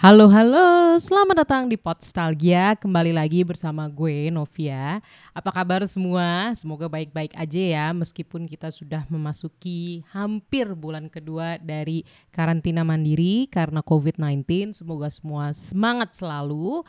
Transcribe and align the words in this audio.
Halo 0.00 0.32
halo, 0.32 0.96
selamat 0.96 1.44
datang 1.44 1.68
di 1.68 1.76
Podstalgia. 1.76 2.72
Kembali 2.72 3.12
lagi 3.12 3.44
bersama 3.44 3.84
gue 3.84 4.32
Novia. 4.32 4.96
Apa 5.36 5.52
kabar 5.52 5.84
semua? 5.84 6.56
Semoga 6.56 6.88
baik-baik 6.88 7.36
aja 7.36 7.60
ya 7.60 7.86
meskipun 7.92 8.48
kita 8.48 8.72
sudah 8.72 9.04
memasuki 9.12 10.00
hampir 10.08 10.72
bulan 10.72 11.12
kedua 11.12 11.60
dari 11.60 12.00
karantina 12.32 12.80
mandiri 12.80 13.44
karena 13.52 13.84
COVID-19. 13.84 14.72
Semoga 14.72 15.12
semua 15.12 15.52
semangat 15.52 16.16
selalu. 16.16 16.80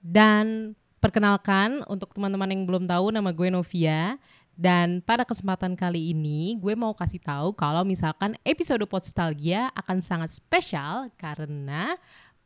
Dan 0.00 0.72
perkenalkan 0.96 1.84
untuk 1.92 2.16
teman-teman 2.16 2.56
yang 2.56 2.64
belum 2.64 2.88
tahu 2.88 3.12
nama 3.12 3.36
gue 3.36 3.52
Novia. 3.52 4.16
Dan 4.56 5.04
pada 5.04 5.28
kesempatan 5.28 5.76
kali 5.76 6.16
ini 6.16 6.56
gue 6.56 6.72
mau 6.72 6.96
kasih 6.96 7.20
tahu 7.20 7.52
kalau 7.52 7.84
misalkan 7.84 8.32
episode 8.40 8.80
Podstalgia 8.88 9.68
akan 9.76 10.00
sangat 10.00 10.32
spesial 10.32 11.12
karena 11.20 11.92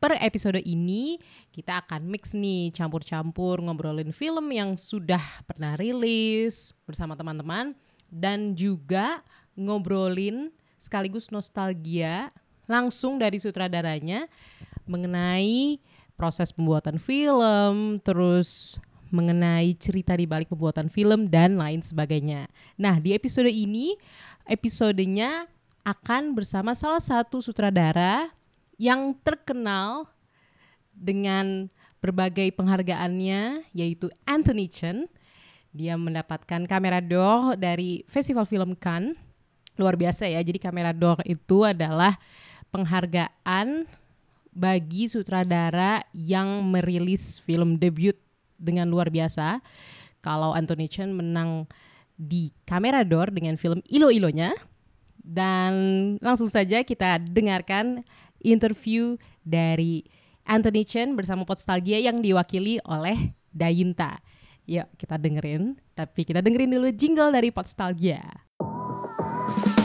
per 0.01 0.17
episode 0.17 0.59
ini 0.65 1.21
kita 1.53 1.85
akan 1.85 2.09
mix 2.09 2.33
nih 2.33 2.73
campur-campur 2.73 3.61
ngobrolin 3.61 4.11
film 4.17 4.49
yang 4.49 4.73
sudah 4.75 5.21
pernah 5.45 5.77
rilis 5.77 6.73
bersama 6.89 7.13
teman-teman 7.13 7.77
dan 8.09 8.57
juga 8.57 9.21
ngobrolin 9.55 10.49
sekaligus 10.81 11.29
nostalgia 11.29 12.33
langsung 12.65 13.21
dari 13.21 13.37
sutradaranya 13.37 14.25
mengenai 14.89 15.79
proses 16.17 16.53
pembuatan 16.53 16.97
film, 16.97 18.01
terus 18.01 18.81
mengenai 19.11 19.75
cerita 19.75 20.15
di 20.15 20.25
balik 20.25 20.49
pembuatan 20.49 20.87
film 20.89 21.27
dan 21.27 21.59
lain 21.59 21.83
sebagainya. 21.83 22.47
Nah, 22.79 23.03
di 23.03 23.13
episode 23.13 23.51
ini 23.51 23.99
episodenya 24.47 25.51
akan 25.83 26.37
bersama 26.37 26.77
salah 26.77 27.03
satu 27.03 27.43
sutradara 27.43 28.29
yang 28.81 29.13
terkenal 29.21 30.09
dengan 30.97 31.69
berbagai 32.01 32.49
penghargaannya 32.57 33.61
yaitu 33.77 34.09
Anthony 34.25 34.73
Chen. 34.73 35.05
Dia 35.71 36.01
mendapatkan 36.01 36.65
kamera 36.65 36.99
d'or 37.05 37.61
dari 37.61 38.03
Festival 38.09 38.49
Film 38.49 38.73
Cannes. 38.73 39.15
Luar 39.77 40.01
biasa 40.01 40.27
ya. 40.27 40.41
Jadi 40.41 40.57
kamera 40.57 40.97
d'or 40.97 41.21
itu 41.29 41.63
adalah 41.63 42.17
penghargaan 42.73 43.85
bagi 44.51 45.07
sutradara 45.07 46.03
yang 46.11 46.65
merilis 46.67 47.39
film 47.39 47.77
debut 47.79 48.17
dengan 48.57 48.89
luar 48.89 49.13
biasa. 49.13 49.61
Kalau 50.25 50.57
Anthony 50.57 50.89
Chen 50.91 51.15
menang 51.15 51.69
di 52.17 52.51
kamera 52.65 53.05
d'or 53.05 53.29
dengan 53.29 53.61
film 53.61 53.85
Ilo-Ilonya. 53.93 54.57
Dan 55.21 55.73
langsung 56.25 56.49
saja 56.49 56.81
kita 56.83 57.21
dengarkan 57.21 58.03
interview 58.45 59.17
dari 59.45 60.05
Anthony 60.45 60.83
Chen 60.83 61.15
bersama 61.15 61.47
Podstalgia 61.47 62.01
yang 62.01 62.21
diwakili 62.25 62.81
oleh 62.85 63.37
Dayinta. 63.51 64.19
Yuk 64.69 64.87
kita 64.95 65.19
dengerin, 65.19 65.75
tapi 65.95 66.23
kita 66.23 66.43
dengerin 66.45 66.77
dulu 66.79 66.89
jingle 66.95 67.35
dari 67.35 67.51
Podstalgia. 67.51 68.23
Uh, 68.61 69.80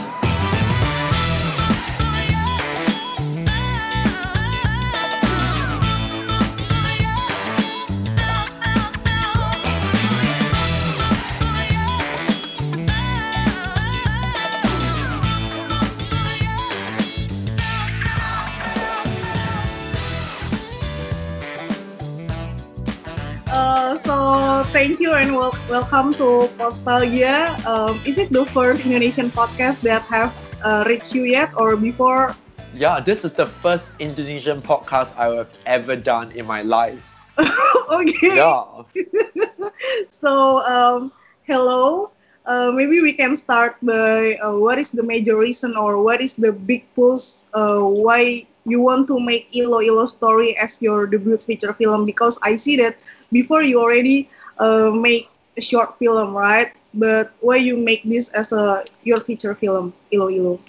thank 24.76 25.00
you 25.00 25.16
and 25.16 25.32
wel- 25.32 25.56
welcome 25.72 26.12
to 26.12 26.52
Nostalgia. 26.60 27.56
Um, 27.64 27.96
is 28.04 28.20
it 28.20 28.28
the 28.28 28.44
first 28.52 28.84
Indonesian 28.84 29.32
podcast 29.32 29.80
that 29.88 30.04
have 30.12 30.36
uh, 30.60 30.84
reached 30.84 31.16
you 31.16 31.24
yet, 31.24 31.48
or 31.56 31.80
before? 31.80 32.36
Yeah, 32.76 33.00
this 33.00 33.24
is 33.24 33.32
the 33.32 33.48
first 33.48 33.96
Indonesian 33.96 34.60
podcast 34.60 35.16
I 35.16 35.32
have 35.32 35.48
ever 35.64 35.96
done 35.96 36.28
in 36.36 36.44
my 36.44 36.60
life. 36.60 37.08
okay. 37.88 38.36
Yeah. 38.36 38.84
So 40.12 40.60
um, 40.68 41.08
hello. 41.48 42.12
Uh, 42.44 42.68
maybe 42.68 43.00
we 43.00 43.16
can 43.16 43.32
start 43.32 43.80
by 43.80 44.36
uh, 44.44 44.60
what 44.60 44.76
is 44.76 44.92
the 44.92 45.02
major 45.02 45.40
reason 45.40 45.72
or 45.72 46.04
what 46.04 46.20
is 46.20 46.36
the 46.36 46.52
big 46.52 46.84
push 46.92 47.48
uh, 47.56 47.80
why 47.80 48.44
you 48.68 48.80
want 48.84 49.08
to 49.08 49.18
make 49.18 49.48
Ilo 49.56 49.80
Ilo 49.80 50.06
story 50.06 50.52
as 50.58 50.82
your 50.82 51.06
debut 51.06 51.38
feature 51.38 51.72
film 51.72 52.04
because 52.04 52.38
I 52.42 52.54
see 52.54 52.76
that 52.78 52.98
before 53.32 53.62
you 53.62 53.80
already 53.80 54.28
uh, 54.58 54.90
make 54.90 55.28
a 55.56 55.60
short 55.60 55.96
film 55.96 56.34
right 56.36 56.72
but 56.94 57.32
why 57.40 57.56
you 57.56 57.76
make 57.76 58.02
this 58.04 58.28
as 58.30 58.52
a 58.52 58.84
your 59.04 59.20
feature 59.20 59.54
film 59.54 59.92
Ilo 60.12 60.28
Ilo 60.30 60.60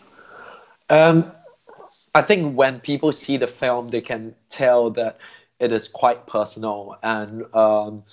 Um, 0.90 1.32
I 2.14 2.22
think 2.22 2.58
when 2.58 2.80
people 2.80 3.12
see 3.12 3.38
the 3.38 3.48
film, 3.48 3.90
they 3.90 4.02
can 4.02 4.36
tell 4.50 4.92
that 4.92 5.18
it 5.60 5.72
is 5.72 5.88
quite 5.88 6.28
personal, 6.28 6.98
and 7.04 7.46
um, 7.54 8.04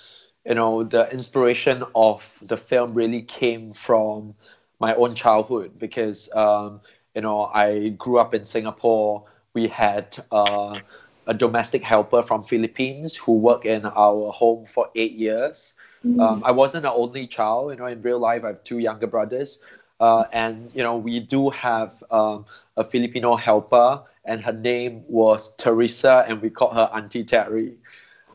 you 0.45 0.55
know 0.55 0.83
the 0.83 1.11
inspiration 1.11 1.83
of 1.95 2.39
the 2.41 2.57
film 2.57 2.93
really 2.93 3.21
came 3.21 3.73
from 3.73 4.35
my 4.79 4.95
own 4.95 5.15
childhood 5.15 5.77
because 5.79 6.33
um, 6.35 6.81
you 7.15 7.21
know 7.21 7.41
I 7.41 7.89
grew 7.89 8.17
up 8.19 8.33
in 8.33 8.45
Singapore. 8.45 9.25
We 9.53 9.67
had 9.67 10.17
uh, 10.31 10.79
a 11.27 11.33
domestic 11.33 11.83
helper 11.83 12.21
from 12.21 12.43
Philippines 12.43 13.15
who 13.15 13.33
worked 13.33 13.65
in 13.65 13.85
our 13.85 14.31
home 14.31 14.65
for 14.65 14.89
eight 14.95 15.13
years. 15.13 15.73
Um, 16.19 16.43
I 16.45 16.51
wasn't 16.51 16.85
an 16.85 16.91
only 16.93 17.25
child. 17.25 17.71
You 17.71 17.77
know, 17.77 17.87
in 17.87 18.01
real 18.01 18.19
life, 18.19 18.43
I 18.43 18.47
have 18.47 18.63
two 18.63 18.79
younger 18.79 19.07
brothers. 19.07 19.59
Uh, 19.99 20.25
and 20.33 20.71
you 20.73 20.83
know 20.83 20.97
we 20.97 21.19
do 21.19 21.49
have 21.51 22.03
um, 22.11 22.45
a 22.75 22.83
Filipino 22.83 23.35
helper, 23.35 24.03
and 24.25 24.41
her 24.41 24.51
name 24.51 25.03
was 25.07 25.55
Teresa, 25.55 26.25
and 26.27 26.41
we 26.41 26.49
called 26.49 26.73
her 26.75 26.89
Auntie 26.93 27.23
Terry. 27.23 27.77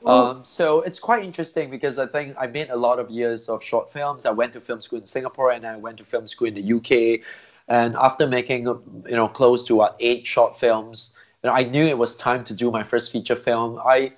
Um, 0.07 0.47
so 0.47 0.81
it's 0.81 0.99
quite 0.99 1.22
interesting 1.22 1.71
because 1.71 1.99
I 1.99 2.07
think 2.07 2.34
I 2.39 2.47
made 2.47 2.71
a 2.71 2.77
lot 2.77 2.99
of 2.99 3.11
years 3.11 3.51
of 3.51 3.62
short 3.62 3.93
films. 3.93 4.25
I 4.25 4.31
went 4.31 4.55
to 4.55 4.61
film 4.62 4.81
school 4.81 4.99
in 4.99 5.07
Singapore, 5.07 5.53
and 5.53 5.67
I 5.67 5.77
went 5.77 5.99
to 5.99 6.05
film 6.05 6.27
school 6.27 6.49
in 6.49 6.55
the 6.55 6.72
UK. 6.72 7.21
And 7.69 7.95
after 7.97 8.27
making 8.27 8.65
you 8.65 9.17
know 9.17 9.28
close 9.28 9.62
to 9.65 9.87
eight 10.01 10.27
short 10.27 10.59
films, 10.59 11.12
you 11.43 11.51
know, 11.51 11.56
I 11.56 11.65
knew 11.65 11.87
it 11.87 11.99
was 11.99 12.17
time 12.17 12.45
to 12.45 12.55
do 12.55 12.71
my 12.71 12.83
first 12.83 13.11
feature 13.12 13.37
film. 13.37 13.81
I 13.84 14.12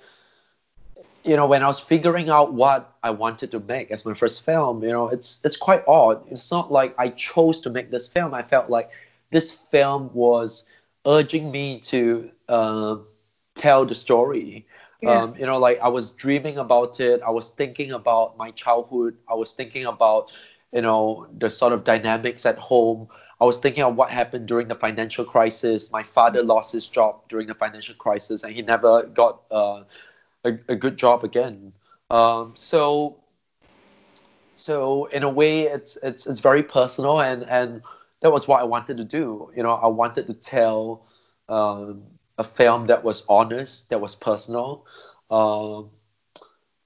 you 1.23 1.37
know, 1.37 1.47
when 1.47 1.63
I 1.63 1.67
was 1.67 1.79
figuring 1.79 2.29
out 2.29 2.53
what 2.53 2.93
I 3.01 3.11
wanted 3.11 3.51
to 3.51 3.59
make 3.59 3.91
as 3.91 4.05
my 4.05 4.13
first 4.13 4.43
film, 4.43 4.83
you 4.83 4.91
know, 4.91 5.07
it's 5.07 5.43
it's 5.45 5.55
quite 5.55 5.83
odd. 5.87 6.23
It's 6.29 6.51
not 6.51 6.71
like 6.71 6.95
I 6.97 7.09
chose 7.09 7.61
to 7.61 7.69
make 7.69 7.91
this 7.91 8.07
film. 8.07 8.33
I 8.33 8.41
felt 8.41 8.69
like 8.69 8.89
this 9.31 9.51
film 9.51 10.09
was 10.13 10.65
urging 11.05 11.51
me 11.51 11.79
to 11.79 12.29
uh, 12.49 12.97
tell 13.55 13.85
the 13.85 13.95
story. 13.95 14.67
Yeah. 15.01 15.23
Um, 15.23 15.35
you 15.37 15.45
know, 15.45 15.59
like 15.59 15.79
I 15.81 15.89
was 15.89 16.11
dreaming 16.11 16.57
about 16.57 16.99
it. 16.99 17.21
I 17.21 17.29
was 17.29 17.51
thinking 17.51 17.91
about 17.91 18.37
my 18.37 18.51
childhood. 18.51 19.17
I 19.29 19.33
was 19.33 19.53
thinking 19.53 19.85
about, 19.85 20.33
you 20.71 20.81
know, 20.81 21.27
the 21.37 21.49
sort 21.49 21.73
of 21.73 21.83
dynamics 21.83 22.45
at 22.45 22.57
home. 22.57 23.07
I 23.43 23.45
was 23.45 23.57
thinking 23.57 23.83
of 23.83 23.97
what 23.97 24.09
happened 24.09 24.47
during 24.47 24.69
the 24.69 24.75
financial 24.75 25.25
crisis. 25.25 25.91
My 25.91 26.01
father 26.01 26.41
lost 26.41 26.71
his 26.71 26.87
job 26.87 27.27
during 27.27 27.45
the 27.45 27.53
financial 27.53 27.93
crisis, 27.93 28.41
and 28.41 28.53
he 28.53 28.61
never 28.61 29.03
got 29.03 29.41
uh, 29.51 29.83
a, 30.45 30.53
a 30.69 30.75
good 30.77 30.95
job 30.95 31.25
again. 31.25 31.73
Um, 32.09 32.53
so, 32.55 33.17
so 34.55 35.07
in 35.07 35.23
a 35.23 35.29
way, 35.29 35.63
it's 35.63 35.97
it's 36.01 36.25
it's 36.25 36.39
very 36.39 36.63
personal, 36.63 37.19
and 37.19 37.43
and 37.43 37.81
that 38.21 38.31
was 38.31 38.47
what 38.47 38.61
I 38.61 38.63
wanted 38.63 38.95
to 38.95 39.03
do. 39.03 39.51
You 39.53 39.63
know, 39.63 39.73
I 39.73 39.87
wanted 39.87 40.27
to 40.27 40.33
tell 40.33 41.05
um, 41.49 42.03
a 42.37 42.45
film 42.45 42.87
that 42.87 43.03
was 43.03 43.25
honest, 43.27 43.89
that 43.89 43.99
was 43.99 44.15
personal, 44.15 44.85
um, 45.29 45.89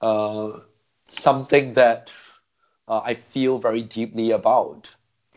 uh, 0.00 0.58
something 1.06 1.74
that 1.74 2.10
uh, 2.88 2.98
I 3.04 3.14
feel 3.14 3.60
very 3.60 3.82
deeply 3.82 4.32
about. 4.32 4.90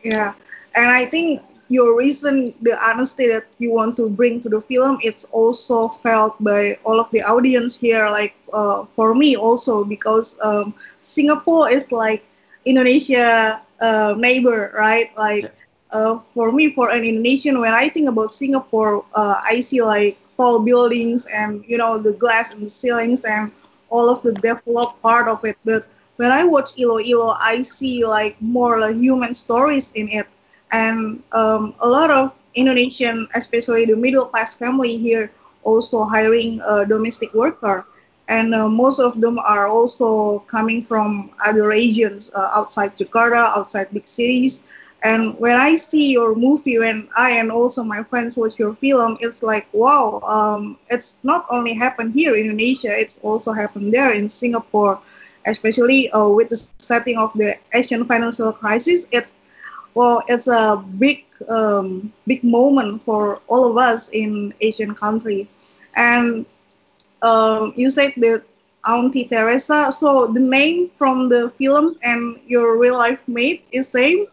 Yeah, 0.03 0.33
and 0.75 0.89
I 0.89 1.05
think 1.05 1.41
your 1.69 1.97
reason, 1.97 2.53
the 2.61 2.77
honesty 2.77 3.27
that 3.27 3.45
you 3.57 3.71
want 3.71 3.95
to 3.97 4.09
bring 4.09 4.39
to 4.41 4.49
the 4.49 4.61
film, 4.61 4.97
it's 5.01 5.25
also 5.31 5.87
felt 5.89 6.41
by 6.43 6.77
all 6.83 6.99
of 6.99 7.09
the 7.11 7.21
audience 7.23 7.77
here. 7.77 8.09
Like 8.09 8.35
uh, 8.53 8.85
for 8.95 9.13
me 9.15 9.35
also, 9.35 9.83
because 9.83 10.37
um, 10.41 10.73
Singapore 11.01 11.69
is 11.69 11.91
like 11.91 12.23
Indonesia 12.65 13.61
uh, 13.81 14.13
neighbor, 14.17 14.71
right? 14.77 15.09
Like 15.17 15.51
uh, 15.91 16.19
for 16.33 16.51
me, 16.51 16.73
for 16.73 16.89
an 16.91 17.03
Indonesian, 17.03 17.59
when 17.59 17.73
I 17.73 17.89
think 17.89 18.09
about 18.09 18.31
Singapore, 18.31 19.03
uh, 19.15 19.35
I 19.43 19.59
see 19.61 19.81
like 19.81 20.17
tall 20.37 20.59
buildings 20.59 21.25
and 21.27 21.63
you 21.67 21.77
know 21.77 21.97
the 21.97 22.13
glass 22.13 22.51
and 22.53 22.61
the 22.63 22.69
ceilings 22.69 23.23
and 23.25 23.51
all 23.89 24.09
of 24.09 24.21
the 24.23 24.33
developed 24.33 25.01
part 25.01 25.27
of 25.27 25.43
it. 25.45 25.57
But 25.65 25.87
when 26.17 26.31
I 26.31 26.43
watch 26.45 26.77
Ilo 26.77 26.99
Ilo, 26.99 27.35
I 27.39 27.61
see 27.61 28.05
like 28.05 28.39
more 28.41 28.79
like 28.79 28.95
human 28.97 29.33
stories 29.33 29.91
in 29.95 30.09
it, 30.09 30.27
and 30.71 31.21
um, 31.31 31.73
a 31.81 31.87
lot 31.87 32.09
of 32.09 32.35
Indonesian, 32.55 33.27
especially 33.35 33.85
the 33.85 33.95
middle 33.95 34.25
class 34.25 34.55
family 34.55 34.97
here, 34.97 35.31
also 35.63 36.03
hiring 36.03 36.61
a 36.67 36.85
domestic 36.85 37.33
worker 37.33 37.85
and 38.27 38.53
uh, 38.55 38.67
most 38.69 38.99
of 38.99 39.19
them 39.19 39.37
are 39.39 39.67
also 39.67 40.39
coming 40.47 40.83
from 40.83 41.31
other 41.43 41.67
regions 41.67 42.31
uh, 42.33 42.49
outside 42.55 42.95
Jakarta, 42.95 43.51
outside 43.57 43.87
big 43.91 44.07
cities. 44.07 44.63
And 45.03 45.37
when 45.39 45.55
I 45.55 45.75
see 45.75 46.11
your 46.11 46.35
movie, 46.35 46.77
when 46.79 47.09
I 47.17 47.31
and 47.31 47.51
also 47.51 47.83
my 47.83 48.03
friends 48.03 48.37
watch 48.37 48.57
your 48.59 48.73
film, 48.75 49.17
it's 49.19 49.43
like 49.43 49.67
wow, 49.73 50.21
um, 50.23 50.77
it's 50.89 51.17
not 51.23 51.45
only 51.49 51.73
happened 51.73 52.13
here 52.13 52.35
in 52.35 52.45
Indonesia, 52.45 52.91
it's 52.93 53.19
also 53.23 53.51
happened 53.51 53.93
there 53.93 54.11
in 54.11 54.29
Singapore, 54.29 54.99
especially 55.45 56.09
uh, 56.11 56.27
with 56.27 56.49
the 56.49 56.69
setting 56.77 57.17
of 57.17 57.33
the 57.35 57.57
Asian 57.73 58.05
financial 58.05 58.53
crisis. 58.53 59.07
It 59.11 59.27
well, 59.93 60.23
it's 60.27 60.47
a 60.47 60.83
big 60.97 61.25
um, 61.49 62.13
big 62.27 62.43
moment 62.43 63.03
for 63.03 63.41
all 63.47 63.69
of 63.69 63.77
us 63.77 64.09
in 64.09 64.53
Asian 64.61 64.93
country, 64.95 65.49
and 65.95 66.45
um, 67.21 67.73
you 67.75 67.89
said 67.89 68.13
that 68.17 68.43
Auntie 68.85 69.25
Teresa. 69.25 69.91
So 69.91 70.27
the 70.27 70.39
name 70.39 70.91
from 70.97 71.29
the 71.29 71.49
film 71.57 71.97
and 72.03 72.39
your 72.45 72.77
real 72.77 72.97
life 72.97 73.19
mate 73.27 73.65
is 73.71 73.87
same. 73.87 74.27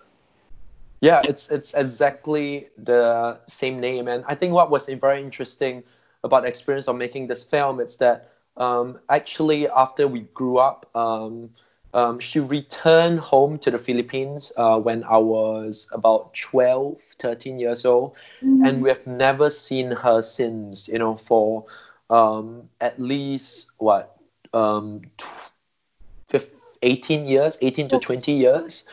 Yeah, 1.00 1.22
it's 1.24 1.48
it's 1.48 1.74
exactly 1.74 2.68
the 2.76 3.38
same 3.46 3.78
name, 3.80 4.08
and 4.08 4.24
I 4.26 4.34
think 4.34 4.52
what 4.52 4.70
was 4.70 4.86
very 4.86 5.22
interesting 5.22 5.84
about 6.24 6.42
the 6.42 6.48
experience 6.48 6.88
of 6.88 6.96
making 6.96 7.28
this 7.28 7.44
film 7.44 7.78
is 7.80 7.96
that 7.98 8.32
um, 8.56 8.98
actually 9.08 9.68
after 9.68 10.08
we 10.08 10.20
grew 10.34 10.58
up, 10.58 10.90
um, 10.96 11.50
um, 11.94 12.18
she 12.18 12.40
returned 12.40 13.20
home 13.20 13.58
to 13.60 13.70
the 13.70 13.78
Philippines 13.78 14.52
uh, 14.56 14.78
when 14.78 15.04
I 15.04 15.18
was 15.18 15.88
about 15.92 16.34
12, 16.34 17.00
13 17.00 17.58
years 17.58 17.84
old, 17.84 18.14
mm-hmm. 18.42 18.64
and 18.64 18.82
we 18.82 18.90
have 18.90 19.06
never 19.06 19.50
seen 19.50 19.92
her 19.92 20.20
since. 20.20 20.88
You 20.88 20.98
know, 20.98 21.16
for 21.16 21.64
um, 22.10 22.68
at 22.80 23.00
least 23.00 23.72
what 23.78 24.18
um, 24.52 25.02
18 26.82 27.26
years, 27.26 27.58
18 27.60 27.88
to 27.88 27.98
20 27.98 28.32
years. 28.32 28.84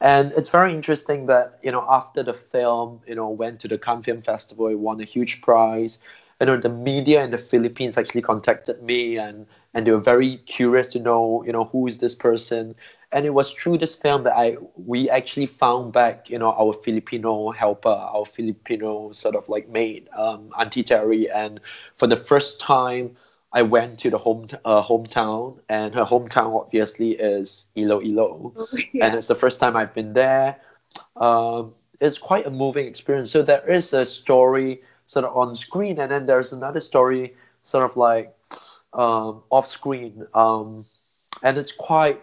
And 0.00 0.32
it's 0.32 0.50
very 0.50 0.74
interesting 0.74 1.26
that 1.26 1.58
you 1.62 1.72
know 1.72 1.84
after 1.88 2.22
the 2.22 2.34
film, 2.34 3.00
you 3.06 3.14
know, 3.14 3.28
went 3.28 3.60
to 3.60 3.68
the 3.68 3.78
Cannes 3.78 4.02
Film 4.02 4.22
Festival, 4.22 4.68
it 4.68 4.78
won 4.78 5.00
a 5.00 5.04
huge 5.04 5.40
prize. 5.40 5.98
You 6.40 6.46
know, 6.46 6.56
the 6.56 6.68
media 6.68 7.24
in 7.24 7.30
the 7.30 7.38
Philippines 7.38 7.96
actually 7.96 8.22
contacted 8.22 8.82
me 8.82 9.16
and 9.16 9.46
and 9.74 9.86
they 9.86 9.90
were 9.90 9.98
very 9.98 10.36
curious 10.38 10.86
to 10.88 11.00
know, 11.00 11.42
you 11.44 11.52
know, 11.52 11.64
who 11.64 11.86
is 11.86 11.98
this 11.98 12.14
person. 12.14 12.76
And 13.10 13.26
it 13.26 13.34
was 13.34 13.50
through 13.50 13.78
this 13.78 13.94
film 13.94 14.22
that 14.22 14.36
I 14.36 14.56
we 14.76 15.10
actually 15.10 15.46
found 15.46 15.92
back, 15.92 16.30
you 16.30 16.38
know, 16.38 16.52
our 16.52 16.72
Filipino 16.72 17.50
helper, 17.50 17.88
our 17.88 18.24
Filipino 18.24 19.12
sort 19.12 19.34
of 19.34 19.48
like 19.48 19.68
maid, 19.68 20.08
um, 20.16 20.50
Auntie 20.58 20.84
Terry. 20.84 21.30
And 21.30 21.60
for 21.96 22.06
the 22.06 22.16
first 22.16 22.60
time, 22.60 23.16
I 23.54 23.62
went 23.62 24.00
to 24.00 24.10
the 24.10 24.18
home 24.18 24.48
uh, 24.64 24.82
hometown, 24.82 25.58
and 25.68 25.94
her 25.94 26.04
hometown 26.04 26.60
obviously 26.60 27.12
is 27.12 27.66
Iloilo, 27.76 28.52
oh, 28.56 28.68
yeah. 28.92 29.06
and 29.06 29.14
it's 29.14 29.28
the 29.28 29.36
first 29.36 29.60
time 29.60 29.76
I've 29.76 29.94
been 29.94 30.12
there. 30.12 30.56
Um, 31.16 31.72
it's 32.00 32.18
quite 32.18 32.46
a 32.46 32.50
moving 32.50 32.88
experience. 32.88 33.30
So 33.30 33.42
there 33.42 33.68
is 33.70 33.92
a 33.92 34.04
story 34.04 34.82
sort 35.14 35.24
of 35.24 35.36
on 35.36 35.54
screen, 35.54 35.98
and 35.98 36.10
then 36.10 36.26
there's 36.26 36.52
another 36.52 36.80
story 36.80 37.34
sort 37.62 37.84
of 37.84 37.96
like 37.96 38.34
um, 38.92 39.42
off 39.50 39.66
screen, 39.66 40.26
um, 40.34 40.84
and 41.42 41.56
it's 41.58 41.72
quite. 41.72 42.20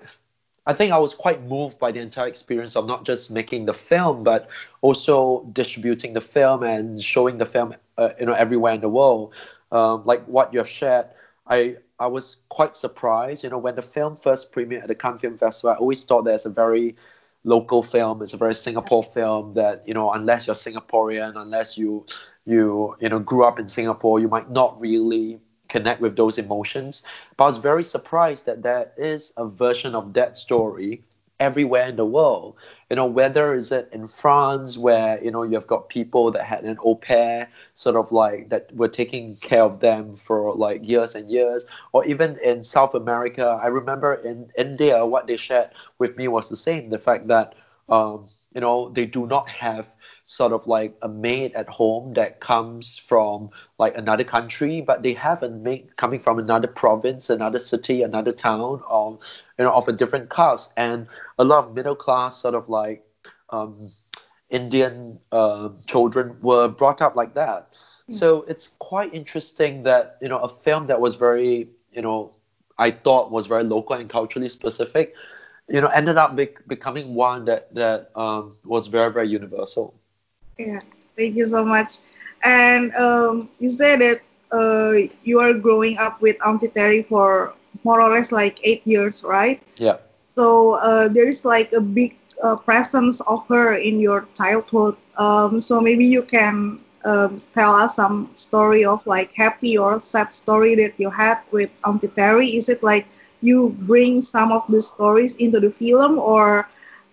I 0.67 0.73
think 0.73 0.91
I 0.93 0.99
was 0.99 1.15
quite 1.15 1.43
moved 1.43 1.79
by 1.79 1.91
the 1.91 1.99
entire 1.99 2.27
experience 2.27 2.75
of 2.75 2.85
not 2.85 3.03
just 3.03 3.31
making 3.31 3.65
the 3.65 3.73
film, 3.73 4.23
but 4.23 4.47
also 4.81 5.43
distributing 5.51 6.13
the 6.13 6.21
film 6.21 6.61
and 6.61 7.01
showing 7.01 7.39
the 7.39 7.47
film, 7.47 7.73
uh, 7.97 8.09
you 8.19 8.27
know, 8.27 8.33
everywhere 8.33 8.75
in 8.75 8.81
the 8.81 8.89
world. 8.89 9.33
Um, 9.71 10.03
like 10.05 10.23
what 10.25 10.53
you 10.53 10.59
have 10.59 10.69
shared, 10.69 11.07
I 11.47 11.77
I 11.99 12.07
was 12.07 12.37
quite 12.49 12.77
surprised. 12.77 13.43
You 13.43 13.49
know, 13.49 13.57
when 13.57 13.75
the 13.75 13.81
film 13.81 14.15
first 14.15 14.51
premiered 14.51 14.83
at 14.83 14.87
the 14.87 14.95
Cannes 14.95 15.19
Film 15.19 15.37
Festival, 15.37 15.71
I 15.75 15.77
always 15.77 16.05
thought 16.05 16.25
there's 16.25 16.45
a 16.45 16.49
very 16.49 16.95
local 17.43 17.83
film. 17.83 18.21
It's 18.21 18.33
a 18.33 18.37
very 18.37 18.55
Singapore 18.55 19.03
film 19.03 19.53
that 19.55 19.83
you 19.87 19.93
know, 19.93 20.11
unless 20.11 20.47
you're 20.47 20.55
Singaporean, 20.55 21.35
unless 21.35 21.77
you 21.77 22.05
you 22.45 22.95
you 22.99 23.09
know 23.09 23.19
grew 23.19 23.45
up 23.45 23.59
in 23.59 23.67
Singapore, 23.67 24.19
you 24.19 24.27
might 24.27 24.49
not 24.49 24.79
really 24.79 25.39
connect 25.69 26.01
with 26.01 26.15
those 26.15 26.37
emotions. 26.37 27.03
But 27.37 27.45
I 27.45 27.47
was 27.47 27.57
very 27.57 27.83
surprised 27.83 28.45
that 28.45 28.61
there 28.61 28.91
is 28.97 29.31
a 29.37 29.47
version 29.47 29.95
of 29.95 30.13
that 30.13 30.37
story 30.37 31.03
everywhere 31.41 31.87
in 31.87 31.95
the 31.95 32.05
world. 32.05 32.55
You 32.89 32.95
know, 32.95 33.07
whether 33.07 33.55
is 33.55 33.71
it 33.71 33.89
in 33.91 34.07
France 34.07 34.77
where, 34.77 35.21
you 35.23 35.31
know, 35.31 35.41
you've 35.43 35.65
got 35.65 35.89
people 35.89 36.31
that 36.31 36.43
had 36.45 36.63
an 36.63 36.77
au 36.85 36.95
pair 36.95 37.49
sort 37.73 37.95
of 37.95 38.11
like 38.11 38.49
that 38.49 38.73
were 38.75 38.87
taking 38.87 39.35
care 39.37 39.63
of 39.63 39.79
them 39.79 40.15
for 40.15 40.53
like 40.55 40.87
years 40.87 41.15
and 41.15 41.31
years, 41.31 41.65
or 41.93 42.05
even 42.05 42.37
in 42.43 42.63
South 42.63 42.93
America. 42.93 43.59
I 43.61 43.67
remember 43.67 44.13
in 44.13 44.51
India 44.55 45.03
what 45.05 45.25
they 45.25 45.37
shared 45.37 45.71
with 45.97 46.15
me 46.15 46.27
was 46.27 46.47
the 46.49 46.55
same, 46.55 46.89
the 46.91 46.99
fact 46.99 47.27
that 47.27 47.55
um, 47.89 48.27
you 48.53 48.61
know 48.61 48.89
they 48.89 49.05
do 49.05 49.25
not 49.27 49.49
have 49.49 49.93
sort 50.25 50.51
of 50.51 50.67
like 50.67 50.95
a 51.01 51.07
maid 51.07 51.53
at 51.53 51.67
home 51.69 52.13
that 52.13 52.39
comes 52.39 52.97
from 52.97 53.49
like 53.77 53.95
another 53.97 54.23
country 54.23 54.81
but 54.81 55.03
they 55.03 55.13
have 55.13 55.41
a 55.43 55.49
maid 55.49 55.95
coming 55.95 56.19
from 56.19 56.39
another 56.39 56.67
province 56.67 57.29
another 57.29 57.59
city 57.59 58.03
another 58.03 58.31
town 58.31 58.81
or 58.89 59.19
you 59.57 59.65
know 59.65 59.71
of 59.71 59.87
a 59.87 59.91
different 59.91 60.29
caste 60.29 60.71
and 60.77 61.07
a 61.39 61.43
lot 61.43 61.65
of 61.65 61.73
middle 61.73 61.95
class 61.95 62.37
sort 62.37 62.55
of 62.55 62.67
like 62.69 63.03
um, 63.49 63.91
indian 64.49 65.19
uh, 65.31 65.69
children 65.87 66.35
were 66.41 66.67
brought 66.67 67.01
up 67.01 67.15
like 67.15 67.33
that 67.33 67.73
mm. 67.73 68.13
so 68.13 68.43
it's 68.43 68.69
quite 68.79 69.13
interesting 69.13 69.83
that 69.83 70.17
you 70.21 70.27
know 70.27 70.39
a 70.39 70.49
film 70.49 70.87
that 70.87 70.99
was 70.99 71.15
very 71.15 71.69
you 71.93 72.01
know 72.01 72.33
i 72.77 72.91
thought 72.91 73.31
was 73.31 73.47
very 73.47 73.63
local 73.63 73.95
and 73.95 74.09
culturally 74.09 74.49
specific 74.49 75.13
you 75.71 75.81
know 75.81 75.87
ended 75.87 76.17
up 76.17 76.35
be- 76.35 76.57
becoming 76.67 77.15
one 77.15 77.45
that 77.45 77.73
that 77.75 78.11
um, 78.15 78.57
was 78.65 78.87
very 78.87 79.11
very 79.11 79.29
universal. 79.29 79.95
Yeah, 80.57 80.81
thank 81.17 81.35
you 81.35 81.45
so 81.45 81.63
much. 81.65 81.99
And 82.43 82.93
um, 82.95 83.49
you 83.59 83.69
said 83.69 84.01
that 84.01 84.19
uh, 84.51 84.93
you 85.23 85.39
are 85.39 85.53
growing 85.53 85.97
up 85.97 86.21
with 86.21 86.37
Auntie 86.45 86.69
Terry 86.69 87.03
for 87.03 87.53
more 87.83 88.01
or 88.01 88.13
less 88.15 88.31
like 88.31 88.59
eight 88.63 88.81
years, 88.85 89.23
right? 89.23 89.61
Yeah. 89.77 89.97
So 90.27 90.75
uh, 90.79 91.07
there 91.09 91.27
is 91.27 91.45
like 91.45 91.71
a 91.73 91.81
big 91.81 92.15
uh, 92.43 92.55
presence 92.57 93.21
of 93.21 93.47
her 93.47 93.75
in 93.75 93.99
your 93.99 94.27
childhood. 94.35 94.95
Um, 95.17 95.61
so 95.61 95.79
maybe 95.81 96.05
you 96.05 96.23
can 96.23 96.79
um, 97.05 97.41
tell 97.53 97.73
us 97.75 97.95
some 97.95 98.29
story 98.35 98.85
of 98.85 99.05
like 99.05 99.31
happy 99.33 99.77
or 99.77 99.99
sad 100.01 100.33
story 100.33 100.75
that 100.75 100.93
you 100.97 101.09
had 101.09 101.39
with 101.51 101.69
Auntie 101.85 102.07
Terry. 102.09 102.47
Is 102.57 102.69
it 102.69 102.83
like 102.83 103.07
you 103.41 103.75
bring 103.81 104.21
some 104.21 104.51
of 104.51 104.65
the 104.69 104.81
stories 104.81 105.35
into 105.37 105.59
the 105.59 105.69
film 105.71 106.17
or 106.19 106.67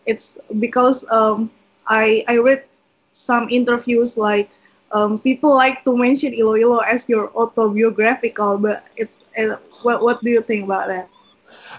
it's 0.06 0.38
because 0.58 1.04
um, 1.10 1.50
I, 1.86 2.24
I 2.28 2.38
read 2.38 2.64
some 3.12 3.48
interviews 3.50 4.16
like 4.16 4.50
um, 4.92 5.18
people 5.18 5.54
like 5.54 5.84
to 5.84 5.96
mention 5.96 6.32
Iloilo 6.34 6.78
as 6.78 7.08
your 7.08 7.30
autobiographical 7.36 8.58
but 8.58 8.84
it's 8.96 9.22
uh, 9.38 9.56
what, 9.82 10.02
what 10.02 10.22
do 10.22 10.30
you 10.30 10.42
think 10.42 10.64
about 10.64 10.88
that 10.88 11.08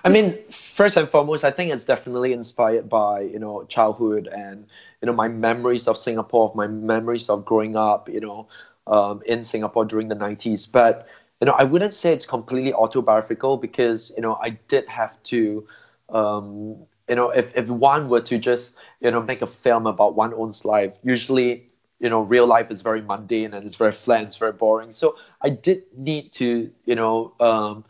I 0.04 0.10
mean, 0.10 0.38
first 0.50 0.98
and 0.98 1.08
foremost, 1.08 1.44
I 1.44 1.52
think 1.52 1.74
it's 1.74 1.86
definitely 1.86 2.34
inspired 2.34 2.90
by 2.90 3.22
you 3.22 3.40
know 3.40 3.64
childhood 3.66 4.28
and 4.28 4.66
you 5.02 5.06
know 5.08 5.14
my 5.14 5.28
memories 5.28 5.88
of 5.88 5.98
Singapore, 5.98 6.46
of 6.50 6.56
my 6.56 6.68
memories 6.68 7.30
of 7.30 7.46
growing 7.46 7.76
up, 7.76 8.10
you 8.10 8.20
know, 8.20 8.48
um, 8.88 9.22
in 9.26 9.44
Singapore 9.44 9.86
during 9.86 10.08
the 10.08 10.16
'90s. 10.16 10.66
But 10.68 11.08
you 11.42 11.46
know, 11.46 11.54
I 11.54 11.64
wouldn't 11.64 11.96
say 11.96 12.14
it's 12.14 12.26
completely 12.26 12.74
autobiographical 12.74 13.58
because 13.58 14.12
you 14.16 14.22
know 14.22 14.36
I 14.42 14.52
did 14.68 14.88
have 14.90 15.22
to, 15.24 15.68
um, 16.10 16.78
you 17.08 17.16
know, 17.16 17.30
if 17.30 17.56
if 17.58 17.70
one 17.70 18.10
were 18.10 18.22
to 18.22 18.38
just 18.38 18.76
you 19.02 19.12
know 19.12 19.22
make 19.22 19.42
a 19.42 19.48
film 19.48 19.88
about 19.88 20.16
one's 20.16 20.34
own 20.34 20.52
life, 20.70 20.98
usually 21.04 21.70
you 22.00 22.10
know 22.10 22.22
real 22.22 22.46
life 22.48 22.72
is 22.72 22.82
very 22.82 23.02
mundane 23.02 23.54
and 23.54 23.66
it's 23.66 23.76
very 23.76 23.92
flat, 23.92 24.24
it's 24.24 24.38
very 24.38 24.54
boring. 24.54 24.92
So 24.92 25.18
I 25.42 25.50
did 25.50 25.84
need 25.96 26.32
to 26.34 26.72
you 26.86 26.96
know. 26.96 27.34
Um, 27.40 27.86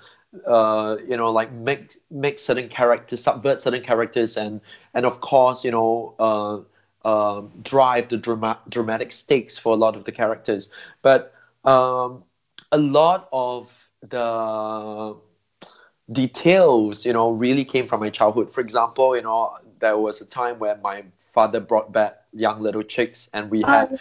uh, 0.45 0.97
you 1.07 1.17
know, 1.17 1.31
like 1.31 1.51
make 1.51 1.95
make 2.11 2.39
certain 2.39 2.69
characters, 2.69 3.23
subvert 3.23 3.61
certain 3.61 3.81
characters, 3.81 4.37
and 4.37 4.61
and 4.93 5.05
of 5.05 5.21
course, 5.21 5.63
you 5.63 5.71
know, 5.71 6.13
uh, 6.19 7.07
uh, 7.07 7.41
drive 7.63 8.09
the 8.09 8.17
drama- 8.17 8.59
dramatic 8.69 9.11
stakes 9.11 9.57
for 9.57 9.73
a 9.73 9.75
lot 9.75 9.95
of 9.95 10.03
the 10.03 10.11
characters. 10.11 10.69
But 11.01 11.33
um, 11.65 12.23
a 12.71 12.77
lot 12.77 13.27
of 13.31 13.89
the 14.01 15.15
details, 16.11 17.05
you 17.05 17.13
know, 17.13 17.31
really 17.31 17.65
came 17.65 17.87
from 17.87 17.99
my 17.99 18.09
childhood. 18.09 18.51
For 18.51 18.61
example, 18.61 19.15
you 19.15 19.21
know, 19.21 19.57
there 19.79 19.97
was 19.97 20.21
a 20.21 20.25
time 20.25 20.59
when 20.59 20.81
my 20.81 21.05
father 21.33 21.59
brought 21.59 21.91
back 21.91 22.21
young 22.33 22.61
little 22.61 22.83
chicks 22.83 23.29
and 23.33 23.49
we 23.49 23.61
had 23.61 23.89
oh. 23.93 23.97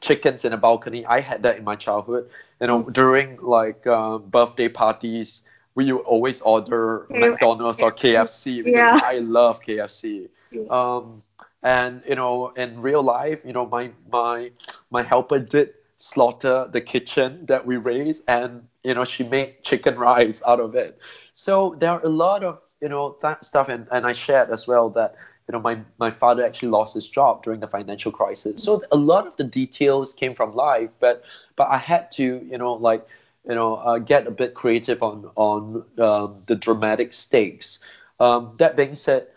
chickens 0.00 0.44
in 0.44 0.52
a 0.52 0.56
balcony. 0.56 1.06
I 1.06 1.20
had 1.20 1.42
that 1.44 1.56
in 1.58 1.64
my 1.64 1.76
childhood. 1.76 2.30
You 2.60 2.66
know, 2.66 2.82
during 2.82 3.38
like 3.40 3.86
uh, 3.86 4.18
birthday 4.18 4.68
parties, 4.68 5.42
we 5.74 5.90
would 5.92 6.02
always 6.02 6.40
order 6.40 7.06
McDonald's 7.10 7.80
or 7.80 7.92
KFC 7.92 8.64
because 8.64 8.72
yeah. 8.72 9.00
I 9.02 9.18
love 9.18 9.62
KFC. 9.62 10.28
Um, 10.70 11.22
and 11.62 12.02
you 12.08 12.14
know, 12.14 12.48
in 12.50 12.82
real 12.82 13.02
life, 13.02 13.44
you 13.44 13.52
know, 13.52 13.66
my 13.66 13.90
my 14.10 14.50
my 14.90 15.02
helper 15.02 15.38
did 15.38 15.74
slaughter 16.02 16.68
the 16.70 16.80
kitchen 16.80 17.46
that 17.46 17.66
we 17.66 17.76
raised, 17.76 18.24
and 18.28 18.68
you 18.82 18.94
know 18.94 19.04
she 19.04 19.24
made 19.24 19.62
chicken 19.62 19.96
rice 19.96 20.42
out 20.46 20.60
of 20.60 20.74
it. 20.74 20.98
So 21.34 21.76
there 21.78 21.90
are 21.90 22.02
a 22.04 22.08
lot 22.08 22.44
of 22.44 22.60
you 22.80 22.88
know 22.88 23.16
that 23.22 23.44
stuff, 23.44 23.68
and, 23.68 23.86
and 23.90 24.06
I 24.06 24.12
shared 24.12 24.50
as 24.50 24.66
well 24.66 24.90
that 24.90 25.14
you 25.48 25.52
know 25.52 25.60
my 25.60 25.78
my 25.98 26.10
father 26.10 26.44
actually 26.44 26.70
lost 26.70 26.94
his 26.94 27.08
job 27.08 27.42
during 27.42 27.60
the 27.60 27.68
financial 27.68 28.12
crisis. 28.12 28.62
So 28.62 28.82
a 28.90 28.96
lot 28.96 29.26
of 29.26 29.36
the 29.36 29.44
details 29.44 30.12
came 30.12 30.34
from 30.34 30.54
life, 30.54 30.90
but 31.00 31.24
but 31.56 31.68
I 31.68 31.78
had 31.78 32.10
to 32.12 32.24
you 32.24 32.58
know 32.58 32.74
like 32.74 33.06
you 33.48 33.54
know 33.54 33.76
uh, 33.76 33.98
get 33.98 34.26
a 34.26 34.30
bit 34.30 34.54
creative 34.54 35.02
on 35.02 35.30
on 35.36 35.84
um, 35.98 36.42
the 36.46 36.56
dramatic 36.56 37.12
stakes. 37.12 37.78
Um, 38.20 38.54
that 38.58 38.76
being 38.76 38.94
said. 38.94 39.28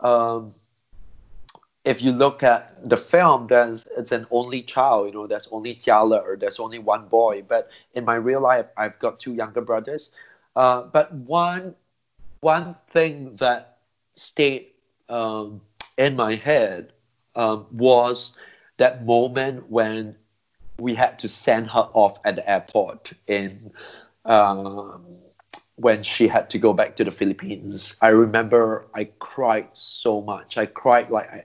Um, 0.00 0.54
if 1.84 2.02
you 2.02 2.12
look 2.12 2.42
at 2.42 2.88
the 2.88 2.96
film, 2.96 3.48
there's 3.48 3.86
it's 3.96 4.12
an 4.12 4.26
only 4.30 4.62
child, 4.62 5.08
you 5.08 5.12
know, 5.12 5.26
there's 5.26 5.48
only 5.50 5.74
Jiale 5.74 6.22
or 6.22 6.36
there's 6.36 6.60
only 6.60 6.78
one 6.78 7.08
boy. 7.08 7.42
But 7.42 7.70
in 7.94 8.04
my 8.04 8.14
real 8.14 8.40
life, 8.40 8.66
I've 8.76 8.98
got 8.98 9.18
two 9.18 9.34
younger 9.34 9.60
brothers. 9.60 10.10
Uh, 10.54 10.82
but 10.82 11.12
one 11.12 11.74
one 12.40 12.76
thing 12.90 13.36
that 13.36 13.78
stayed 14.14 14.66
um, 15.08 15.60
in 15.96 16.16
my 16.16 16.36
head 16.36 16.92
um, 17.34 17.66
was 17.72 18.32
that 18.76 19.04
moment 19.04 19.70
when 19.70 20.16
we 20.78 20.94
had 20.94 21.18
to 21.20 21.28
send 21.28 21.70
her 21.70 21.88
off 21.92 22.18
at 22.24 22.36
the 22.36 22.48
airport 22.48 23.12
in 23.26 23.72
um, 24.24 25.04
when 25.76 26.02
she 26.02 26.28
had 26.28 26.50
to 26.50 26.58
go 26.58 26.72
back 26.72 26.96
to 26.96 27.04
the 27.04 27.10
Philippines. 27.10 27.96
I 28.00 28.08
remember 28.08 28.86
I 28.94 29.04
cried 29.18 29.68
so 29.72 30.20
much. 30.20 30.58
I 30.58 30.66
cried 30.66 31.10
like 31.10 31.30
I, 31.30 31.44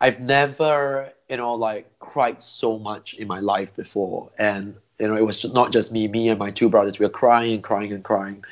I've 0.00 0.20
never, 0.20 1.12
you 1.28 1.36
know, 1.36 1.54
like 1.54 1.98
cried 1.98 2.42
so 2.42 2.78
much 2.78 3.14
in 3.14 3.26
my 3.26 3.40
life 3.40 3.74
before. 3.74 4.30
And, 4.38 4.76
you 4.98 5.08
know, 5.08 5.16
it 5.16 5.24
was 5.24 5.44
not 5.44 5.72
just 5.72 5.92
me, 5.92 6.08
me 6.08 6.28
and 6.28 6.38
my 6.38 6.50
two 6.50 6.68
brothers. 6.68 6.98
We 6.98 7.06
were 7.06 7.10
crying 7.10 7.54
and 7.54 7.62
crying 7.62 7.92
and 7.92 8.04
crying. 8.04 8.44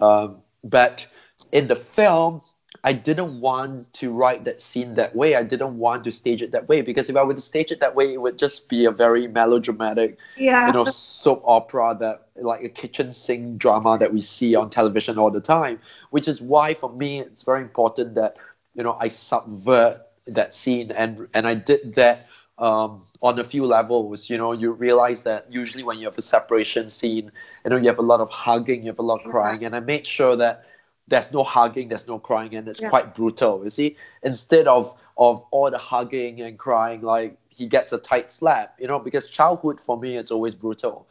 Um, 0.00 0.42
but 0.62 1.06
in 1.50 1.66
the 1.66 1.76
film, 1.76 2.42
I 2.84 2.92
didn't 2.92 3.40
want 3.40 3.92
to 3.94 4.10
write 4.10 4.44
that 4.44 4.60
scene 4.60 4.94
that 4.94 5.14
way. 5.14 5.36
I 5.36 5.44
didn't 5.44 5.78
want 5.78 6.04
to 6.04 6.10
stage 6.10 6.42
it 6.42 6.50
that 6.52 6.68
way 6.68 6.82
because 6.82 7.08
if 7.08 7.16
I 7.16 7.22
were 7.22 7.34
to 7.34 7.40
stage 7.40 7.70
it 7.70 7.80
that 7.80 7.94
way, 7.94 8.12
it 8.12 8.20
would 8.20 8.38
just 8.38 8.68
be 8.68 8.86
a 8.86 8.90
very 8.90 9.28
melodramatic, 9.28 10.18
Yeah. 10.36 10.66
you 10.66 10.72
know, 10.72 10.84
soap 10.86 11.42
opera 11.46 11.96
that 12.00 12.26
like 12.34 12.64
a 12.64 12.68
kitchen 12.68 13.12
sink 13.12 13.58
drama 13.58 13.98
that 13.98 14.12
we 14.12 14.20
see 14.20 14.56
on 14.56 14.70
television 14.70 15.16
all 15.18 15.30
the 15.30 15.40
time. 15.40 15.78
Which 16.10 16.26
is 16.26 16.42
why 16.42 16.74
for 16.74 16.90
me 16.90 17.20
it's 17.20 17.44
very 17.44 17.62
important 17.62 18.16
that 18.16 18.36
you 18.74 18.82
know 18.82 18.96
I 18.98 19.08
subvert 19.08 20.06
that 20.26 20.52
scene 20.54 20.90
and 20.90 21.28
and 21.34 21.46
I 21.46 21.54
did 21.54 21.94
that 21.94 22.26
um, 22.58 23.02
on 23.22 23.38
a 23.38 23.44
few 23.44 23.64
levels. 23.64 24.28
You 24.28 24.38
know, 24.38 24.52
you 24.52 24.72
realize 24.72 25.22
that 25.24 25.46
usually 25.52 25.84
when 25.84 25.98
you 25.98 26.06
have 26.06 26.18
a 26.18 26.22
separation 26.22 26.88
scene, 26.88 27.30
you 27.64 27.70
know, 27.70 27.76
you 27.76 27.88
have 27.88 27.98
a 27.98 28.02
lot 28.02 28.20
of 28.20 28.30
hugging, 28.30 28.82
you 28.82 28.88
have 28.88 28.98
a 28.98 29.02
lot 29.02 29.24
of 29.24 29.30
crying, 29.30 29.64
and 29.64 29.74
I 29.76 29.80
made 29.80 30.06
sure 30.06 30.36
that 30.36 30.64
there's 31.08 31.32
no 31.32 31.42
hugging, 31.42 31.88
there's 31.88 32.06
no 32.06 32.18
crying, 32.18 32.54
and 32.54 32.68
it's 32.68 32.80
Yeah. 32.80 32.88
quite 32.90 33.14
brutal. 33.14 33.62
You 33.64 33.70
see, 33.70 33.96
instead 34.22 34.66
of 34.66 34.96
of 35.16 35.44
all 35.50 35.70
the 35.70 35.78
hugging 35.78 36.40
and 36.40 36.58
crying, 36.58 37.02
like 37.02 37.36
he 37.48 37.66
gets 37.66 37.92
a 37.92 37.98
tight 37.98 38.32
slap. 38.32 38.76
You 38.80 38.88
know, 38.88 38.98
because 38.98 39.28
childhood 39.28 39.80
for 39.80 39.98
me 39.98 40.16
it's 40.16 40.30
always 40.30 40.54
brutal, 40.54 41.06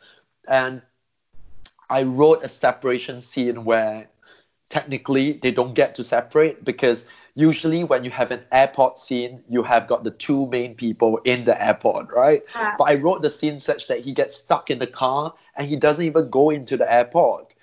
and 0.48 0.82
I 1.90 2.04
wrote 2.04 2.44
a 2.44 2.48
separation 2.48 3.22
scene 3.22 3.66
where 3.66 4.08
technically 4.70 5.34
they 5.34 5.52
don't 5.52 5.74
get 5.76 5.96
to 5.96 6.04
separate 6.04 6.64
because 6.64 7.06
usually 7.36 7.84
when 7.84 8.06
you 8.06 8.12
have 8.12 8.32
an 8.32 8.42
airport 8.52 8.98
scene 9.00 9.44
you 9.50 9.64
have 9.64 9.86
got 9.88 10.06
the 10.06 10.12
two 10.12 10.48
main 10.48 10.76
people 10.76 11.18
in 11.26 11.44
the 11.44 11.62
airport 11.62 12.10
right 12.14 12.44
Yeah. 12.56 12.76
but 12.78 12.86
i 12.86 12.96
wrote 12.96 13.22
the 13.22 13.30
scene 13.30 13.60
such 13.60 13.88
that 13.88 14.00
he 14.00 14.14
gets 14.14 14.38
stuck 14.38 14.70
in 14.70 14.80
the 14.80 14.88
car 14.88 15.34
and 15.58 15.68
he 15.68 15.76
doesn't 15.76 16.06
even 16.06 16.30
go 16.30 16.50
into 16.52 16.78
the 16.78 16.92
airport 16.92 17.54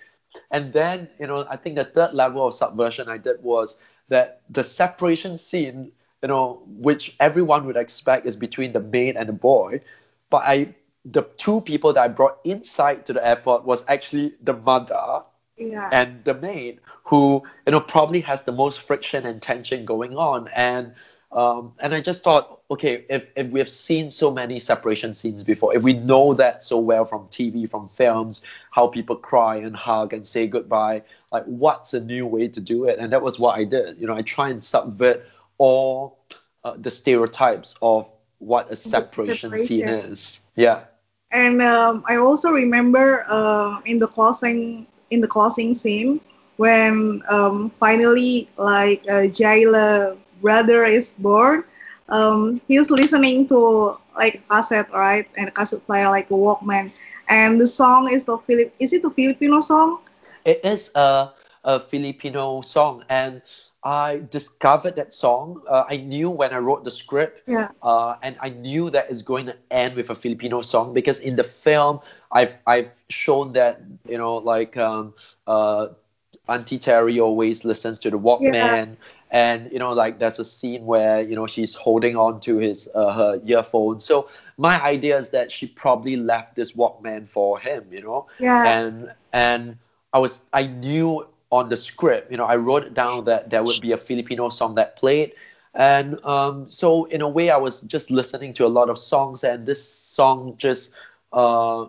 and 0.51 0.73
then 0.73 1.09
you 1.19 1.27
know 1.27 1.47
i 1.49 1.57
think 1.57 1.77
the 1.77 1.85
third 1.85 2.15
level 2.15 2.47
of 2.47 2.55
subversion 2.55 3.09
i 3.09 3.17
did 3.17 3.43
was 3.43 3.79
that 4.09 4.43
the 4.51 4.65
separation 4.65 5.37
scene 5.37 5.93
you 6.23 6.29
know 6.29 6.63
which 6.67 7.17
everyone 7.21 7.67
would 7.67 7.77
expect 7.77 8.27
is 8.27 8.37
between 8.37 8.73
the 8.73 8.81
maid 8.81 9.17
and 9.17 9.29
the 9.29 9.33
boy 9.33 9.81
but 10.31 10.43
i 10.45 10.75
the 11.05 11.23
two 11.37 11.61
people 11.61 11.93
that 11.93 12.05
i 12.05 12.09
brought 12.09 12.39
inside 12.45 13.07
to 13.07 13.13
the 13.13 13.27
airport 13.27 13.65
was 13.65 13.85
actually 13.89 14.35
the 14.43 14.53
mother 14.53 15.23
yeah. 15.57 15.89
and 15.93 16.25
the 16.25 16.35
maid 16.35 16.81
who 17.05 17.43
you 17.67 17.73
know 17.73 17.81
probably 17.81 18.21
has 18.21 18.43
the 18.43 18.53
most 18.53 18.81
friction 18.81 19.27
and 19.27 19.43
tension 19.43 19.85
going 19.85 20.17
on 20.17 20.49
and 20.55 20.95
um, 21.31 21.75
and 21.79 21.95
I 21.95 22.01
just 22.01 22.25
thought, 22.25 22.61
okay, 22.71 23.05
if, 23.11 23.31
if 23.37 23.51
we've 23.51 23.69
seen 23.69 24.11
so 24.11 24.31
many 24.31 24.61
separation 24.61 25.15
scenes 25.15 25.45
before, 25.45 25.77
if 25.77 25.83
we 25.83 25.93
know 25.93 26.35
that 26.35 26.65
so 26.65 26.79
well 26.79 27.05
from 27.05 27.29
TV, 27.29 27.69
from 27.69 27.89
films, 27.89 28.43
how 28.71 28.89
people 28.89 29.17
cry 29.17 29.57
and 29.57 29.77
hug 29.77 30.15
and 30.15 30.27
say 30.27 30.47
goodbye, 30.47 31.03
like 31.31 31.45
what's 31.45 31.93
a 31.93 32.01
new 32.01 32.27
way 32.27 32.49
to 32.49 32.61
do 32.61 32.87
it? 32.87 32.99
And 32.99 33.13
that 33.13 33.21
was 33.21 33.39
what 33.39 33.59
I 33.59 33.65
did. 33.65 33.99
You 33.99 34.07
know, 34.07 34.15
I 34.15 34.23
try 34.23 34.49
and 34.49 34.65
subvert 34.65 35.27
all 35.59 36.19
uh, 36.65 36.75
the 36.79 36.91
stereotypes 36.91 37.77
of 37.83 38.11
what 38.39 38.71
a 38.71 38.77
separation, 38.77 39.57
scene 39.59 39.89
is. 39.89 40.41
Yeah. 40.57 40.85
And 41.31 41.61
um, 41.61 42.05
I 42.09 42.17
also 42.17 42.51
remember 42.51 43.27
uh, 43.29 43.81
in 43.85 43.99
the 43.99 44.07
closing 44.07 44.87
in 45.11 45.21
the 45.21 45.29
closing 45.29 45.75
scene 45.75 46.21
when 46.57 47.23
um, 47.29 47.71
finally 47.79 48.49
like 48.57 49.03
uh, 49.09 49.29
Jiale 49.29 50.17
brother 50.41 50.85
is 50.85 51.13
born. 51.19 51.65
Um, 52.09 52.61
he's 52.69 52.91
listening 52.91 53.47
to 53.49 53.97
like 54.17 54.47
cassette, 54.49 54.93
right? 54.93 55.27
And 55.37 55.53
cassette 55.55 55.85
player 55.87 56.09
like 56.09 56.31
a 56.31 56.35
Walkman. 56.35 56.93
And 57.29 57.61
the 57.61 57.67
song 57.67 58.11
is 58.13 58.25
the 58.25 58.39
Philip. 58.39 58.75
Is 58.79 58.93
it 58.93 59.05
a 59.05 59.11
Filipino 59.11 59.61
song? 59.61 59.99
It 60.45 60.65
is 60.65 60.91
a, 60.95 61.31
a 61.65 61.79
Filipino 61.81 62.61
song, 62.63 63.05
and 63.09 63.43
I 63.83 64.23
discovered 64.31 64.97
that 64.97 65.13
song. 65.15 65.63
Uh, 65.69 65.85
I 65.89 65.97
knew 65.99 66.31
when 66.31 66.53
I 66.53 66.59
wrote 66.59 66.85
the 66.85 66.91
script, 66.91 67.43
Yeah. 67.47 67.69
uh, 67.83 68.17
and 68.23 68.37
I 68.41 68.49
knew 68.51 68.91
that 68.91 69.11
it's 69.11 69.23
going 69.23 69.47
to 69.47 69.57
end 69.71 69.95
with 69.97 70.11
a 70.11 70.15
Filipino 70.15 70.61
song 70.63 70.93
because 70.95 71.21
in 71.21 71.37
the 71.37 71.45
film, 71.45 72.01
I've 72.31 72.59
I've 72.67 72.93
shown 73.09 73.53
that 73.53 73.81
you 74.09 74.19
know 74.19 74.37
like 74.37 74.77
um, 74.77 75.15
uh, 75.47 75.89
Auntie 76.49 76.79
Terry 76.79 77.21
always 77.21 77.65
listens 77.65 77.99
to 78.01 78.11
the 78.11 78.19
Walkman, 78.19 78.97
and 79.31 79.71
you 79.73 79.79
know 79.79 79.93
like 79.93 80.19
there's 80.19 80.39
a 80.39 80.45
scene 80.45 80.85
where 80.87 81.21
you 81.21 81.35
know 81.35 81.47
she's 81.47 81.75
holding 81.75 82.17
on 82.17 82.41
to 82.41 82.59
his 82.59 82.89
uh, 82.95 83.13
her 83.13 83.41
earphone. 83.47 84.01
So 84.01 84.29
my 84.57 84.81
idea 84.83 85.17
is 85.17 85.31
that 85.31 85.51
she 85.53 85.67
probably 85.67 86.17
left 86.17 86.55
this 86.57 86.73
Walkman 86.73 87.29
for 87.29 87.59
him, 87.59 87.85
you 87.91 88.03
know 88.03 88.27
Yeah. 88.39 88.65
and 88.65 89.11
and 89.33 89.77
I 90.13 90.19
was 90.19 90.41
I 90.53 90.67
knew 90.67 91.27
on 91.51 91.69
the 91.69 91.77
script, 91.77 92.31
you 92.31 92.37
know, 92.37 92.45
I 92.45 92.57
wrote 92.57 92.85
it 92.85 92.95
down 92.95 93.25
that 93.25 93.51
there 93.51 93.63
would 93.63 93.81
be 93.81 93.93
a 93.93 93.99
Filipino 93.99 94.49
song 94.51 94.75
that 94.77 94.97
played, 94.97 95.33
and 95.75 96.23
um, 96.25 96.69
so 96.69 97.05
in 97.05 97.21
a 97.23 97.29
way, 97.29 97.51
I 97.51 97.57
was 97.57 97.81
just 97.83 98.11
listening 98.11 98.53
to 98.55 98.67
a 98.67 98.69
lot 98.69 98.89
of 98.91 98.99
songs, 98.99 99.45
and 99.45 99.67
this 99.67 99.83
song 99.87 100.55
just 100.59 100.91
uh, 101.33 101.87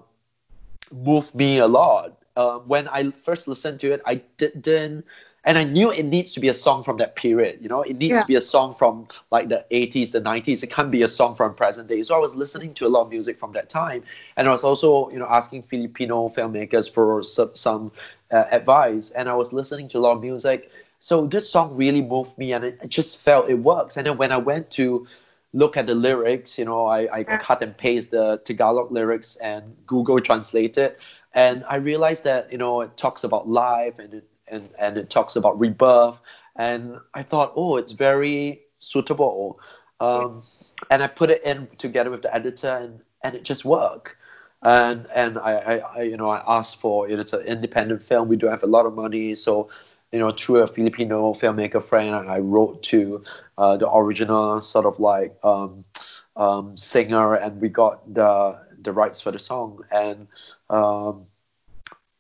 moved 0.92 1.36
me 1.36 1.58
a 1.60 1.68
lot. 1.68 2.18
Uh, 2.36 2.60
when 2.60 2.88
I 2.88 3.12
first 3.12 3.48
listened 3.48 3.80
to 3.82 3.92
it, 3.94 4.02
I 4.06 4.22
didn't, 4.38 5.06
and 5.44 5.58
I 5.58 5.64
knew 5.64 5.92
it 5.92 6.04
needs 6.04 6.34
to 6.34 6.40
be 6.40 6.50
a 6.50 6.54
song 6.54 6.84
from 6.84 6.98
that 6.98 7.16
period. 7.16 7.60
You 7.62 7.70
know, 7.70 7.82
it 7.82 7.96
needs 7.98 8.16
Yeah. 8.16 8.22
to 8.22 8.28
be 8.28 8.36
a 8.36 8.42
song 8.42 8.74
from 8.74 9.08
like 9.32 9.50
the 9.50 9.66
80s, 9.72 10.12
the 10.12 10.20
90s. 10.20 10.64
It 10.64 10.68
can't 10.72 10.92
be 10.92 11.02
a 11.04 11.08
song 11.08 11.36
from 11.36 11.54
present 11.56 11.88
day. 11.88 12.04
So 12.04 12.16
I 12.16 12.20
was 12.20 12.36
listening 12.36 12.74
to 12.76 12.88
a 12.88 12.90
lot 12.90 13.04
of 13.04 13.10
music 13.10 13.38
from 13.38 13.54
that 13.54 13.70
time, 13.70 14.04
and 14.36 14.48
I 14.48 14.52
was 14.52 14.64
also, 14.64 15.10
you 15.10 15.20
know, 15.20 15.28
asking 15.30 15.64
Filipino 15.64 16.28
filmmakers 16.30 16.92
for 16.92 17.24
some, 17.24 17.52
some 17.56 17.92
uh, 18.32 18.46
advice, 18.52 19.12
and 19.12 19.30
I 19.30 19.36
was 19.36 19.54
listening 19.54 19.88
to 19.90 20.00
a 20.00 20.02
lot 20.02 20.14
of 20.18 20.22
music. 20.22 20.72
So 21.00 21.26
this 21.28 21.50
song 21.50 21.76
really 21.78 22.02
moved 22.02 22.38
me, 22.38 22.54
and 22.54 22.64
it, 22.66 22.80
I 22.84 22.88
just 22.88 23.18
felt 23.18 23.50
it 23.50 23.56
works. 23.56 23.98
And 23.98 24.06
then 24.06 24.18
when 24.18 24.32
I 24.32 24.38
went 24.38 24.72
to 24.72 25.08
look 25.54 25.78
at 25.78 25.88
the 25.88 25.96
lyrics, 25.96 26.60
you 26.60 26.66
know, 26.66 26.86
I, 26.86 27.08
I 27.20 27.24
cut 27.24 27.62
and 27.64 27.76
paste 27.76 28.12
the 28.12 28.40
Tagalog 28.44 28.92
lyrics 28.92 29.36
and 29.38 29.76
Google 29.88 30.20
translate 30.20 30.78
it, 30.78 31.00
and 31.34 31.64
I 31.68 31.78
realized 31.78 32.26
that 32.26 32.52
you 32.52 32.58
know 32.58 32.82
it 32.82 32.98
talks 32.98 33.24
about 33.24 33.48
life 33.48 34.00
and 34.00 34.14
it 34.14 34.29
and, 34.52 34.70
and 34.80 34.98
it 34.98 35.10
talks 35.10 35.36
about 35.36 35.60
rebirth, 35.60 36.20
and 36.56 37.00
I 37.14 37.24
thought, 37.24 37.54
oh, 37.56 37.78
it's 37.78 37.92
very 37.92 38.62
suitable, 38.78 39.60
um, 40.00 40.44
and 40.90 41.04
I 41.04 41.08
put 41.08 41.30
it 41.30 41.44
in 41.44 41.68
together 41.78 42.10
with 42.10 42.22
the 42.22 42.34
editor, 42.34 42.76
and 42.76 43.02
and 43.24 43.36
it 43.36 43.44
just 43.44 43.66
worked. 43.66 44.16
And 44.62 45.08
and 45.14 45.38
I, 45.38 45.54
I, 45.54 45.78
I 45.78 46.02
you 46.04 46.18
know 46.18 46.30
I 46.30 46.44
asked 46.58 46.82
for 46.82 47.10
you 47.10 47.16
know, 47.16 47.22
it's 47.22 47.34
an 47.34 47.42
independent 47.42 48.04
film. 48.04 48.28
We 48.28 48.36
don't 48.36 48.52
have 48.52 48.64
a 48.64 48.68
lot 48.68 48.86
of 48.86 48.94
money, 48.94 49.36
so 49.36 49.70
you 50.12 50.20
know 50.20 50.32
through 50.32 50.58
a 50.58 50.68
Filipino 50.68 51.34
filmmaker 51.34 51.84
friend, 51.84 52.14
I 52.30 52.40
wrote 52.40 52.84
to 52.84 53.24
uh, 53.58 53.78
the 53.78 53.90
original 53.90 54.60
sort 54.60 54.86
of 54.86 55.00
like 55.00 55.38
um, 55.44 55.86
um, 56.36 56.78
singer, 56.78 57.36
and 57.36 57.62
we 57.62 57.70
got 57.70 58.14
the 58.14 58.58
the 58.82 58.92
rights 58.92 59.22
for 59.22 59.32
the 59.32 59.40
song, 59.40 59.84
and 59.92 60.28
um, 60.70 61.26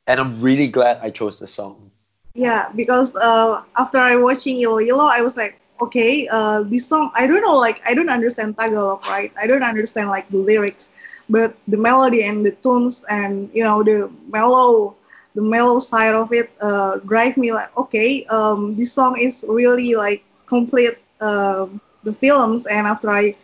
and 0.07 0.19
I'm 0.19 0.41
really 0.41 0.67
glad 0.67 0.99
I 1.01 1.09
chose 1.09 1.39
the 1.39 1.47
song. 1.47 1.91
Yeah, 2.39 2.69
because 2.75 3.15
uh, 3.15 3.63
after 3.77 3.97
I 3.99 4.15
watching 4.15 4.59
Ilo 4.61 4.79
Ilo, 4.79 5.05
I 5.05 5.21
was 5.21 5.37
like, 5.37 5.59
okay, 5.81 6.27
uh, 6.31 6.63
this 6.63 6.87
song, 6.87 7.11
I 7.15 7.27
don't 7.27 7.41
know, 7.41 7.57
like 7.57 7.81
I 7.87 7.93
don't 7.93 8.09
understand 8.09 8.57
Tagalog, 8.57 9.05
right? 9.07 9.31
I 9.41 9.47
don't 9.47 9.63
understand 9.63 10.09
like 10.09 10.29
the 10.29 10.37
lyrics, 10.37 10.91
but 11.29 11.55
the 11.67 11.77
melody 11.77 12.23
and 12.23 12.45
the 12.45 12.51
tunes 12.51 13.05
and 13.09 13.49
you 13.53 13.63
know 13.63 13.83
the 13.83 14.09
mellow 14.29 14.95
the 15.35 15.41
mellow 15.41 15.79
side 15.79 16.15
of 16.15 16.31
it 16.33 16.49
uh, 16.61 16.97
drive 17.07 17.37
me 17.37 17.51
like 17.53 17.75
okay 17.77 18.23
um, 18.29 18.75
this 18.75 18.91
song 18.93 19.17
is 19.19 19.45
really 19.47 19.95
like 19.95 20.23
complete 20.47 20.97
um 21.21 21.79
the 22.03 22.13
films 22.13 22.65
and 22.67 22.87
after 22.87 23.09
i 23.11 23.35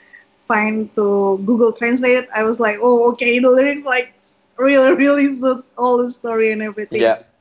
find 0.47 0.93
to 0.95 1.37
google 1.45 1.71
translate 1.71 2.27
i 2.35 2.43
was 2.43 2.59
like 2.59 2.77
oh 2.81 3.09
okay 3.11 3.39
the 3.39 3.49
lyrics 3.49 3.83
like 3.85 4.13
really 4.57 4.95
really 4.95 5.27
suits 5.35 5.69
all 5.77 5.97
the 5.97 6.09
story 6.09 6.51
and 6.51 6.61
everything 6.61 7.11
Yeah. 7.11 7.34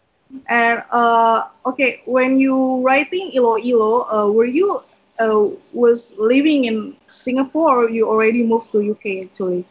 And 0.49 0.83
uh, 0.91 1.45
okay 1.67 2.03
when 2.07 2.39
you 2.39 2.81
writing 2.83 3.31
ilo 3.35 3.57
ilo 3.59 4.03
uh, 4.11 4.31
were 4.31 4.47
you 4.47 4.83
uh, 5.21 5.47
was 5.73 6.15
living 6.19 6.65
in 6.65 6.97
singapore 7.07 7.85
or 7.85 7.91
you 7.91 8.09
already 8.09 8.45
moved 8.45 8.71
to 8.73 8.79
uk 8.91 9.05
actually 9.25 9.65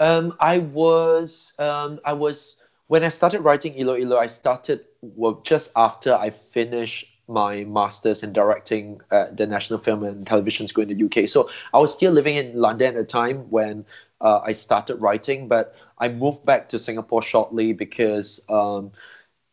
Um, 0.00 0.32
I 0.40 0.58
was 0.58 1.52
um, 1.58 2.00
I 2.04 2.14
was 2.14 2.56
when 2.88 3.04
I 3.04 3.08
started 3.10 3.42
writing 3.42 3.76
Ilo 3.76 3.96
Ilo, 3.96 4.16
I 4.16 4.26
started 4.26 4.80
well 5.02 5.40
just 5.44 5.70
after 5.76 6.14
I 6.14 6.30
finished 6.30 7.06
my 7.28 7.64
masters 7.64 8.22
in 8.24 8.32
directing 8.32 9.00
at 9.10 9.36
the 9.36 9.46
National 9.46 9.78
Film 9.78 10.02
and 10.02 10.26
Television 10.26 10.66
School 10.66 10.82
in 10.82 10.88
the 10.88 11.04
UK. 11.04 11.28
So 11.28 11.48
I 11.72 11.78
was 11.78 11.94
still 11.94 12.12
living 12.12 12.36
in 12.36 12.56
London 12.58 12.88
at 12.88 12.94
the 12.96 13.04
time 13.04 13.50
when 13.50 13.86
uh, 14.20 14.40
I 14.40 14.52
started 14.52 14.96
writing, 14.96 15.46
but 15.46 15.76
I 15.96 16.08
moved 16.08 16.44
back 16.44 16.70
to 16.70 16.78
Singapore 16.78 17.22
shortly 17.22 17.72
because 17.72 18.40
um, 18.48 18.90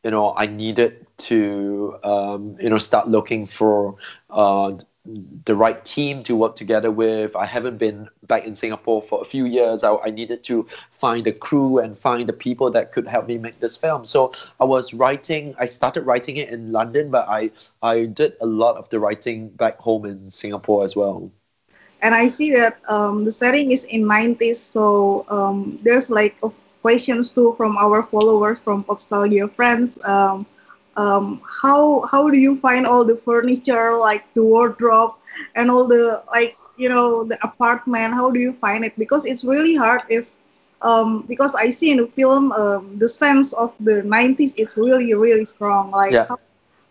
you 0.08 0.12
know 0.12 0.34
I 0.38 0.48
needed 0.48 1.06
to 1.30 2.00
um, 2.02 2.56
you 2.62 2.70
know 2.70 2.78
start 2.78 3.10
looking 3.10 3.46
for 3.46 3.98
uh, 4.30 4.72
the 5.44 5.56
right 5.56 5.84
team 5.84 6.24
to 6.24 6.36
work 6.36 6.56
together 6.56 6.90
with. 6.92 7.36
I 7.36 7.46
haven't 7.46 7.78
been 7.78 8.08
back 8.24 8.46
in 8.46 8.56
Singapore 8.56 9.02
for 9.02 9.22
a 9.22 9.26
few 9.26 9.46
years. 9.46 9.84
I, 9.84 9.96
I 9.98 10.12
needed 10.12 10.46
to 10.46 10.66
find 10.92 11.26
the 11.26 11.34
crew 11.34 11.80
and 11.80 11.98
find 12.00 12.30
the 12.30 12.34
people 12.48 12.72
that 12.72 12.94
could 12.94 13.06
help 13.06 13.28
me 13.28 13.38
make 13.38 13.60
this 13.60 13.76
film. 13.76 14.06
So 14.06 14.32
I 14.62 14.64
was 14.64 14.94
writing. 14.94 15.56
I 15.60 15.66
started 15.66 16.04
writing 16.04 16.38
it 16.38 16.50
in 16.50 16.72
London, 16.72 17.12
but 17.12 17.28
I 17.28 17.52
I 17.82 18.06
did 18.06 18.38
a 18.40 18.46
lot 18.46 18.78
of 18.78 18.88
the 18.90 19.00
writing 19.02 19.50
back 19.50 19.78
home 19.80 20.06
in 20.06 20.32
Singapore 20.32 20.86
as 20.86 20.96
well. 20.96 21.32
and 22.02 22.16
I 22.16 22.28
see 22.28 22.52
that 22.54 22.78
um, 22.88 23.26
the 23.26 23.32
setting 23.32 23.72
is 23.72 23.84
in 23.86 24.06
90s, 24.06 24.60
so 24.60 25.26
um, 25.30 25.80
there's 25.84 26.10
like 26.10 26.38
of 26.44 26.60
questions 26.82 27.30
too 27.30 27.54
from 27.58 27.78
our 27.78 28.04
followers 28.04 28.60
from 28.60 28.86
Nostalgia 28.88 29.48
friends. 29.48 29.98
Um, 30.04 30.46
um, 30.96 31.42
how 31.62 32.06
how 32.12 32.30
do 32.30 32.38
you 32.38 32.56
find 32.56 32.86
all 32.86 33.04
the 33.06 33.16
furniture, 33.18 33.96
like 33.98 34.24
the 34.34 34.44
wardrobe 34.44 35.14
and 35.56 35.70
all 35.70 35.86
the 35.88 36.22
like 36.32 36.56
you 36.78 36.90
know 36.90 37.24
the 37.24 37.38
apartment? 37.44 38.14
How 38.14 38.30
do 38.32 38.40
you 38.40 38.54
find 38.54 38.84
it? 38.86 38.98
Because 38.98 39.26
it's 39.26 39.44
really 39.44 39.76
hard 39.76 40.02
if 40.10 40.28
um, 40.82 41.24
because 41.28 41.56
I 41.56 41.70
see 41.70 41.92
in 41.92 41.98
the 41.98 42.08
film 42.08 42.52
um, 42.52 42.98
the 42.98 43.08
sense 43.10 43.54
of 43.54 43.74
the 43.80 44.02
90s 44.04 44.54
it's 44.58 44.78
really 44.78 45.14
really 45.14 45.46
strong. 45.46 45.92
Like 45.92 46.20
Yeah. 46.20 46.28
how, 46.28 46.38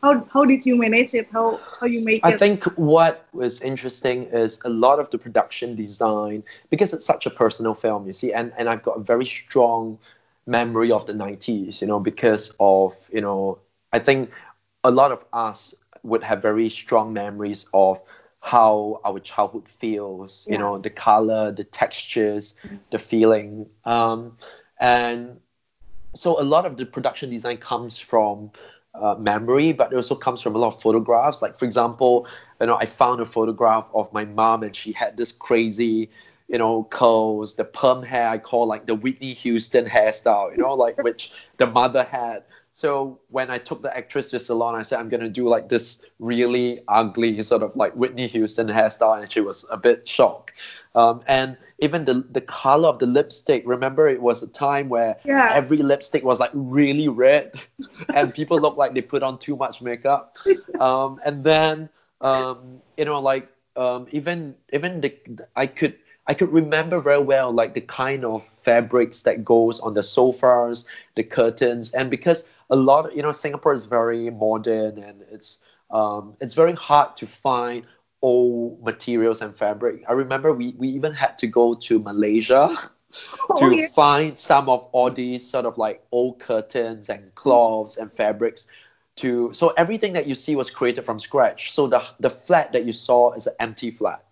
how 0.02 0.26
how 0.32 0.44
did 0.44 0.66
you 0.66 0.78
manage 0.78 1.14
it? 1.14 1.28
How 1.32 1.60
how 1.80 1.86
you 1.86 2.00
make 2.00 2.24
I 2.24 2.30
it? 2.30 2.34
I 2.34 2.36
think 2.36 2.64
what 2.76 3.26
was 3.32 3.60
interesting 3.62 4.24
is 4.24 4.60
a 4.64 4.68
lot 4.68 5.00
of 5.00 5.10
the 5.10 5.18
production 5.18 5.74
design 5.74 6.44
because 6.70 6.92
it's 6.92 7.06
such 7.06 7.26
a 7.26 7.30
personal 7.30 7.74
film, 7.74 8.06
you 8.06 8.12
see, 8.12 8.32
and, 8.32 8.52
and 8.56 8.68
I've 8.68 8.82
got 8.82 8.98
a 8.98 9.00
very 9.00 9.24
strong 9.24 9.98
memory 10.46 10.92
of 10.92 11.06
the 11.06 11.12
90s, 11.12 11.80
you 11.80 11.86
know, 11.86 11.98
because 11.98 12.54
of, 12.60 12.94
you 13.12 13.20
know, 13.20 13.58
I 13.92 13.98
think 13.98 14.30
a 14.84 14.90
lot 14.90 15.10
of 15.12 15.24
us 15.32 15.74
would 16.02 16.22
have 16.22 16.40
very 16.40 16.68
strong 16.68 17.12
memories 17.12 17.66
of 17.74 18.00
how 18.40 19.00
our 19.04 19.18
childhood 19.18 19.68
feels, 19.68 20.46
you 20.48 20.56
know, 20.56 20.78
the 20.78 20.90
color, 20.90 21.50
the 21.50 21.64
textures, 21.64 22.54
the 22.90 22.98
feeling. 22.98 23.66
Um, 23.84 24.36
and 24.78 25.40
so 26.14 26.40
a 26.40 26.44
lot 26.44 26.64
of 26.64 26.76
the 26.76 26.86
production 26.86 27.30
design 27.30 27.56
comes 27.56 27.98
from 27.98 28.52
uh, 29.00 29.14
memory, 29.18 29.72
but 29.72 29.92
it 29.92 29.96
also 29.96 30.14
comes 30.14 30.42
from 30.42 30.54
a 30.54 30.58
lot 30.58 30.68
of 30.68 30.80
photographs. 30.80 31.42
Like 31.42 31.58
for 31.58 31.64
example, 31.64 32.26
you 32.60 32.66
know, 32.66 32.76
I 32.76 32.86
found 32.86 33.20
a 33.20 33.24
photograph 33.24 33.88
of 33.94 34.12
my 34.12 34.24
mom, 34.24 34.62
and 34.62 34.74
she 34.74 34.92
had 34.92 35.16
this 35.16 35.32
crazy, 35.32 36.10
you 36.48 36.58
know, 36.58 36.84
curls, 36.84 37.54
the 37.54 37.64
perm 37.64 38.02
hair 38.02 38.28
I 38.28 38.38
call 38.38 38.66
like 38.66 38.86
the 38.86 38.94
Whitney 38.94 39.32
Houston 39.34 39.86
hairstyle, 39.86 40.50
you 40.52 40.62
know, 40.62 40.74
like 40.74 41.02
which 41.02 41.32
the 41.58 41.66
mother 41.66 42.04
had. 42.04 42.44
So 42.76 43.20
when 43.30 43.48
I 43.50 43.56
took 43.56 43.80
the 43.80 43.96
actress 43.96 44.28
to 44.28 44.36
the 44.36 44.44
salon, 44.44 44.74
I 44.74 44.82
said 44.82 45.00
I'm 45.00 45.08
gonna 45.08 45.30
do 45.30 45.48
like 45.48 45.70
this 45.70 45.98
really 46.18 46.82
ugly 46.86 47.42
sort 47.42 47.62
of 47.62 47.74
like 47.74 47.94
Whitney 47.94 48.26
Houston 48.26 48.66
hairstyle, 48.66 49.18
and 49.18 49.32
she 49.32 49.40
was 49.40 49.64
a 49.70 49.78
bit 49.78 50.06
shocked. 50.06 50.60
Um, 50.94 51.22
and 51.26 51.56
even 51.78 52.04
the 52.04 52.22
the 52.30 52.42
color 52.42 52.90
of 52.90 52.98
the 52.98 53.06
lipstick. 53.06 53.62
Remember, 53.64 54.06
it 54.10 54.20
was 54.20 54.42
a 54.42 54.46
time 54.46 54.90
where 54.90 55.16
Yeah. 55.24 55.52
every 55.54 55.78
lipstick 55.78 56.22
was 56.22 56.38
like 56.38 56.50
really 56.52 57.08
red, 57.08 57.58
and 58.14 58.34
people 58.34 58.58
looked 58.58 58.76
like 58.76 58.92
they 58.92 59.00
put 59.00 59.22
on 59.22 59.38
too 59.38 59.56
much 59.56 59.80
makeup. 59.80 60.36
Um, 60.78 61.18
and 61.24 61.42
then 61.44 61.88
um, 62.20 62.82
you 62.98 63.06
know, 63.06 63.20
like 63.20 63.48
um, 63.74 64.06
even 64.12 64.54
even 64.70 65.00
the 65.00 65.16
I 65.56 65.66
could 65.66 65.96
I 66.26 66.34
could 66.34 66.52
remember 66.52 67.00
very 67.00 67.22
well 67.22 67.52
like 67.52 67.74
the 67.74 67.80
kind 67.80 68.24
of 68.24 68.44
fabrics 68.44 69.22
that 69.22 69.44
goes 69.44 69.80
on 69.80 69.94
the 69.94 70.02
sofas, 70.02 70.86
the 71.14 71.24
curtains, 71.24 71.92
and 71.92 72.10
because 72.10 72.44
a 72.70 72.76
lot 72.76 73.14
you 73.16 73.22
know 73.22 73.32
Singapore 73.32 73.72
is 73.74 73.86
very 73.86 74.30
modern 74.30 74.98
and 74.98 75.22
it's 75.32 75.58
um, 75.90 76.36
it's 76.40 76.54
very 76.54 76.74
hard 76.74 77.16
to 77.16 77.26
find 77.26 77.86
old 78.22 78.82
materials 78.84 79.42
and 79.42 79.54
fabric. 79.54 80.04
I 80.08 80.12
remember 80.12 80.52
we, 80.52 80.74
we 80.78 80.88
even 80.88 81.12
had 81.14 81.38
to 81.38 81.46
go 81.46 81.74
to 81.74 81.98
Malaysia 82.00 82.68
to 83.56 83.66
Oh, 83.66 83.70
yeah. 83.70 83.88
find 83.88 84.38
some 84.38 84.68
of 84.68 84.88
all 84.92 85.10
these 85.10 85.48
sort 85.48 85.66
of 85.66 85.78
like 85.78 86.04
old 86.12 86.40
curtains 86.40 87.08
and 87.08 87.34
cloths 87.34 87.96
and 87.96 88.12
fabrics 88.12 88.66
to 89.16 89.52
so 89.54 89.70
everything 89.70 90.14
that 90.14 90.26
you 90.26 90.34
see 90.34 90.56
was 90.56 90.70
created 90.70 91.04
from 91.04 91.20
scratch. 91.20 91.72
So 91.72 91.88
the 91.88 92.02
the 92.20 92.30
flat 92.30 92.72
that 92.72 92.84
you 92.86 92.92
saw 92.92 93.32
is 93.34 93.46
an 93.46 93.54
empty 93.60 93.92
flat. 93.92 94.25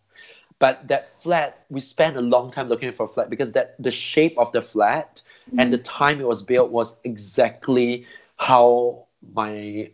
But 0.58 0.88
that 0.88 1.04
flat, 1.04 1.64
we 1.68 1.80
spent 1.80 2.16
a 2.16 2.20
long 2.20 2.50
time 2.50 2.68
looking 2.68 2.92
for 2.92 3.04
a 3.04 3.08
flat 3.08 3.28
because 3.28 3.52
that 3.52 3.74
the 3.78 3.90
shape 3.90 4.38
of 4.38 4.52
the 4.52 4.62
flat 4.62 5.20
and 5.58 5.72
the 5.72 5.78
time 5.78 6.20
it 6.20 6.26
was 6.26 6.42
built 6.42 6.70
was 6.70 6.96
exactly 7.04 8.06
how 8.36 9.06
my 9.34 9.90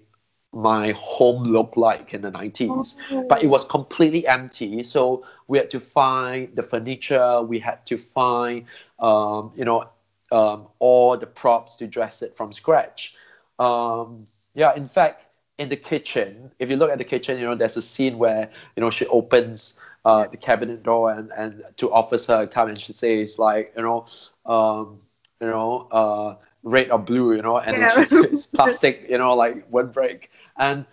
my 0.52 0.92
home 0.96 1.44
looked 1.44 1.76
like 1.76 2.12
in 2.12 2.22
the 2.22 2.30
90s 2.30 2.96
but 3.28 3.42
it 3.42 3.46
was 3.46 3.64
completely 3.64 4.26
empty. 4.26 4.82
So 4.82 5.24
we 5.46 5.58
had 5.58 5.70
to 5.70 5.78
find 5.80 6.54
the 6.56 6.62
furniture. 6.64 7.40
We 7.42 7.60
had 7.60 7.86
to 7.86 7.96
find 7.96 8.64
um, 8.98 9.52
you 9.56 9.64
know 9.64 9.88
um, 10.32 10.66
all 10.78 11.16
the 11.16 11.26
props 11.26 11.76
to 11.76 11.86
dress 11.86 12.22
it 12.22 12.36
from 12.36 12.52
scratch. 12.52 13.14
Um, 13.58 14.26
yeah 14.54 14.74
in 14.74 14.86
fact 14.86 15.26
in 15.58 15.68
the 15.68 15.76
kitchen 15.76 16.50
if 16.58 16.70
you 16.70 16.76
look 16.76 16.90
at 16.90 16.98
the 16.98 17.04
kitchen 17.04 17.38
you 17.38 17.44
know 17.44 17.54
there's 17.54 17.76
a 17.76 17.82
scene 17.82 18.18
where 18.18 18.50
you 18.74 18.80
know 18.80 18.90
she 18.90 19.06
opens 19.06 19.78
uh, 20.04 20.26
the 20.26 20.36
cabinet 20.36 20.82
door 20.82 21.10
and, 21.12 21.30
and 21.36 21.62
to 21.76 21.92
offers 21.92 22.26
come 22.26 22.68
and 22.68 22.80
she 22.80 22.92
says 22.92 23.38
like 23.38 23.72
you 23.76 23.82
know 23.82 24.06
um, 24.46 25.00
you 25.40 25.46
know 25.48 25.88
uh, 25.90 26.34
red 26.62 26.90
or 26.90 26.98
blue 26.98 27.34
you 27.34 27.42
know 27.42 27.58
and 27.58 27.76
Yeah. 27.76 27.94
then 27.94 28.04
she 28.04 28.08
says 28.08 28.46
plastic 28.54 29.06
you 29.08 29.18
know 29.18 29.34
like 29.34 29.70
won't 29.70 29.92
break. 29.92 30.30
And 30.56 30.84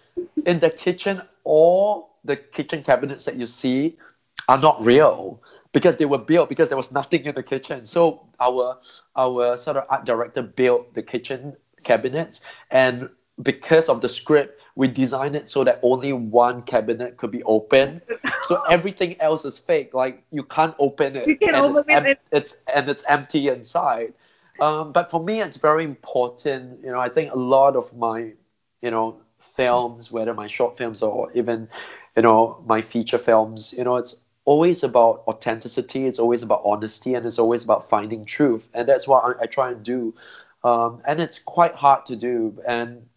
in 0.46 0.60
the 0.60 0.70
kitchen 0.70 1.22
all 1.44 2.10
the 2.24 2.36
kitchen 2.36 2.84
cabinets 2.84 3.26
that 3.26 3.36
you 3.36 3.48
see 3.48 3.98
are 4.48 4.58
not 4.58 4.84
real 4.84 5.42
because 5.74 5.98
they 5.98 6.06
were 6.06 6.18
built 6.18 6.50
because 6.50 6.70
there 6.70 6.78
was 6.78 6.92
nothing 6.92 7.26
in 7.26 7.36
the 7.36 7.44
kitchen. 7.44 7.86
So 7.86 8.28
our 8.40 8.80
our 9.16 9.58
sort 9.58 9.78
of 9.78 9.86
art 9.90 10.06
director 10.06 10.42
built 10.42 10.94
the 10.94 11.04
kitchen 11.04 11.56
cabinets. 11.84 12.42
And 12.70 13.10
because 13.42 13.90
of 13.90 14.02
the 14.02 14.10
script 14.10 14.60
we 14.78 14.88
designed 14.88 15.36
it 15.36 15.50
so 15.50 15.64
that 15.64 15.80
only 15.82 16.14
one 16.14 16.62
cabinet 16.62 17.18
could 17.18 17.32
be 17.32 17.42
open. 17.44 18.00
So 18.46 18.62
everything 18.70 19.20
else 19.20 19.44
is 19.44 19.58
fake. 19.58 19.96
Like 19.96 20.24
you 20.32 20.44
can't 20.44 20.76
open 20.78 21.16
it 21.16 21.28
You 21.28 21.36
can 21.36 21.56
and 21.56 21.66
it's, 21.66 21.80
open 21.80 22.06
it. 22.06 22.20
it's 22.32 22.56
and 22.72 22.88
it's 22.88 23.04
empty 23.10 23.48
inside. 23.50 24.14
Um, 24.60 24.92
but 24.92 25.10
for 25.10 25.22
me 25.22 25.42
it's 25.42 25.58
very 25.58 25.84
important. 25.84 26.84
You 26.84 26.92
know 26.92 27.00
i 27.00 27.10
think 27.10 27.34
a 27.34 27.38
lot 27.38 27.76
of 27.76 27.96
my 27.98 28.34
you 28.82 28.92
know 28.92 29.18
films 29.40 30.12
whether 30.12 30.34
my 30.36 30.48
short 30.48 30.78
films 30.78 31.02
or 31.02 31.32
even 31.34 31.68
you 32.16 32.22
know 32.22 32.64
my 32.68 32.82
feature 32.82 33.18
films 33.18 33.74
you 33.78 33.84
know 33.84 33.96
it's 33.98 34.16
always 34.46 34.84
about 34.84 35.24
authenticity 35.28 36.06
it's 36.06 36.20
always 36.20 36.42
about 36.44 36.62
honesty 36.66 37.14
and 37.16 37.26
it's 37.26 37.40
always 37.40 37.64
about 37.64 37.84
finding 37.84 38.26
truth. 38.26 38.70
And 38.76 38.88
that's 38.88 39.08
what 39.08 39.24
i, 39.26 39.44
I 39.44 39.46
try 39.48 39.72
and 39.72 39.82
do. 39.84 40.14
Um, 40.64 41.02
and 41.06 41.20
it's 41.20 41.40
quite 41.40 41.76
hard 41.76 42.06
to 42.08 42.16
do. 42.16 42.60
And 42.68 43.08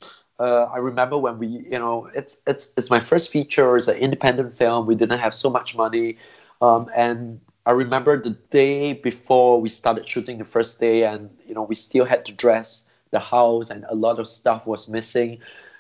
uh, 0.41 0.71
I 0.73 0.79
remember 0.79 1.19
when 1.19 1.39
we, 1.39 1.49
you 1.49 1.79
know, 1.79 2.11
it's 2.15 2.39
it's 2.47 2.73
it's 2.77 2.91
my 2.91 3.01
first 3.01 3.31
feature. 3.31 3.77
It's 3.77 3.89
an 3.89 3.99
independent 3.99 4.57
film. 4.57 4.87
We 4.87 4.97
didn't 4.97 5.21
have 5.21 5.35
so 5.35 5.51
much 5.51 5.77
money, 5.77 6.19
um, 6.63 6.91
and 6.97 7.41
I 7.67 7.73
remember 7.73 8.21
the 8.21 8.31
day 8.51 8.95
before 8.95 9.61
we 9.61 9.69
started 9.69 10.09
shooting 10.09 10.39
the 10.39 10.45
first 10.45 10.81
day, 10.81 11.05
and 11.05 11.31
you 11.47 11.55
know, 11.55 11.63
we 11.63 11.77
still 11.77 12.07
had 12.07 12.27
to 12.27 12.33
dress 12.33 12.85
the 13.11 13.21
house, 13.21 13.71
and 13.71 13.85
a 13.89 13.95
lot 13.95 14.19
of 14.19 14.29
stuff 14.29 14.67
was 14.67 14.89
missing. 14.89 15.39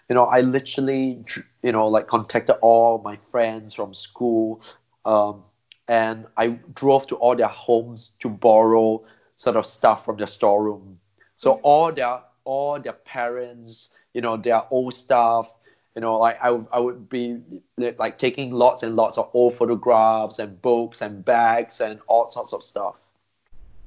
You 0.08 0.14
know, 0.16 0.26
I 0.26 0.40
literally, 0.40 1.24
you 1.62 1.72
know, 1.72 1.88
like 1.88 2.06
contacted 2.08 2.56
all 2.62 2.98
my 3.02 3.16
friends 3.16 3.74
from 3.74 3.94
school, 3.94 4.60
um, 5.04 5.44
and 5.88 6.26
I 6.36 6.48
drove 6.74 7.06
to 7.08 7.16
all 7.16 7.36
their 7.36 7.48
homes 7.48 8.10
to 8.20 8.28
borrow 8.28 9.04
sort 9.36 9.56
of 9.56 9.66
stuff 9.66 10.04
from 10.04 10.16
their 10.18 10.26
storeroom. 10.26 11.00
So 11.36 11.54
all 11.62 11.92
their 11.92 12.20
all 12.44 12.78
their 12.80 12.92
parents, 12.94 13.90
you 14.14 14.20
know, 14.20 14.36
their 14.36 14.62
old 14.70 14.94
stuff, 14.94 15.54
you 15.94 16.00
know, 16.00 16.18
like 16.18 16.38
I, 16.42 16.48
I 16.72 16.78
would 16.78 17.08
be 17.08 17.40
like 17.76 18.18
taking 18.18 18.52
lots 18.52 18.82
and 18.82 18.96
lots 18.96 19.18
of 19.18 19.30
old 19.34 19.54
photographs 19.54 20.38
and 20.38 20.60
books 20.62 21.02
and 21.02 21.24
bags 21.24 21.80
and 21.80 22.00
all 22.06 22.30
sorts 22.30 22.52
of 22.52 22.62
stuff. 22.62 22.96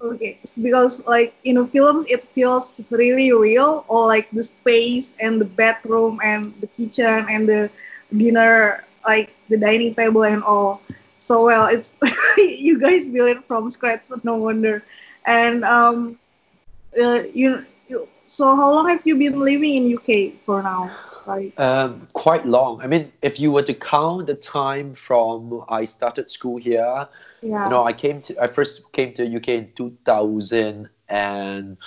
Okay, 0.01 0.37
because 0.61 1.05
like 1.05 1.33
in 1.45 1.55
the 1.55 1.65
films 1.65 2.07
it 2.09 2.27
feels 2.35 2.75
really 2.89 3.31
real, 3.31 3.85
or 3.87 4.05
like 4.05 4.29
the 4.31 4.43
space 4.43 5.15
and 5.19 5.39
the 5.39 5.45
bedroom 5.45 6.19
and 6.23 6.53
the 6.59 6.67
kitchen 6.67 7.25
and 7.29 7.47
the 7.47 7.69
dinner, 8.15 8.83
like 9.07 9.33
the 9.47 9.57
dining 9.57 9.95
table 9.95 10.23
and 10.23 10.43
all. 10.43 10.81
So 11.19 11.45
well, 11.45 11.67
it's 11.67 11.93
you 12.37 12.81
guys 12.81 13.07
build 13.07 13.29
it 13.29 13.45
from 13.47 13.71
scratch, 13.71 14.07
no 14.23 14.35
wonder. 14.35 14.83
And 15.25 15.63
um, 15.63 16.19
uh, 16.99 17.23
you, 17.33 17.65
so 18.33 18.55
how 18.55 18.73
long 18.73 18.89
have 18.89 19.01
you 19.05 19.15
been 19.15 19.39
living 19.39 19.75
in 19.75 19.95
UK 19.95 20.33
for 20.43 20.63
now? 20.63 20.89
Like, 21.27 21.53
Um, 21.59 22.07
quite 22.13 22.47
long. 22.47 22.81
I 22.81 22.87
mean, 22.87 23.11
if 23.21 23.39
you 23.39 23.51
were 23.51 23.61
to 23.61 23.75
count 23.75 24.25
the 24.25 24.33
time 24.33 24.95
from 24.95 25.63
I 25.69 25.85
started 25.85 26.31
school 26.31 26.57
here, 26.57 27.07
yeah. 27.43 27.65
you 27.65 27.69
know, 27.69 27.85
I 27.85 27.93
came 27.93 28.23
to 28.23 28.35
I 28.41 28.47
first 28.47 28.91
came 28.91 29.13
to 29.13 29.37
UK 29.37 29.49
in 29.49 29.71
2007. 29.75 31.77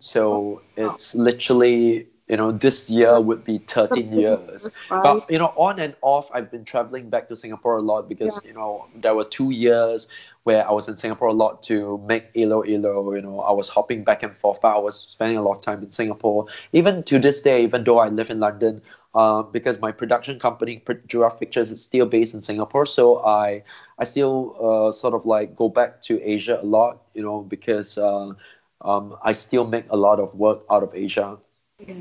So 0.00 0.62
it's 0.76 1.14
literally 1.14 2.08
you 2.28 2.36
know 2.36 2.52
this 2.52 2.90
year 2.90 3.18
would 3.20 3.42
be 3.42 3.58
13 3.58 4.18
years. 4.18 4.76
Right. 4.90 5.02
But 5.02 5.30
you 5.30 5.38
know, 5.38 5.52
on 5.56 5.78
and 5.78 5.94
off, 6.02 6.30
I've 6.32 6.50
been 6.50 6.64
traveling 6.64 7.08
back 7.08 7.28
to 7.28 7.36
Singapore 7.36 7.76
a 7.76 7.82
lot 7.82 8.08
because 8.08 8.40
you 8.44 8.52
know 8.52 8.86
there 8.94 9.14
were 9.14 9.24
two 9.24 9.50
years 9.50 10.08
where 10.44 10.66
I 10.66 10.72
was 10.72 10.88
in 10.88 10.96
Singapore 10.96 11.28
a 11.28 11.32
lot 11.32 11.62
to 11.64 12.02
make 12.06 12.30
Ilo 12.34 12.64
Ilo. 12.64 13.14
You 13.14 13.22
know, 13.22 13.40
I 13.40 13.52
was 13.52 13.68
hopping 13.68 14.04
back 14.04 14.22
and 14.22 14.36
forth, 14.36 14.60
but 14.60 14.76
I 14.76 14.78
was 14.78 14.98
spending 14.98 15.38
a 15.38 15.42
lot 15.42 15.58
of 15.58 15.62
time 15.62 15.82
in 15.82 15.90
Singapore. 15.90 16.46
Even 16.72 17.02
to 17.04 17.18
this 17.18 17.42
day, 17.42 17.64
even 17.64 17.84
though 17.84 17.98
I 17.98 18.08
live 18.08 18.28
in 18.28 18.40
London, 18.40 18.82
uh, 19.14 19.42
because 19.42 19.80
my 19.80 19.92
production 19.92 20.38
company 20.38 20.82
Giraffe 21.06 21.40
Pictures 21.40 21.70
is 21.70 21.82
still 21.82 22.04
based 22.06 22.34
in 22.34 22.42
Singapore, 22.42 22.84
so 22.84 23.24
I 23.24 23.62
I 23.98 24.04
still 24.04 24.54
uh, 24.60 24.92
sort 24.92 25.14
of 25.14 25.24
like 25.24 25.56
go 25.56 25.70
back 25.70 26.02
to 26.02 26.20
Asia 26.22 26.60
a 26.60 26.66
lot. 26.66 27.02
You 27.14 27.22
know, 27.22 27.40
because 27.40 27.96
uh, 27.96 28.34
um, 28.82 29.16
I 29.22 29.32
still 29.32 29.66
make 29.66 29.86
a 29.88 29.96
lot 29.96 30.20
of 30.20 30.34
work 30.34 30.64
out 30.70 30.82
of 30.82 30.94
Asia. 30.94 31.38
Yeah. 31.78 31.94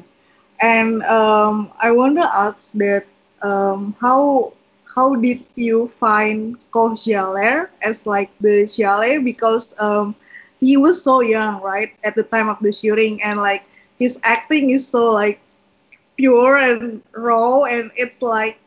And 0.61 1.03
um, 1.03 1.71
I 1.79 1.91
want 1.91 2.17
to 2.17 2.25
ask 2.25 2.71
that 2.73 3.05
um, 3.41 3.95
how 3.99 4.53
how 4.95 5.15
did 5.15 5.43
you 5.55 5.87
find 5.87 6.57
Koh 6.71 6.91
Jia 6.91 7.23
Ler 7.33 7.69
as 7.81 8.05
like 8.05 8.29
the 8.39 8.63
Jiale 8.65 9.23
because 9.23 9.73
um, 9.79 10.15
he 10.59 10.77
was 10.77 11.01
so 11.03 11.21
young, 11.21 11.61
right, 11.61 11.91
at 12.03 12.15
the 12.15 12.23
time 12.23 12.49
of 12.49 12.57
the 12.61 12.71
shooting, 12.71 13.21
and 13.23 13.39
like 13.39 13.63
his 13.99 14.19
acting 14.23 14.69
is 14.71 14.87
so 14.87 15.09
like 15.11 15.39
pure 16.17 16.55
and 16.57 17.01
raw, 17.13 17.63
and 17.63 17.91
it's 17.95 18.21
like 18.21 18.57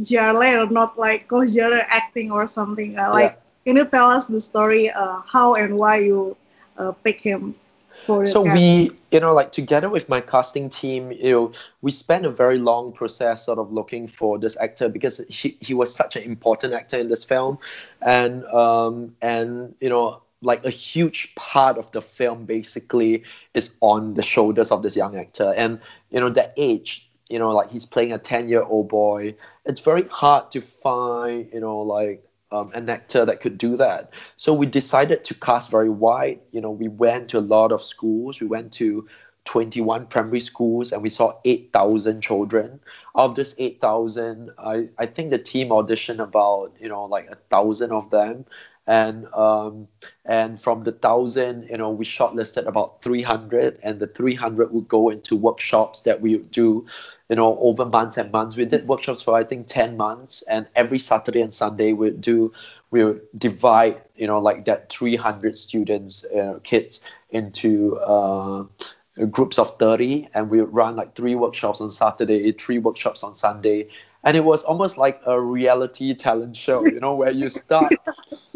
Jiale, 0.00 0.70
not 0.70 0.98
like 0.98 1.28
Koh 1.28 1.46
Jia 1.46 1.70
Ler 1.70 1.86
acting 1.88 2.30
or 2.30 2.46
something. 2.46 2.98
Uh, 2.98 3.10
like, 3.10 3.36
can 3.64 3.76
you 3.76 3.84
tell 3.86 4.10
us 4.10 4.26
the 4.26 4.40
story, 4.40 4.90
uh, 4.90 5.20
how 5.26 5.54
and 5.54 5.76
why 5.78 5.98
you 5.98 6.36
uh, 6.78 6.92
pick 7.04 7.20
him? 7.20 7.54
For 8.06 8.26
so 8.26 8.42
we 8.42 8.90
you 9.10 9.20
know 9.20 9.34
like 9.34 9.52
together 9.52 9.90
with 9.90 10.08
my 10.08 10.20
casting 10.20 10.70
team 10.70 11.12
you 11.12 11.30
know 11.30 11.52
we 11.82 11.90
spent 11.90 12.24
a 12.24 12.30
very 12.30 12.58
long 12.58 12.92
process 12.92 13.44
sort 13.44 13.58
of 13.58 13.72
looking 13.72 14.06
for 14.06 14.38
this 14.38 14.56
actor 14.56 14.88
because 14.88 15.18
he, 15.28 15.56
he 15.60 15.74
was 15.74 15.94
such 15.94 16.16
an 16.16 16.22
important 16.22 16.74
actor 16.74 16.98
in 16.98 17.08
this 17.08 17.24
film. 17.24 17.58
And 18.00 18.44
um 18.46 19.16
and 19.20 19.74
you 19.80 19.88
know 19.88 20.22
like 20.40 20.64
a 20.64 20.70
huge 20.70 21.34
part 21.34 21.78
of 21.78 21.90
the 21.92 22.00
film 22.00 22.44
basically 22.44 23.24
is 23.54 23.72
on 23.80 24.14
the 24.14 24.22
shoulders 24.22 24.70
of 24.70 24.82
this 24.82 24.96
young 24.96 25.16
actor. 25.16 25.52
And 25.56 25.80
you 26.10 26.20
know 26.20 26.30
that 26.30 26.54
age 26.56 27.08
you 27.28 27.38
know 27.38 27.52
like 27.52 27.70
he's 27.70 27.86
playing 27.86 28.12
a 28.12 28.18
10 28.18 28.48
year 28.48 28.62
old 28.62 28.88
boy. 28.88 29.34
It's 29.64 29.80
very 29.80 30.04
hard 30.08 30.50
to 30.52 30.60
find 30.60 31.48
you 31.52 31.60
know 31.60 31.80
like 31.80 32.27
um, 32.50 32.72
an 32.74 32.88
actor 32.88 33.24
that 33.24 33.40
could 33.40 33.58
do 33.58 33.76
that. 33.76 34.12
So 34.36 34.54
we 34.54 34.66
decided 34.66 35.24
to 35.24 35.34
cast 35.34 35.70
very 35.70 35.90
wide. 35.90 36.40
You 36.52 36.60
know, 36.60 36.70
we 36.70 36.88
went 36.88 37.30
to 37.30 37.38
a 37.38 37.40
lot 37.40 37.72
of 37.72 37.82
schools. 37.82 38.40
We 38.40 38.46
went 38.46 38.72
to 38.74 39.06
21 39.44 40.06
primary 40.06 40.40
schools 40.40 40.92
and 40.92 41.02
we 41.02 41.10
saw 41.10 41.38
8,000 41.44 42.20
children. 42.20 42.80
Of 43.14 43.34
this 43.34 43.54
8,000, 43.56 44.50
I, 44.58 44.88
I 44.98 45.06
think 45.06 45.30
the 45.30 45.38
team 45.38 45.68
auditioned 45.68 46.22
about, 46.22 46.74
you 46.80 46.88
know, 46.88 47.04
like 47.04 47.30
a 47.30 47.36
thousand 47.50 47.92
of 47.92 48.10
them. 48.10 48.44
And 48.88 49.26
um, 49.34 49.88
and 50.24 50.58
from 50.60 50.82
the 50.82 50.92
thousand, 50.92 51.68
you 51.68 51.76
know, 51.76 51.90
we 51.90 52.06
shortlisted 52.06 52.66
about 52.66 53.02
300, 53.02 53.78
and 53.82 54.00
the 54.00 54.06
300 54.06 54.72
would 54.72 54.88
go 54.88 55.10
into 55.10 55.36
workshops 55.36 56.02
that 56.02 56.22
we 56.22 56.36
would 56.36 56.50
do, 56.50 56.86
you 57.28 57.36
know, 57.36 57.58
over 57.58 57.84
months 57.84 58.16
and 58.16 58.32
months. 58.32 58.56
We 58.56 58.64
did 58.64 58.88
workshops 58.88 59.20
for 59.20 59.36
I 59.36 59.44
think 59.44 59.66
10 59.66 59.98
months, 59.98 60.42
and 60.48 60.66
every 60.74 60.98
Saturday 60.98 61.42
and 61.42 61.52
Sunday 61.52 61.92
we'd 61.92 62.22
do, 62.22 62.52
we 62.90 63.04
would 63.04 63.20
divide, 63.36 64.00
you 64.16 64.26
know, 64.26 64.38
like 64.38 64.64
that 64.64 64.90
300 64.90 65.58
students, 65.58 66.24
uh, 66.24 66.58
kids 66.64 67.02
into 67.30 67.98
uh, 67.98 68.64
groups 69.26 69.58
of 69.58 69.76
30 69.78 70.28
and 70.34 70.48
we 70.48 70.60
would 70.60 70.72
run 70.72 70.96
like 70.96 71.14
three 71.14 71.34
workshops 71.34 71.80
on 71.80 71.90
saturday 71.90 72.52
three 72.52 72.78
workshops 72.78 73.24
on 73.24 73.36
sunday 73.36 73.88
and 74.24 74.36
it 74.36 74.44
was 74.44 74.64
almost 74.64 74.98
like 74.98 75.20
a 75.26 75.40
reality 75.40 76.14
talent 76.14 76.56
show 76.56 76.86
you 76.86 77.00
know 77.00 77.14
where 77.14 77.30
you 77.30 77.48
start 77.64 77.94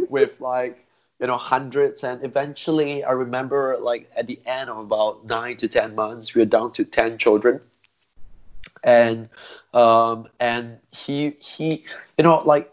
with 0.09 0.41
like 0.41 0.87
you 1.21 1.27
know 1.27 1.37
hundreds. 1.37 2.05
And 2.05 2.25
eventually 2.25 3.05
i 3.05 3.13
remember 3.13 3.77
like 3.81 4.11
at 4.17 4.27
the 4.27 4.41
end 4.45 4.71
of 4.71 4.79
about 4.79 5.25
nine 5.25 5.57
to 5.59 5.69
ten 5.69 5.95
months 5.95 6.35
we 6.35 6.43
were 6.43 6.47
down 6.47 6.73
to 6.73 6.85
10 6.85 7.19
children. 7.19 7.61
And 8.85 9.29
um 9.73 10.29
and 10.41 10.79
he 10.91 11.37
he 11.39 11.85
you 12.19 12.25
know 12.25 12.39
like 12.39 12.71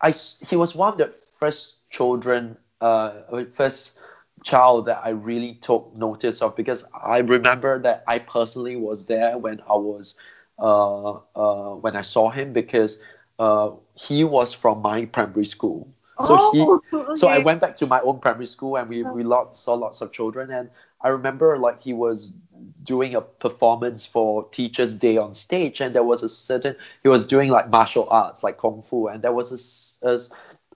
i 0.00 0.10
he 0.10 0.56
was 0.56 0.74
one 0.74 0.92
of 0.92 0.98
the 0.98 1.08
first 1.38 1.88
children 1.90 2.56
uh 2.80 3.12
first 3.54 3.98
child 4.42 4.86
that 4.86 5.00
I 5.04 5.10
really 5.10 5.54
took 5.54 5.94
notice 5.94 6.40
of 6.40 6.56
because 6.56 6.84
I 6.94 7.18
remember 7.18 7.78
that 7.80 8.04
I 8.06 8.20
personally 8.20 8.76
was 8.76 9.06
there 9.06 9.36
when 9.36 9.60
I 9.68 9.74
was 9.74 10.16
uh, 10.60 11.12
uh, 11.34 11.74
when 11.76 11.96
I 11.96 12.02
saw 12.02 12.30
him 12.30 12.52
because 12.52 13.00
uh, 13.38 13.70
he 13.94 14.24
was 14.24 14.52
from 14.52 14.82
my 14.82 15.06
primary 15.06 15.46
school. 15.46 15.88
So 16.22 16.36
oh, 16.38 16.82
he 16.90 17.14
so 17.16 17.28
I 17.28 17.38
went 17.38 17.60
back 17.60 17.76
to 17.76 17.86
my 17.86 18.00
own 18.00 18.18
primary 18.18 18.44
school 18.44 18.76
and 18.76 18.90
we, 18.90 19.02
we 19.02 19.22
lot, 19.22 19.56
saw 19.56 19.72
lots 19.72 20.02
of 20.02 20.12
children. 20.12 20.50
And 20.50 20.68
I 21.00 21.08
remember 21.08 21.56
like 21.56 21.80
he 21.80 21.94
was 21.94 22.34
doing 22.82 23.14
a 23.14 23.22
performance 23.22 24.04
for 24.04 24.46
Teachers 24.50 24.94
Day 24.94 25.16
on 25.16 25.34
stage 25.34 25.80
and 25.80 25.94
there 25.94 26.04
was 26.04 26.22
a 26.22 26.28
certain 26.28 26.76
he 27.02 27.08
was 27.08 27.26
doing 27.26 27.48
like 27.48 27.70
martial 27.70 28.06
arts 28.10 28.42
like 28.42 28.58
kung 28.58 28.82
fu. 28.82 29.06
And 29.06 29.22
there 29.22 29.32
was 29.32 29.50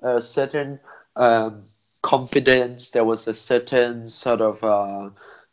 a 0.01 0.20
certain 0.20 0.81
um, 1.14 1.64
confidence. 2.01 2.90
There 2.90 3.05
was 3.05 3.29
a 3.29 3.35
certain 3.35 4.07
sort 4.07 4.40
of 4.40 4.64
uh, 4.64 5.11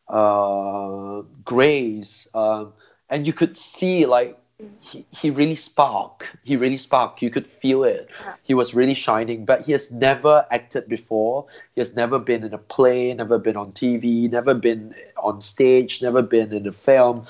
uh, 0.07 1.23
grace 1.43 2.29
um, 2.33 2.73
and 3.11 3.27
you 3.27 3.33
could 3.33 3.57
see 3.57 4.05
like 4.05 4.37
he, 4.79 5.05
he 5.11 5.29
really 5.29 5.55
spark. 5.55 6.31
He 6.43 6.55
really 6.55 6.77
spark. 6.77 7.21
You 7.21 7.29
could 7.29 7.47
feel 7.47 7.83
it. 7.83 8.09
He 8.43 8.53
was 8.53 8.73
really 8.73 8.93
shining. 8.93 9.45
But 9.45 9.61
he 9.61 9.71
has 9.71 9.91
never 9.91 10.45
acted 10.51 10.87
before. 10.87 11.47
He 11.73 11.81
has 11.81 11.95
never 11.95 12.19
been 12.19 12.43
in 12.43 12.53
a 12.53 12.57
play 12.57 13.13
never 13.13 13.37
been 13.37 13.57
on 13.57 13.73
tv 13.73 14.31
never 14.31 14.53
been 14.53 14.95
on 15.17 15.41
stage 15.41 16.01
never 16.01 16.21
been 16.21 16.53
in 16.53 16.67
a 16.67 16.71
film. 16.71 17.25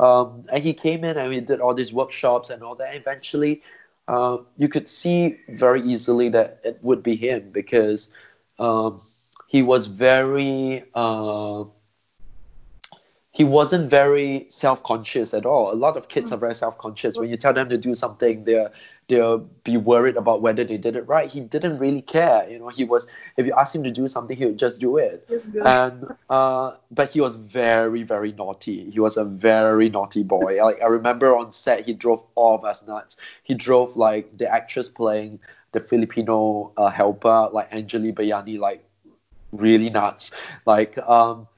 Um, 0.00 0.44
and 0.52 0.62
he 0.62 0.74
came 0.74 1.04
in 1.04 1.16
and 1.16 1.28
we 1.28 1.40
did 1.40 1.60
all 1.60 1.74
these 1.74 1.92
workshops 1.92 2.50
and 2.50 2.62
all 2.62 2.74
that. 2.76 2.94
Eventually 2.94 3.62
uh, 4.08 4.38
you 4.56 4.68
could 4.68 4.88
see 4.88 5.38
very 5.48 5.82
easily 5.82 6.28
that 6.30 6.60
it 6.64 6.78
would 6.82 7.02
be 7.02 7.16
him 7.16 7.50
because 7.50 8.12
um, 8.58 9.00
he 9.48 9.62
was 9.62 9.86
very 9.86 10.84
uh, 10.94 11.64
he 13.36 13.44
wasn't 13.44 13.90
very 13.90 14.46
self-conscious 14.48 15.34
at 15.34 15.44
all. 15.44 15.70
A 15.70 15.76
lot 15.76 15.98
of 15.98 16.08
kids 16.08 16.32
are 16.32 16.38
very 16.38 16.54
self-conscious. 16.54 17.18
When 17.18 17.28
you 17.28 17.36
tell 17.36 17.52
them 17.52 17.68
to 17.68 17.76
do 17.76 17.94
something, 17.94 18.44
they're 18.44 18.70
they'll 19.08 19.38
be 19.62 19.76
worried 19.76 20.16
about 20.16 20.40
whether 20.40 20.64
they 20.64 20.78
did 20.78 20.96
it 20.96 21.06
right. 21.06 21.28
He 21.28 21.40
didn't 21.40 21.76
really 21.76 22.00
care. 22.00 22.48
You 22.48 22.58
know, 22.58 22.68
he 22.70 22.84
was 22.84 23.06
if 23.36 23.46
you 23.46 23.52
ask 23.52 23.74
him 23.74 23.82
to 23.84 23.90
do 23.90 24.08
something, 24.08 24.34
he 24.34 24.46
would 24.46 24.58
just 24.58 24.80
do 24.80 24.96
it. 24.96 25.28
And 25.66 26.06
uh, 26.30 26.76
but 26.90 27.10
he 27.10 27.20
was 27.20 27.36
very 27.36 28.04
very 28.04 28.32
naughty. 28.32 28.90
He 28.90 29.00
was 29.00 29.18
a 29.18 29.24
very 29.26 29.90
naughty 29.90 30.22
boy. 30.22 30.64
Like 30.64 30.80
I 30.80 30.86
remember 30.86 31.36
on 31.36 31.52
set, 31.52 31.84
he 31.84 31.92
drove 31.92 32.24
all 32.36 32.54
of 32.54 32.64
us 32.64 32.86
nuts. 32.86 33.18
He 33.42 33.52
drove 33.52 33.98
like 33.98 34.38
the 34.38 34.48
actress 34.50 34.88
playing 34.88 35.40
the 35.72 35.80
Filipino 35.80 36.72
uh, 36.78 36.88
helper, 36.88 37.50
like 37.52 37.68
Angeli 37.70 38.12
Bayani, 38.12 38.58
like 38.58 38.82
really 39.52 39.90
nuts. 39.90 40.30
Like 40.64 40.96
um, 40.96 41.48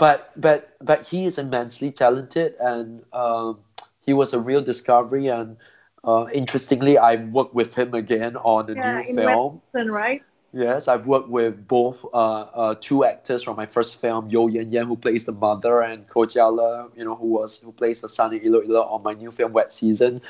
but 0.00 0.32
but 0.34 0.74
but 0.80 1.06
he 1.06 1.26
is 1.26 1.36
immensely 1.36 1.92
talented 1.92 2.54
and 2.58 3.04
um, 3.12 3.58
he 4.00 4.14
was 4.14 4.32
a 4.32 4.40
real 4.40 4.62
discovery 4.62 5.28
and 5.28 5.58
uh, 6.02 6.26
interestingly 6.32 6.96
I've 6.96 7.24
worked 7.28 7.54
with 7.54 7.74
him 7.74 7.92
again 7.92 8.36
on 8.36 8.70
a 8.70 8.74
yeah, 8.74 9.02
new 9.02 9.14
film 9.14 9.52
Wet 9.52 9.62
Season, 9.72 9.92
right? 9.92 10.22
Yes, 10.52 10.88
I've 10.88 11.06
worked 11.06 11.28
with 11.28 11.68
both 11.68 12.04
uh, 12.12 12.16
uh, 12.16 12.74
two 12.80 13.04
actors 13.04 13.44
from 13.44 13.56
my 13.56 13.66
first 13.66 14.00
film, 14.00 14.30
Yeo 14.30 14.48
Yann 14.48 14.72
Yann, 14.72 14.86
who 14.86 14.96
plays 14.96 15.24
the 15.24 15.32
mother, 15.32 15.80
and 15.80 16.08
Koh 16.08 16.22
Jia 16.22 16.52
Ler, 16.52 16.88
you 16.96 17.04
know, 17.04 17.14
who 17.14 17.26
was 17.26 17.58
who 17.58 17.70
plays 17.70 18.00
the 18.00 18.08
son 18.08 18.34
in 18.34 18.42
Ilo 18.42 18.60
Ilo 18.60 18.82
on 18.82 19.04
my 19.04 19.12
new 19.12 19.30
film, 19.30 19.52
Wet 19.52 19.70
Season. 19.70 20.22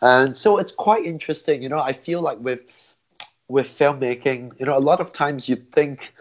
And 0.00 0.36
so 0.36 0.58
it's 0.58 0.72
quite 0.72 1.04
interesting, 1.04 1.62
you 1.62 1.68
know. 1.68 1.78
I 1.78 1.92
feel 1.92 2.20
like 2.22 2.40
with 2.40 2.62
with 3.46 3.68
filmmaking, 3.68 4.58
you 4.58 4.66
know, 4.66 4.76
a 4.76 4.80
lot 4.80 5.00
of 5.00 5.12
times 5.12 5.48
you 5.48 5.54
think 5.54 6.12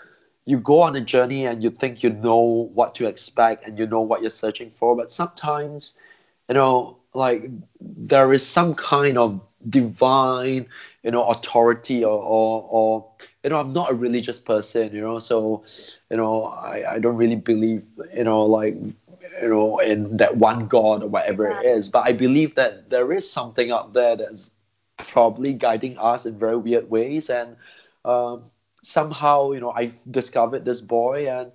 you 0.48 0.58
go 0.58 0.82
on 0.82 0.96
a 0.96 1.02
journey 1.02 1.46
and 1.46 1.62
you 1.62 1.70
think 1.70 2.04
you 2.04 2.10
know 2.10 2.70
what 2.74 2.96
to 2.96 3.06
expect 3.06 3.68
and 3.68 3.78
you 3.78 3.86
know 3.86 4.02
what 4.02 4.22
you're 4.22 4.32
searching 4.32 4.72
for, 4.72 4.96
but 4.96 5.12
sometimes, 5.12 6.00
you 6.48 6.56
know, 6.56 6.98
like 7.14 7.44
there 7.82 8.32
is 8.32 8.48
some 8.48 8.74
kind 8.74 9.18
of 9.18 9.42
divine, 9.70 10.68
you 11.04 11.12
know, 11.12 11.26
authority 11.26 12.06
or, 12.06 12.18
or, 12.18 12.66
or 12.70 13.12
you 13.44 13.50
know, 13.50 13.60
I'm 13.60 13.74
not 13.74 13.92
a 13.92 13.96
religious 13.96 14.40
person, 14.40 14.96
you 14.96 15.02
know, 15.02 15.20
so, 15.20 15.66
you 16.10 16.16
know, 16.16 16.46
I, 16.46 16.94
I 16.94 17.00
don't 17.00 17.18
really 17.18 17.36
believe, 17.36 17.86
you 18.16 18.24
know, 18.24 18.44
like, 18.46 18.76
you 18.76 19.50
know, 19.50 19.80
in 19.80 20.18
that 20.18 20.38
one 20.38 20.68
God 20.68 21.04
or 21.04 21.08
whatever 21.08 21.50
it 21.50 21.66
is, 21.66 21.90
but 21.90 22.08
I 22.08 22.14
believe 22.14 22.56
that 22.56 22.90
there 22.90 23.12
is 23.12 23.30
something 23.30 23.70
out 23.72 23.94
there 23.94 24.16
that's 24.16 24.52
probably 24.98 25.54
guiding 25.54 25.98
us 25.98 26.26
in 26.26 26.40
very 26.40 26.58
weird 26.58 26.90
ways 26.90 27.30
and 27.30 27.58
um, 28.06 28.44
somehow 28.88 29.52
you 29.52 29.60
know 29.60 29.72
I 29.72 29.92
discovered 30.10 30.66
this 30.66 30.82
boy, 30.82 31.30
and 31.30 31.52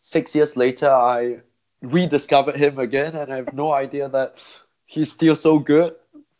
six 0.00 0.34
years 0.34 0.56
later 0.56 0.90
I 0.90 1.40
rediscovered 1.82 2.56
him 2.56 2.78
again, 2.78 3.14
and 3.14 3.32
I 3.32 3.36
have 3.36 3.52
no 3.54 3.72
idea 3.72 4.08
that 4.08 4.38
he's 4.86 5.10
still 5.10 5.36
so 5.36 5.58
good. 5.58 5.94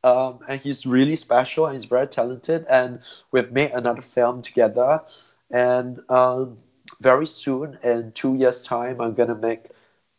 Um, 0.05 0.41
and 0.47 0.61
he's 0.61 0.85
really 0.85 1.17
special 1.17 1.65
and 1.65 1.75
he's 1.75 1.87
very 1.87 2.07
talented 2.07 2.67
and 2.69 3.01
we've 3.33 3.51
made 3.51 3.71
another 3.71 4.03
film 4.03 4.43
together 4.43 5.01
and 5.51 5.99
um, 6.11 6.59
very 7.01 7.27
soon 7.27 7.79
in 7.83 8.13
two 8.13 8.35
years 8.35 8.61
time 8.63 9.01
i'm 9.01 9.15
going 9.15 9.31
to 9.31 9.35
make 9.35 9.65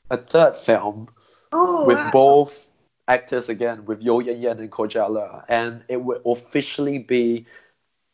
a 0.09 0.17
third 0.17 0.57
film 0.57 1.07
Oh, 1.51 1.85
with 1.85 1.99
wow. 1.99 2.09
both 2.11 2.67
actors 3.07 3.47
again 3.47 3.85
with 3.85 4.01
Yeo 4.01 4.21
Yann 4.21 4.41
Yann 4.41 4.59
and 4.59 4.71
Koh 4.71 4.87
Jia 4.87 5.07
Ler 5.07 5.43
and 5.47 5.83
it 5.87 6.01
will 6.01 6.19
officially 6.25 6.97
be 6.97 7.45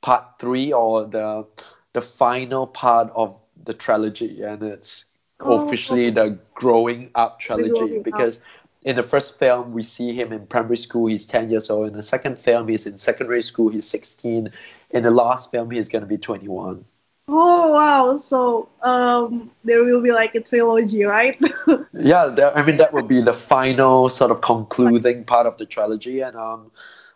part 0.01 0.25
three 0.39 0.73
or 0.73 1.05
the 1.05 1.45
the 1.93 2.01
final 2.01 2.67
part 2.67 3.11
of 3.15 3.39
the 3.63 3.73
trilogy, 3.73 4.41
and 4.43 4.63
it's 4.63 5.05
Oh. 5.43 5.65
officially 5.65 6.11
the 6.11 6.37
growing 6.53 7.09
up 7.15 7.39
trilogy 7.39 7.69
growing 7.73 7.97
up. 7.99 8.03
because. 8.03 8.39
In 8.83 8.95
the 8.95 9.03
first 9.03 9.37
film, 9.37 9.73
we 9.73 9.83
see 9.83 10.11
him 10.15 10.33
in 10.33 10.47
primary 10.47 10.75
school, 10.75 11.05
he's 11.05 11.27
10 11.27 11.51
years 11.51 11.69
old. 11.69 11.89
In 11.89 11.93
the 11.93 12.01
second 12.01 12.39
film, 12.39 12.67
he's 12.67 12.87
in 12.87 12.97
secondary 12.97 13.43
school, 13.43 13.69
he's 13.69 13.87
16. 13.87 14.51
In 14.89 15.03
the 15.03 15.11
last 15.11 15.51
film, 15.51 15.69
he's 15.69 15.87
going 15.87 16.01
to 16.01 16.07
be 16.07 16.17
21. 16.17 16.83
Oh 17.27 17.73
wow! 17.73 18.17
So 18.17 18.69
um, 18.81 19.51
there 19.63 19.83
will 19.83 20.01
be 20.01 20.11
like 20.11 20.33
a 20.33 20.41
trilogy, 20.41 21.03
right? 21.03 21.37
yeah 21.93 22.27
that, 22.27 22.57
i 22.57 22.65
mean 22.65 22.77
that 22.77 22.91
would 22.93 23.07
be 23.07 23.21
the 23.21 23.33
final 23.33 24.09
sort 24.09 24.31
of 24.31 24.41
concluding 24.41 25.23
part 25.25 25.45
of 25.45 25.57
the 25.57 25.65
trilogy 25.65 26.21
and 26.21 26.35
um, 26.35 26.71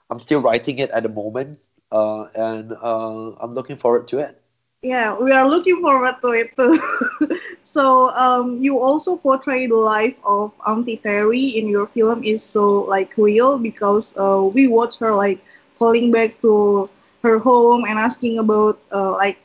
i'm 0.10 0.20
still 0.20 0.40
writing 0.42 0.78
it 0.80 0.90
at 0.92 1.04
the 1.04 1.10
moment 1.10 1.60
uh, 1.92 2.24
and 2.36 2.72
uh, 2.74 3.32
i'm 3.42 3.54
looking 3.54 3.76
forward 3.76 4.08
to 4.08 4.20
it 4.20 4.40
yeah, 4.86 5.18
we 5.18 5.32
are 5.32 5.48
looking 5.50 5.82
forward 5.82 6.16
to 6.22 6.30
it 6.34 6.54
too. 6.58 6.78
so 7.64 8.10
um, 8.14 8.62
you 8.62 8.80
also 8.80 9.18
portray 9.18 9.66
the 9.68 9.76
life 9.78 10.16
of 10.24 10.52
Auntie 10.68 10.98
Terry 10.98 11.58
in 11.58 11.68
your 11.68 11.88
film 11.88 12.24
is 12.24 12.44
so 12.44 12.82
like 12.86 13.18
real 13.18 13.58
because 13.58 14.14
uh, 14.18 14.42
we 14.44 14.68
watch 14.68 15.00
her 15.00 15.14
like 15.14 15.40
calling 15.78 16.12
back 16.12 16.40
to 16.42 16.90
her 17.24 17.40
home 17.40 17.86
and 17.90 17.98
asking 17.98 18.38
about 18.38 18.80
uh, 18.92 19.12
like 19.12 19.40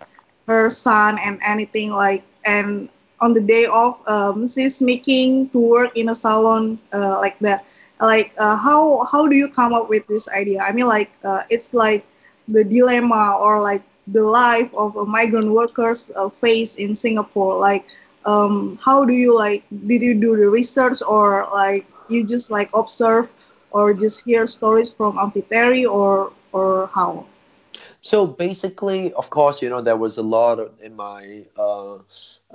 her 0.46 0.68
son 0.70 1.18
and 1.24 1.40
anything 1.46 1.90
like 1.90 2.22
and 2.44 2.88
on 3.20 3.33
the 3.33 3.40
day 3.40 3.66
off 3.66 3.96
um, 4.09 4.46
she's 4.48 4.81
making 4.83 5.48
to 5.50 5.59
work 5.59 5.96
in 5.96 6.11
a 6.11 6.14
salon 6.14 6.79
uh, 6.92 7.16
like 7.20 7.38
that 7.40 7.64
like 8.00 8.33
uh, 8.38 8.57
how 8.57 9.05
how 9.11 9.26
do 9.26 9.37
you 9.37 9.48
come 9.48 9.72
up 9.72 9.88
with 9.88 10.07
this 10.09 10.29
idea 10.29 10.61
i 10.61 10.72
mean 10.72 10.87
like 10.87 11.11
uh, 11.24 11.42
it's 11.50 11.72
like 11.74 12.05
the 12.48 12.64
dilemma 12.64 13.37
or 13.40 13.61
like 13.61 13.83
the 14.12 14.23
life 14.23 14.73
of 14.75 14.96
a 14.96 15.05
migrant 15.05 15.51
workers 15.53 16.11
uh, 16.16 16.29
face 16.29 16.77
in 16.77 16.94
singapore? 16.96 17.59
Like 17.59 17.85
um, 18.25 18.79
how 18.85 19.05
do 19.05 19.12
you 19.12 19.37
like 19.37 19.64
did 19.87 20.03
you 20.03 20.14
do 20.14 20.37
the 20.37 20.49
research 20.49 21.03
or 21.07 21.46
like 21.53 21.87
you 22.09 22.25
just 22.27 22.51
like 22.51 22.70
observe 22.75 23.29
or 23.70 23.92
just 23.94 24.25
hear 24.25 24.46
stories 24.46 24.90
from 24.92 25.18
auntie 25.18 25.42
terry 25.42 25.85
or 25.85 26.33
or 26.53 26.88
how? 26.94 27.25
So 28.01 28.27
basically 28.27 29.12
of 29.12 29.31
course 29.31 29.62
you 29.62 29.68
know 29.68 29.81
there 29.81 29.96
was 29.96 30.16
a 30.16 30.23
lot 30.23 30.59
of, 30.61 30.73
in 30.81 30.94
my 30.96 31.44
uh, 31.59 31.99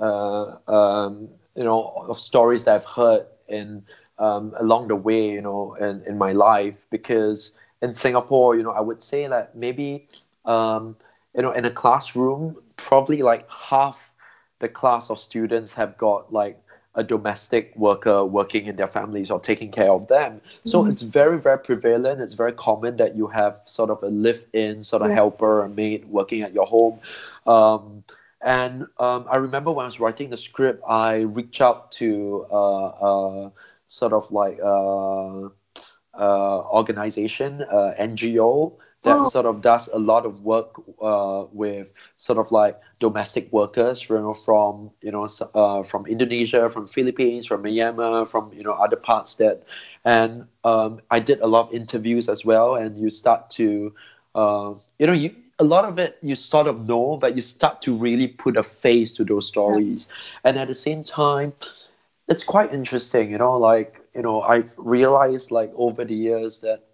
uh, 0.00 0.56
um, 0.68 1.28
you 1.54 1.64
know 1.64 2.04
of 2.08 2.18
stories 2.18 2.64
that 2.64 2.74
i've 2.76 2.84
heard 2.84 3.26
in 3.48 3.82
um, 4.18 4.52
along 4.58 4.88
the 4.88 4.96
way 4.96 5.30
you 5.30 5.40
know 5.42 5.74
in, 5.74 6.02
in 6.06 6.18
my 6.18 6.32
life 6.32 6.86
because 6.90 7.52
in 7.82 7.94
singapore 7.94 8.56
you 8.56 8.62
know 8.62 8.70
i 8.72 8.80
would 8.80 9.02
say 9.02 9.26
that 9.26 9.54
maybe 9.56 10.06
um, 10.44 10.96
you 11.36 11.42
know 11.42 11.52
in 11.52 11.64
a 11.64 11.70
classroom 11.70 12.56
probably 12.76 13.22
like 13.22 13.48
half 13.50 14.12
the 14.60 14.68
class 14.68 15.10
of 15.10 15.18
students 15.20 15.74
have 15.74 15.96
got 15.98 16.32
like 16.32 16.60
a 16.94 17.04
domestic 17.04 17.76
worker 17.76 18.24
working 18.24 18.66
in 18.66 18.76
their 18.76 18.86
families 18.88 19.30
or 19.30 19.38
taking 19.38 19.70
care 19.70 19.90
of 19.90 20.08
them. 20.08 20.40
So 20.64 20.86
it's 20.86 21.02
very, 21.02 21.38
very 21.38 21.58
prevalent. 21.58 22.22
It's 22.22 22.32
very 22.32 22.52
common 22.52 22.96
that 22.96 23.14
you 23.16 23.26
have 23.26 23.58
sort 23.66 23.90
of 23.90 24.02
a 24.02 24.08
live-in 24.08 24.82
sort 24.82 25.02
of 25.02 25.08
Yeah. 25.10 25.14
helper 25.16 25.62
or 25.62 25.68
maid 25.68 26.06
working 26.06 26.40
at 26.42 26.54
your 26.54 26.66
home. 26.66 27.00
Um, 27.46 28.02
and 28.40 28.86
um, 28.98 29.26
I 29.30 29.36
remember 29.36 29.72
when 29.72 29.84
I 29.84 29.88
was 29.88 30.00
writing 30.00 30.30
the 30.30 30.38
script, 30.38 30.82
I 30.88 31.16
reached 31.16 31.60
out 31.60 31.92
to 31.92 32.46
uh, 32.50 32.86
uh, 32.86 33.50
sort 33.86 34.14
of 34.14 34.30
like 34.32 34.58
uh, 34.62 35.48
uh, 36.18 36.58
organization, 36.80 37.62
uh, 37.62 37.92
NGO 37.98 38.78
that 39.06 39.24
Oh. 39.24 39.30
sort 39.30 39.46
of 39.46 39.62
does 39.62 39.88
a 39.88 39.98
lot 39.98 40.26
of 40.26 40.42
work 40.42 40.74
uh, 41.00 41.44
with 41.52 41.92
sort 42.18 42.38
of 42.38 42.52
like 42.52 42.78
domestic 43.00 43.52
workers, 43.52 44.08
you 44.08 44.16
know, 44.16 44.34
from 44.34 44.90
you 45.02 45.12
know 45.12 45.26
uh, 45.54 45.82
from 45.82 46.06
Indonesia, 46.06 46.68
from 46.70 46.86
Philippines, 46.86 47.46
from 47.46 47.62
Myanmar, 47.64 48.28
from 48.28 48.52
you 48.52 48.62
know 48.64 48.72
other 48.72 48.96
parts 48.96 49.36
that, 49.36 49.62
and 50.04 50.46
um, 50.64 51.00
I 51.10 51.20
did 51.20 51.40
a 51.40 51.46
lot 51.46 51.68
of 51.68 51.74
interviews 51.74 52.28
as 52.28 52.44
well, 52.44 52.74
and 52.76 52.96
you 52.96 53.10
start 53.10 53.50
to, 53.62 53.94
uh, 54.34 54.74
you 54.98 55.06
know, 55.06 55.12
you 55.12 55.34
a 55.58 55.64
lot 55.64 55.84
of 55.84 55.98
it 55.98 56.18
you 56.22 56.34
sort 56.36 56.66
of 56.66 56.86
know, 56.88 57.16
but 57.16 57.36
you 57.36 57.42
start 57.42 57.82
to 57.82 57.96
really 57.96 58.28
put 58.28 58.56
a 58.56 58.62
face 58.62 59.12
to 59.14 59.24
those 59.24 59.46
stories, 59.48 60.08
and 60.44 60.58
at 60.58 60.68
the 60.68 60.74
same 60.74 61.02
time, 61.04 61.52
it's 62.28 62.44
quite 62.44 62.72
interesting, 62.72 63.30
you 63.30 63.38
know, 63.38 63.56
like, 63.58 64.00
you 64.14 64.22
know, 64.22 64.42
I've 64.42 64.74
realized 64.78 65.50
like 65.50 65.72
over 65.76 66.04
the 66.04 66.14
years 66.14 66.60
that, 66.60 66.85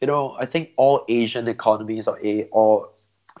you 0.00 0.06
know, 0.06 0.36
I 0.38 0.46
think 0.46 0.70
all 0.76 1.04
Asian 1.08 1.48
economies 1.48 2.06
or 2.08 2.18
a 2.24 2.44
or 2.50 2.90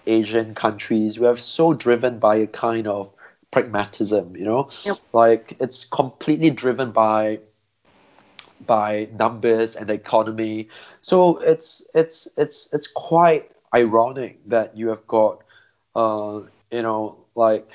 Asian 0.06 0.54
countries, 0.54 1.18
we 1.18 1.26
are 1.26 1.36
so 1.36 1.74
driven 1.74 2.18
by 2.18 2.36
a 2.36 2.46
kind 2.46 2.86
of 2.86 3.12
pragmatism, 3.50 4.36
you 4.36 4.44
know? 4.44 4.68
Yep. 4.84 4.98
Like 5.12 5.56
it's 5.60 5.84
completely 5.84 6.50
driven 6.50 6.92
by 6.92 7.40
by 8.64 9.08
numbers 9.12 9.76
and 9.76 9.88
the 9.88 9.94
economy. 9.94 10.68
So 11.00 11.38
it's 11.38 11.86
it's 11.94 12.28
it's 12.36 12.72
it's 12.72 12.86
quite 12.86 13.50
ironic 13.74 14.40
that 14.48 14.76
you 14.76 14.88
have 14.88 15.06
got 15.06 15.42
uh, 15.94 16.42
you 16.70 16.82
know, 16.82 17.16
like 17.34 17.68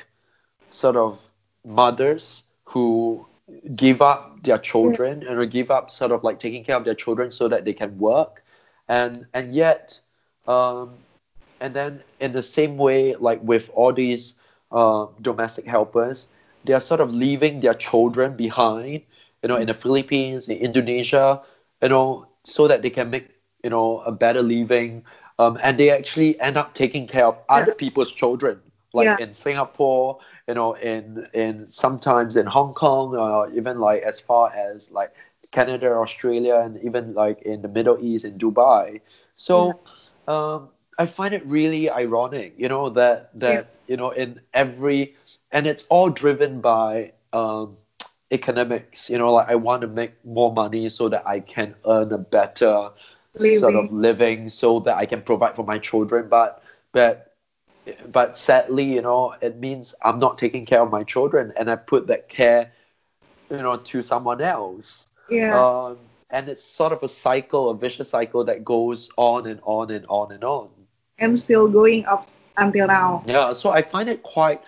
sort 0.69 0.95
of 0.95 1.29
mothers 1.65 2.43
who 2.65 3.25
give 3.75 4.01
up 4.01 4.43
their 4.43 4.57
children 4.57 5.25
and 5.27 5.51
give 5.51 5.71
up 5.71 5.91
sort 5.91 6.11
of 6.11 6.23
like 6.23 6.39
taking 6.39 6.63
care 6.63 6.77
of 6.77 6.85
their 6.85 6.95
children 6.95 7.31
so 7.31 7.47
that 7.47 7.65
they 7.65 7.73
can 7.73 7.97
work 7.97 8.43
and 8.91 9.27
and 9.33 9.55
yet 9.55 9.99
um, 10.47 10.99
and 11.61 11.73
then 11.73 12.01
in 12.19 12.33
the 12.33 12.43
same 12.43 12.77
way 12.77 13.15
like 13.15 13.41
with 13.43 13.69
all 13.73 13.93
these 13.93 14.39
uh, 14.71 15.07
domestic 15.21 15.65
helpers 15.65 16.29
they 16.65 16.73
are 16.73 16.81
sort 16.81 17.01
of 17.01 17.13
leaving 17.13 17.61
their 17.61 17.73
children 17.73 18.35
behind 18.35 19.01
you 19.43 19.49
know 19.49 19.57
in 19.57 19.67
the 19.67 19.73
philippines 19.73 20.49
in 20.49 20.57
indonesia 20.57 21.41
you 21.81 21.89
know 21.89 22.27
so 22.43 22.67
that 22.67 22.81
they 22.83 22.89
can 22.89 23.09
make 23.11 23.29
you 23.63 23.69
know 23.69 23.99
a 24.01 24.11
better 24.11 24.41
living. 24.43 25.03
Um, 25.39 25.57
and 25.63 25.77
they 25.79 25.89
actually 25.91 26.39
end 26.39 26.57
up 26.57 26.73
taking 26.75 27.07
care 27.07 27.25
of 27.27 27.37
other 27.49 27.71
people's 27.73 28.11
children 28.13 28.61
like 28.93 29.11
Yeah. 29.11 29.17
in 29.17 29.33
singapore 29.33 30.19
you 30.47 30.53
know 30.55 30.73
in 30.73 31.27
in 31.33 31.67
sometimes 31.69 32.37
in 32.37 32.45
hong 32.47 32.73
kong 32.73 33.15
or 33.15 33.49
even 33.51 33.79
like 33.79 34.03
as 34.03 34.19
far 34.19 34.51
as 34.53 34.91
like 34.91 35.13
canada 35.51 35.91
australia 35.91 36.55
and 36.55 36.79
even 36.83 37.13
like 37.13 37.41
in 37.43 37.61
the 37.61 37.67
middle 37.67 37.97
east 38.01 38.25
in 38.25 38.37
dubai. 38.37 39.01
So 39.35 39.79
um, 40.27 40.69
i 40.97 41.05
find 41.05 41.33
it 41.33 41.45
really 41.45 41.89
ironic 41.89 42.55
you 42.57 42.69
know 42.69 42.89
that 42.89 43.31
that 43.39 43.67
you 43.87 43.97
know 43.97 44.11
in 44.11 44.39
every 44.53 45.15
and 45.51 45.67
it's 45.67 45.85
all 45.87 46.09
driven 46.09 46.61
by 46.61 47.13
um, 47.33 47.77
economics 48.31 49.09
you 49.09 49.17
know 49.17 49.31
like 49.31 49.49
i 49.49 49.55
want 49.55 49.81
to 49.81 49.87
make 49.87 50.13
more 50.25 50.51
money 50.53 50.89
so 50.89 51.09
that 51.09 51.27
i 51.27 51.39
can 51.39 51.75
earn 51.85 52.11
a 52.11 52.17
better 52.17 52.89
sort 53.35 53.75
of 53.75 53.91
living 53.91 54.49
so 54.49 54.79
that 54.79 54.95
i 54.97 55.05
can 55.05 55.21
provide 55.21 55.55
for 55.55 55.63
my 55.65 55.77
children. 55.79 56.27
But 56.29 56.63
but 56.91 57.33
but 58.07 58.37
sadly, 58.37 58.85
you 58.85 59.01
know, 59.01 59.33
it 59.41 59.57
means 59.57 59.95
I'm 60.01 60.19
not 60.19 60.37
taking 60.37 60.65
care 60.65 60.81
of 60.81 60.91
my 60.91 61.03
children, 61.03 61.53
and 61.55 61.69
I 61.69 61.75
put 61.75 62.07
that 62.07 62.29
care, 62.29 62.71
you 63.49 63.57
know, 63.57 63.77
to 63.77 64.01
someone 64.01 64.41
else. 64.41 65.05
Yeah. 65.31 65.59
Um, 65.59 65.97
and 66.29 66.47
it's 66.49 66.63
sort 66.63 66.93
of 66.93 67.03
a 67.03 67.07
cycle, 67.07 67.69
a 67.69 67.75
vicious 67.75 68.09
cycle 68.09 68.45
that 68.45 68.63
goes 68.63 69.09
on 69.17 69.47
and 69.47 69.59
on 69.63 69.91
and 69.91 70.05
on 70.07 70.31
and 70.31 70.43
on. 70.43 70.69
and 71.21 71.37
still 71.37 71.67
going 71.69 72.05
up 72.05 72.27
until 72.57 72.87
now. 72.87 73.23
Yeah, 73.25 73.53
so 73.53 73.71
I 73.71 73.81
find 73.83 74.09
it 74.09 74.23
quite 74.23 74.61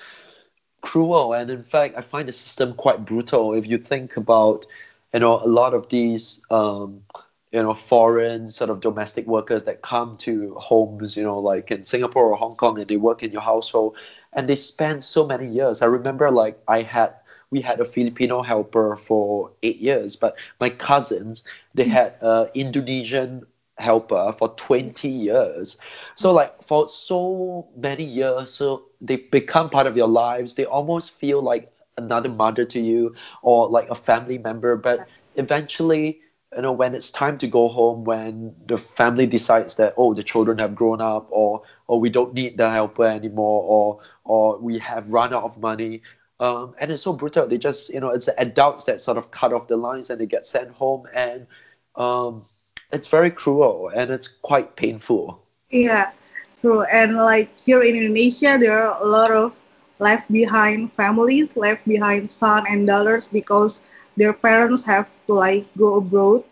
cruel, 0.82 1.34
and 1.34 1.50
in 1.50 1.64
fact, 1.64 1.96
I 1.98 2.02
find 2.02 2.28
the 2.28 2.34
system 2.34 2.76
quite 2.76 3.04
brutal. 3.04 3.54
If 3.54 3.66
you 3.66 3.78
think 3.78 4.16
about, 4.18 4.66
you 5.14 5.20
know, 5.20 5.44
a 5.44 5.48
lot 5.48 5.74
of 5.74 5.90
these, 5.90 6.42
um, 6.50 7.02
you 7.52 7.62
know, 7.62 7.74
foreign 7.74 8.50
sort 8.50 8.70
of 8.70 8.80
domestic 8.80 9.26
workers 9.28 9.64
that 9.66 9.82
come 9.82 10.18
to 10.18 10.56
homes, 10.56 11.18
you 11.18 11.24
know, 11.24 11.40
like 11.40 11.72
in 11.72 11.86
Singapore 11.86 12.28
or 12.28 12.38
Hong 12.38 12.56
Kong, 12.56 12.80
and 12.80 12.88
they 12.88 12.98
work 12.98 13.24
in 13.24 13.32
your 13.32 13.42
household, 13.42 13.98
and 14.32 14.48
they 14.48 14.56
spend 14.56 15.04
so 15.04 15.26
many 15.26 15.48
years. 15.50 15.82
I 15.82 15.88
remember, 15.88 16.30
like, 16.32 16.60
I 16.68 16.82
had 16.82 17.16
we 17.54 17.62
had 17.62 17.80
a 17.82 17.86
Filipino 17.86 18.42
helper 18.44 18.98
for 18.98 19.52
eight 19.64 19.80
years, 19.80 20.16
but 20.18 20.38
my 20.60 20.70
cousins 20.70 21.44
they 21.76 21.86
had 21.86 22.16
an 22.22 22.50
Indonesian 22.56 23.46
helper 23.78 24.32
for 24.34 24.50
20 24.56 25.10
years. 25.10 25.78
So 26.16 26.34
like 26.34 26.64
for 26.64 26.88
so 26.88 27.68
many 27.76 28.04
years, 28.06 28.54
so 28.54 28.84
they 29.02 29.18
become 29.18 29.70
part 29.70 29.88
of 29.88 29.98
your 29.98 30.08
lives. 30.08 30.56
They 30.56 30.66
almost 30.66 31.12
feel 31.12 31.42
like 31.42 31.72
another 31.98 32.30
mother 32.30 32.66
to 32.66 32.80
you 32.82 33.16
or 33.42 33.70
like 33.70 33.90
a 33.90 33.96
family 33.96 34.38
member. 34.40 34.76
But 34.78 35.08
eventually, 35.36 36.22
you 36.56 36.62
know, 36.62 36.72
when 36.74 36.96
it's 36.96 37.12
time 37.12 37.38
to 37.40 37.48
go 37.48 37.68
home, 37.70 38.04
when 38.06 38.56
the 38.66 38.78
family 38.78 39.28
decides 39.28 39.76
that 39.76 39.96
oh 39.98 40.14
the 40.14 40.24
children 40.24 40.60
have 40.60 40.76
grown 40.76 41.02
up 41.02 41.28
or 41.32 41.64
or 41.88 42.00
we 42.00 42.10
don't 42.10 42.34
need 42.34 42.58
the 42.58 42.70
helper 42.70 43.06
anymore 43.06 43.64
or 43.64 44.00
or 44.24 44.58
we 44.60 44.80
have 44.80 45.12
run 45.12 45.34
out 45.34 45.44
of 45.44 45.58
money. 45.60 46.02
Um, 46.44 46.76
and 46.78 46.92
it's 46.92 47.04
so 47.04 47.14
brutal. 47.14 47.48
They 47.48 47.58
just, 47.58 47.88
you 47.88 48.02
know, 48.02 48.10
it's 48.10 48.26
the 48.26 48.36
adults 48.36 48.84
that 48.92 49.00
sort 49.00 49.16
of 49.16 49.32
cut 49.32 49.54
off 49.54 49.72
the 49.72 49.78
lines 49.78 50.10
and 50.10 50.20
they 50.20 50.26
get 50.26 50.46
sent 50.46 50.72
home, 50.76 51.08
and 51.16 51.48
um, 51.96 52.44
it's 52.92 53.08
very 53.08 53.32
cruel 53.32 53.88
and 53.96 54.12
it's 54.12 54.28
quite 54.28 54.76
painful. 54.76 55.40
Yeah, 55.72 56.12
true. 56.60 56.84
And 56.84 57.16
like 57.16 57.48
here 57.64 57.82
in 57.82 57.96
Indonesia, 57.96 58.60
there 58.60 58.76
are 58.76 59.00
a 59.02 59.08
lot 59.08 59.32
of 59.32 59.56
left 60.00 60.28
behind 60.30 60.92
families, 61.00 61.56
left 61.56 61.88
behind 61.88 62.30
son 62.30 62.68
and 62.68 62.86
daughters 62.86 63.32
because 63.32 63.82
their 64.18 64.34
parents 64.34 64.84
have 64.84 65.08
to 65.28 65.34
like 65.40 65.64
go 65.80 65.96
abroad 66.04 66.44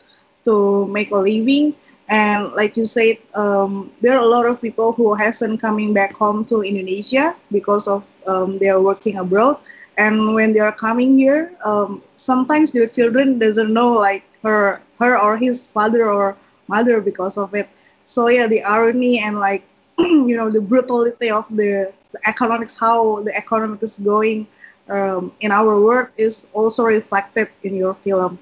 to 0.45 0.87
make 0.87 1.11
a 1.11 1.19
living. 1.19 1.75
And 2.07 2.53
like 2.53 2.77
you 2.77 2.85
said, 2.85 3.19
um, 3.35 3.91
there 3.99 4.15
are 4.15 4.23
a 4.23 4.31
lot 4.31 4.45
of 4.45 4.61
people 4.61 4.93
who 4.93 5.15
hasn't 5.15 5.59
coming 5.59 5.93
back 5.93 6.15
home 6.15 6.45
to 6.45 6.63
Indonesia 6.63 7.35
because 7.51 7.87
of 7.87 8.07
um, 8.25 8.57
they 8.57 8.69
are 8.69 8.81
working 8.81 9.17
abroad. 9.17 9.59
And 9.97 10.33
when 10.33 10.53
they 10.53 10.59
are 10.59 10.71
coming 10.71 11.17
here, 11.17 11.51
um, 11.63 12.01
sometimes 12.15 12.71
their 12.71 12.87
children 12.87 13.37
doesn't 13.39 13.71
know 13.73 13.93
like 13.93 14.23
her, 14.43 14.81
her 14.99 15.17
or 15.19 15.37
his 15.37 15.67
father 15.67 16.09
or 16.09 16.35
mother 16.67 17.01
because 17.01 17.37
of 17.37 17.53
it. 17.53 17.69
So 18.05 18.29
yeah, 18.29 18.47
the 18.47 18.63
irony 18.63 19.19
and 19.19 19.39
like 19.39 19.63
you 19.99 20.35
know 20.35 20.49
the 20.49 20.61
brutality 20.61 21.29
of 21.29 21.47
the, 21.49 21.91
the 22.11 22.19
economics, 22.27 22.77
how 22.79 23.21
the 23.23 23.35
economic 23.35 23.83
is 23.83 23.99
going 23.99 24.47
um, 24.89 25.31
in 25.41 25.51
our 25.51 25.79
world 25.79 26.07
is 26.17 26.47
also 26.53 26.83
reflected 26.83 27.49
in 27.63 27.75
your 27.75 27.93
film. 28.03 28.39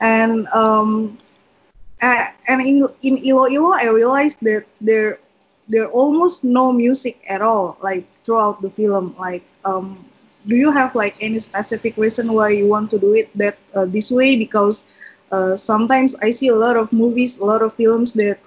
And 0.00 0.46
um, 0.48 1.18
and 2.00 2.60
in 2.60 2.88
in 3.02 3.18
Ilo, 3.18 3.72
I 3.72 3.86
realized 3.86 4.38
that 4.42 4.64
there 4.80 5.18
there 5.68 5.88
almost 5.88 6.44
no 6.44 6.72
music 6.72 7.18
at 7.28 7.40
all, 7.42 7.76
like 7.82 8.04
throughout 8.24 8.60
the 8.62 8.70
film. 8.70 9.14
Like, 9.18 9.44
um, 9.64 10.04
do 10.46 10.56
you 10.56 10.70
have 10.72 10.94
like 10.94 11.16
any 11.20 11.38
specific 11.38 11.96
reason 11.96 12.32
why 12.32 12.50
you 12.50 12.66
want 12.66 12.90
to 12.90 12.98
do 12.98 13.14
it 13.14 13.30
that 13.36 13.56
uh, 13.74 13.84
this 13.86 14.10
way? 14.10 14.36
Because 14.36 14.84
uh, 15.30 15.56
sometimes 15.56 16.14
I 16.22 16.30
see 16.30 16.48
a 16.48 16.56
lot 16.56 16.76
of 16.76 16.92
movies, 16.92 17.38
a 17.38 17.44
lot 17.44 17.62
of 17.62 17.74
films 17.74 18.14
that 18.14 18.38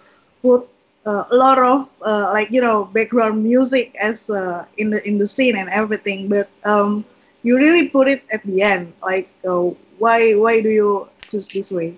put 0.41 0.67
uh, 1.05 1.23
a 1.29 1.35
lot 1.35 1.57
of 1.59 1.87
uh, 2.05 2.31
like 2.33 2.51
you 2.51 2.61
know 2.61 2.85
background 2.85 3.43
music 3.43 3.95
as 3.99 4.29
uh, 4.29 4.65
in 4.77 4.89
the 4.89 4.99
in 5.07 5.17
the 5.17 5.27
scene 5.27 5.55
and 5.57 5.69
everything, 5.69 6.27
but 6.27 6.49
um, 6.63 7.05
you 7.43 7.57
really 7.57 7.89
put 7.89 8.07
it 8.07 8.23
at 8.31 8.43
the 8.45 8.61
end. 8.61 8.93
Like, 9.01 9.29
uh, 9.47 9.71
why 9.97 10.33
why 10.33 10.61
do 10.61 10.69
you 10.69 11.07
choose 11.29 11.49
this 11.49 11.71
way? 11.71 11.95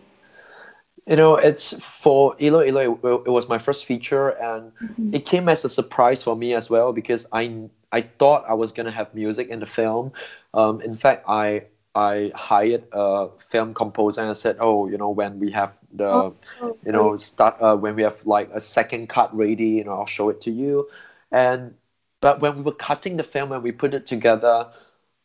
You 1.08 1.16
know, 1.16 1.36
it's 1.36 1.80
for 1.84 2.36
Ilo 2.40 2.62
Ilo. 2.62 2.80
It, 3.04 3.28
it 3.28 3.30
was 3.32 3.48
my 3.50 3.58
first 3.58 3.86
feature, 3.86 4.30
and 4.30 4.72
Mhm. 4.82 5.14
it 5.14 5.26
came 5.26 5.48
as 5.50 5.66
a 5.66 5.70
surprise 5.70 6.24
for 6.24 6.36
me 6.36 6.54
as 6.54 6.70
well 6.70 6.94
because 6.94 7.26
I 7.32 7.70
I 7.91 8.02
thought 8.02 8.45
I 8.47 8.54
was 8.54 8.71
gonna 8.71 8.91
have 8.91 9.13
music 9.13 9.50
in 9.50 9.60
the 9.60 9.65
film. 9.65 10.13
Um, 10.54 10.82
in 10.82 10.95
fact, 10.95 11.26
I 11.28 11.63
I 11.95 12.32
hired 12.36 12.84
a 12.91 13.30
film 13.39 13.73
composer 13.73 14.21
and 14.21 14.30
I 14.30 14.34
said, 14.34 14.58
oh, 14.60 14.88
you 14.88 14.97
know, 14.97 15.10
when 15.10 15.39
we 15.39 15.52
have 15.52 15.78
the 15.93 16.34
Oh, 16.62 16.78
you 16.86 16.91
know 16.91 17.17
start 17.17 17.58
uh, 17.62 17.76
when 17.76 17.95
we 17.95 18.04
have 18.04 18.26
like 18.26 18.50
a 18.54 18.60
second 18.60 19.10
cut 19.10 19.36
ready, 19.36 19.69
you 19.80 19.84
know, 19.84 19.93
I'll 19.93 20.06
show 20.06 20.30
it 20.30 20.41
to 20.41 20.52
you. 20.52 20.89
And 21.32 21.76
but 22.21 22.39
when 22.41 22.58
we 22.58 22.62
were 22.63 22.73
cutting 22.73 23.17
the 23.17 23.23
film 23.23 23.52
and 23.52 23.63
we 23.63 23.71
put 23.71 23.93
it 23.93 24.06
together, 24.06 24.67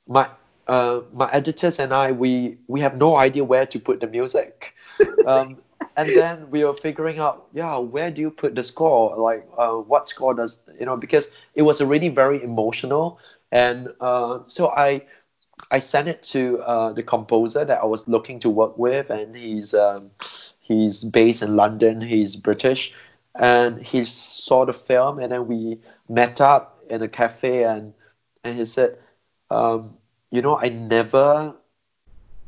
my 0.07 0.29
uh, 0.67 1.01
my 1.13 1.31
editors 1.33 1.79
and 1.79 1.93
I 1.93 2.13
we 2.13 2.59
we 2.69 2.81
have 2.81 2.97
no 2.97 3.17
idea 3.17 3.45
where 3.45 3.67
to 3.67 3.79
put 3.79 4.01
the 4.01 4.07
music. 4.07 4.75
Um, 5.25 5.59
and 5.97 6.09
then 6.09 6.51
we 6.51 6.65
were 6.65 6.75
figuring 6.75 7.19
out, 7.19 7.47
yeah, 7.53 7.79
where 7.79 8.11
do 8.11 8.21
you 8.21 8.31
put 8.31 8.55
the 8.55 8.63
score? 8.63 9.17
Like, 9.17 9.47
uh, 9.57 9.73
what 9.73 10.09
score 10.09 10.35
does 10.35 10.59
you 10.79 10.87
know? 10.87 10.97
Because 10.97 11.31
it 11.55 11.63
was 11.63 11.81
already 11.81 12.09
very 12.09 12.43
emotional, 12.43 13.19
and 13.51 13.93
uh, 14.01 14.41
so 14.47 14.69
I 14.71 15.03
I 15.71 15.79
sent 15.79 16.09
it 16.09 16.23
to 16.35 16.61
uh, 16.61 16.93
the 16.93 17.03
composer 17.03 17.65
that 17.65 17.81
I 17.81 17.85
was 17.85 18.09
looking 18.09 18.41
to 18.41 18.51
work 18.51 18.79
with, 18.79 19.11
and 19.11 19.37
he's 19.37 19.75
um, 19.75 20.11
he's 20.61 21.05
based 21.05 21.43
in 21.43 21.57
London. 21.57 22.01
He's 22.01 22.37
British, 22.37 22.95
and 23.35 23.81
he 23.81 24.05
saw 24.05 24.65
the 24.65 24.73
film, 24.73 25.19
and 25.19 25.33
then 25.33 25.47
we 25.47 25.79
met 26.09 26.41
up 26.41 26.83
in 26.89 27.03
a 27.03 27.09
cafe, 27.09 27.65
and 27.65 27.95
and 28.45 28.59
he 28.59 28.65
said, 28.65 28.99
um, 29.51 29.97
you 30.31 30.43
know, 30.43 30.59
I 30.59 30.69
never 30.69 31.55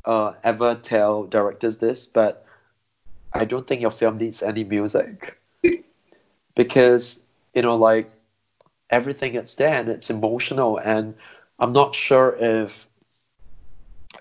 uh, 0.05 0.33
ever 0.43 0.75
tell 0.75 1.25
directors 1.25 1.79
this, 1.79 2.07
but 2.07 2.44
I 3.35 3.45
don't 3.45 3.67
think 3.67 3.81
your 3.81 3.91
film 3.91 4.19
needs 4.19 4.43
any 4.43 4.65
music 4.65 5.39
because 6.55 7.25
you 7.55 7.63
know, 7.63 7.77
like 7.77 8.11
everything 8.91 9.35
it's 9.35 9.55
there 9.55 9.75
and 9.75 9.89
it's 9.89 10.11
emotional, 10.11 10.79
and 10.79 11.15
I'm 11.59 11.73
not 11.73 11.95
sure 11.95 12.37
if 12.39 12.87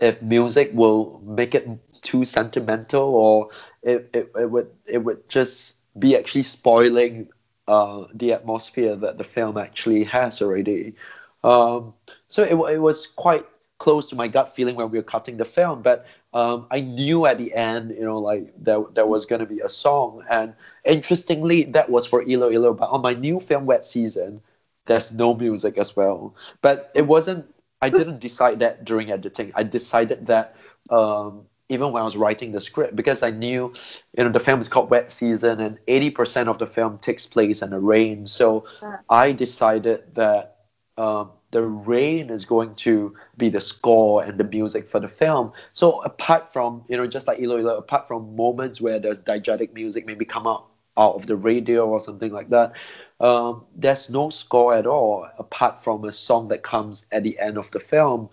if 0.01 0.21
music 0.21 0.71
will 0.73 1.21
make 1.23 1.55
it 1.55 1.67
too 2.01 2.25
sentimental 2.25 3.03
or 3.03 3.49
it, 3.81 4.09
it, 4.13 4.31
it 4.39 4.49
would 4.49 4.69
it 4.85 4.97
would 4.99 5.29
just 5.29 5.75
be 5.97 6.17
actually 6.17 6.43
spoiling 6.43 7.29
uh, 7.67 8.05
the 8.13 8.33
atmosphere 8.33 8.95
that 8.95 9.17
the 9.17 9.23
film 9.23 9.57
actually 9.57 10.03
has 10.05 10.41
already. 10.41 10.95
Um, 11.43 11.93
so 12.27 12.43
it, 12.43 12.73
it 12.73 12.79
was 12.79 13.07
quite 13.07 13.45
close 13.77 14.09
to 14.09 14.15
my 14.15 14.27
gut 14.27 14.53
feeling 14.55 14.75
when 14.75 14.89
we 14.91 14.97
were 14.97 15.03
cutting 15.03 15.37
the 15.37 15.45
film, 15.45 15.81
but 15.81 16.05
um, 16.33 16.67
I 16.71 16.81
knew 16.81 17.25
at 17.25 17.37
the 17.37 17.53
end, 17.53 17.91
you 17.91 18.03
know, 18.03 18.19
like 18.19 18.53
there, 18.57 18.83
there 18.93 19.05
was 19.05 19.25
going 19.25 19.39
to 19.39 19.45
be 19.45 19.59
a 19.59 19.69
song. 19.69 20.23
And 20.29 20.55
interestingly, 20.83 21.63
that 21.63 21.89
was 21.89 22.05
for 22.05 22.21
Ilo 22.27 22.51
Ilo. 22.51 22.73
But 22.73 22.89
on 22.89 23.01
my 23.01 23.13
new 23.13 23.39
film, 23.39 23.65
Wet 23.65 23.85
Season, 23.85 24.41
there's 24.85 25.11
no 25.11 25.33
music 25.35 25.77
as 25.77 25.95
well. 25.95 26.35
But 26.61 26.91
it 26.95 27.05
wasn't, 27.05 27.53
I 27.81 27.89
didn't 27.89 28.19
decide 28.19 28.59
that 28.61 28.85
during 28.85 29.11
editing. 29.11 29.51
I 29.55 29.63
decided 29.63 30.27
that 30.27 30.55
um, 30.89 31.43
even 31.69 31.91
when 31.91 32.01
I 32.01 32.05
was 32.05 32.17
writing 32.17 32.51
the 32.51 32.61
script, 32.61 32.95
because 32.95 33.23
I 33.23 33.29
knew, 33.29 33.73
you 34.17 34.23
know, 34.23 34.31
the 34.31 34.39
film 34.39 34.59
is 34.59 34.69
called 34.69 34.89
Wet 34.89 35.11
Season 35.11 35.59
and 35.59 35.77
80% 35.87 36.47
of 36.47 36.57
the 36.57 36.67
film 36.67 36.97
takes 36.97 37.25
place 37.25 37.61
in 37.61 37.69
the 37.69 37.79
rain. 37.79 38.25
So. 38.25 38.65
I 39.09 39.31
decided 39.33 40.15
that 40.15 40.57
um, 40.97 41.31
the 41.53 41.61
rain 41.61 42.31
is 42.31 42.45
going 42.45 42.73
to 42.75 43.15
be 43.37 43.47
the 43.49 43.61
score 43.61 44.23
and 44.23 44.39
the 44.39 44.43
music 44.43 44.89
for 44.89 44.99
the 44.99 45.07
film. 45.07 45.53
So 45.71 46.01
apart 46.01 46.51
from, 46.51 46.83
you 46.89 46.97
know, 46.97 47.05
just 47.07 47.27
like 47.27 47.39
Ilo 47.39 47.59
Ilo, 47.59 47.77
apart 47.77 48.07
from 48.07 48.35
moments 48.35 48.81
where 48.81 48.99
there's 48.99 49.19
diegetic 49.19 49.73
music 49.73 50.05
maybe 50.05 50.25
come 50.25 50.47
out 50.47 50.67
out 50.95 51.15
of 51.15 51.25
the 51.25 51.35
radio 51.35 51.87
or 51.87 51.99
something 51.99 52.31
like 52.31 52.49
that, 52.49 52.73
um, 53.19 53.65
there's 53.75 54.09
no 54.09 54.29
score 54.29 54.73
at 54.73 54.85
all 54.87 55.27
apart 55.37 55.81
from 55.81 56.03
a 56.05 56.11
song 56.11 56.49
that 56.49 56.63
comes 56.63 57.05
at 57.11 57.23
the 57.23 57.39
end 57.39 57.57
of 57.57 57.69
the 57.71 57.79
film. 57.79 58.29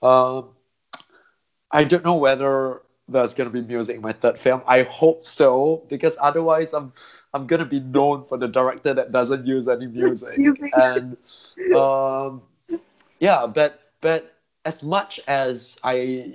Um, 0.00 0.50
I 1.72 1.84
don't 1.84 2.04
know 2.04 2.16
whether 2.16 2.82
there's 3.08 3.34
gonna 3.34 3.50
be 3.50 3.62
music 3.62 3.96
in 3.96 4.02
my 4.02 4.12
third 4.12 4.38
film. 4.38 4.62
I 4.66 4.84
hope 4.84 5.24
so 5.24 5.84
because 5.88 6.16
otherwise 6.20 6.72
I'm 6.72 6.92
I'm 7.34 7.48
gonna 7.48 7.64
be 7.64 7.80
known 7.80 8.24
for 8.26 8.38
the 8.38 8.48
director 8.48 8.94
that 8.94 9.10
doesn't 9.10 9.46
use 9.46 9.66
any 9.66 9.86
music. 10.00 10.38
Music. 10.38 10.70
And 10.76 11.16
um, 11.74 12.42
yeah, 13.20 13.46
but 13.46 13.80
but 14.00 14.32
as 14.64 14.82
much 14.82 15.20
as 15.28 15.78
I 15.84 16.34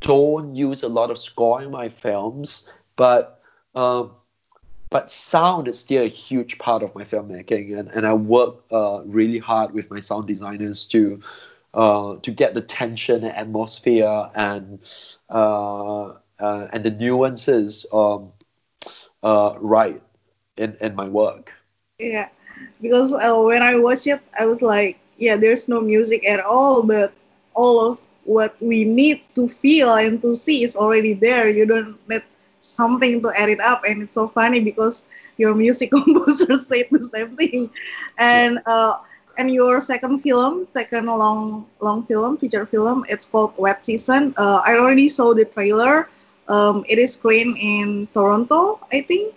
don't 0.00 0.54
use 0.54 0.82
a 0.82 0.88
lot 0.88 1.10
of 1.10 1.18
score 1.18 1.62
in 1.62 1.70
my 1.70 1.88
films, 1.88 2.70
but 2.96 3.42
um, 3.74 4.12
but 4.90 5.10
sound 5.10 5.66
is 5.66 5.78
still 5.78 6.02
a 6.04 6.08
huge 6.08 6.58
part 6.58 6.82
of 6.82 6.94
my 6.94 7.04
filmmaking, 7.04 7.78
and, 7.78 7.88
and 7.88 8.06
I 8.06 8.12
work 8.12 8.56
uh, 8.70 9.00
really 9.06 9.38
hard 9.38 9.72
with 9.72 9.90
my 9.90 10.00
sound 10.00 10.26
designers 10.26 10.86
to 10.88 11.22
uh, 11.72 12.16
to 12.16 12.30
get 12.30 12.52
the 12.54 12.62
tension 12.62 13.24
and 13.24 13.34
atmosphere 13.34 14.30
and 14.34 14.80
uh, 15.30 16.14
uh 16.38 16.68
and 16.72 16.84
the 16.84 16.90
nuances 16.90 17.86
um, 17.92 18.32
uh, 19.22 19.54
right 19.58 20.02
in 20.58 20.76
in 20.82 20.94
my 20.94 21.08
work. 21.08 21.52
Yeah, 21.98 22.28
because 22.82 23.14
uh, 23.14 23.34
when 23.36 23.62
I 23.62 23.76
watch 23.76 24.06
it, 24.06 24.20
I 24.38 24.44
was 24.44 24.60
like, 24.60 24.99
yeah, 25.20 25.36
there's 25.36 25.68
no 25.68 25.80
music 25.80 26.26
at 26.28 26.40
all, 26.40 26.82
but 26.82 27.12
all 27.54 27.86
of 27.92 28.00
what 28.24 28.56
we 28.60 28.84
need 28.84 29.22
to 29.36 29.48
feel 29.48 29.94
and 29.94 30.22
to 30.22 30.34
see 30.34 30.64
is 30.64 30.76
already 30.76 31.14
there. 31.14 31.50
You 31.50 31.66
don't 31.66 31.98
need 32.08 32.22
something 32.60 33.22
to 33.22 33.32
add 33.36 33.50
it 33.50 33.60
up, 33.60 33.82
and 33.86 34.02
it's 34.02 34.14
so 34.14 34.28
funny 34.28 34.60
because 34.60 35.06
your 35.38 35.54
music 35.54 35.90
composer 35.96 36.56
said 36.60 36.86
the 36.90 37.04
same 37.04 37.36
thing, 37.36 37.70
and 38.18 38.60
uh, 38.66 38.98
and 39.38 39.50
your 39.52 39.80
second 39.80 40.20
film, 40.20 40.66
second 40.72 41.06
long 41.06 41.66
long 41.80 42.04
film, 42.04 42.38
feature 42.38 42.66
film, 42.66 43.04
it's 43.08 43.26
called 43.26 43.54
Wet 43.58 43.84
Season. 43.86 44.34
Uh, 44.38 44.62
I 44.66 44.76
already 44.76 45.08
saw 45.08 45.34
the 45.34 45.44
trailer. 45.44 46.08
Um, 46.48 46.84
it 46.88 46.98
is 46.98 47.14
screened 47.14 47.58
in 47.60 48.08
Toronto, 48.12 48.80
I 48.92 49.02
think, 49.02 49.34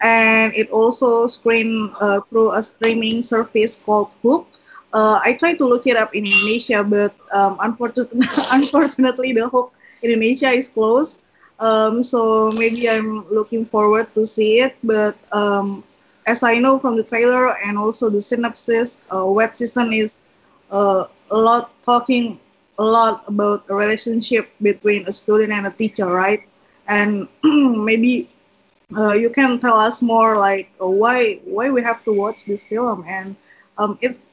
and 0.00 0.54
it 0.54 0.70
also 0.70 1.26
screened 1.26 1.92
uh, 2.00 2.20
through 2.30 2.52
a 2.52 2.62
streaming 2.62 3.22
service 3.22 3.76
called 3.84 4.10
HOOQ. 4.22 4.46
Uh, 4.94 5.20
I 5.24 5.34
tried 5.34 5.58
to 5.58 5.66
look 5.66 5.86
it 5.86 5.96
up 5.98 6.14
in 6.14 6.24
Indonesia, 6.26 6.84
but 6.84 7.14
um, 7.34 7.58
unfortunately, 7.60 8.26
unfortunately, 8.52 9.32
the 9.34 9.48
HOOQ 9.50 9.72
Indonesia 10.02 10.50
is 10.50 10.70
closed. 10.70 11.20
Um, 11.58 12.02
so 12.02 12.52
maybe 12.52 12.88
I'm 12.88 13.26
looking 13.30 13.66
forward 13.66 14.14
to 14.14 14.24
see 14.26 14.60
it. 14.60 14.76
But 14.84 15.18
um, 15.32 15.84
as 16.26 16.42
I 16.44 16.56
know 16.56 16.78
from 16.78 16.96
the 16.96 17.04
trailer 17.04 17.58
and 17.58 17.78
also 17.78 18.10
the 18.10 18.20
synopsis, 18.20 18.98
uh, 19.14 19.26
Wet 19.26 19.58
Season 19.58 19.92
is 19.92 20.16
uh, 20.70 21.06
a 21.30 21.36
lot 21.36 21.70
talking 21.82 22.40
a 22.78 22.84
lot 22.84 23.24
about 23.28 23.64
a 23.68 23.74
relationship 23.74 24.50
between 24.62 25.06
a 25.06 25.12
student 25.12 25.52
and 25.52 25.66
a 25.66 25.70
teacher, 25.70 26.06
right? 26.06 26.42
And 26.86 27.28
maybe 27.44 28.30
uh, 28.96 29.14
you 29.14 29.30
can 29.30 29.58
tell 29.58 29.74
us 29.76 30.02
more 30.02 30.36
like 30.36 30.70
why 30.78 31.40
why 31.44 31.70
we 31.70 31.82
have 31.82 32.04
to 32.04 32.12
watch 32.12 32.44
this 32.44 32.66
film 32.66 33.04
and 33.08 33.36
um, 33.78 33.98
it's 34.00 34.28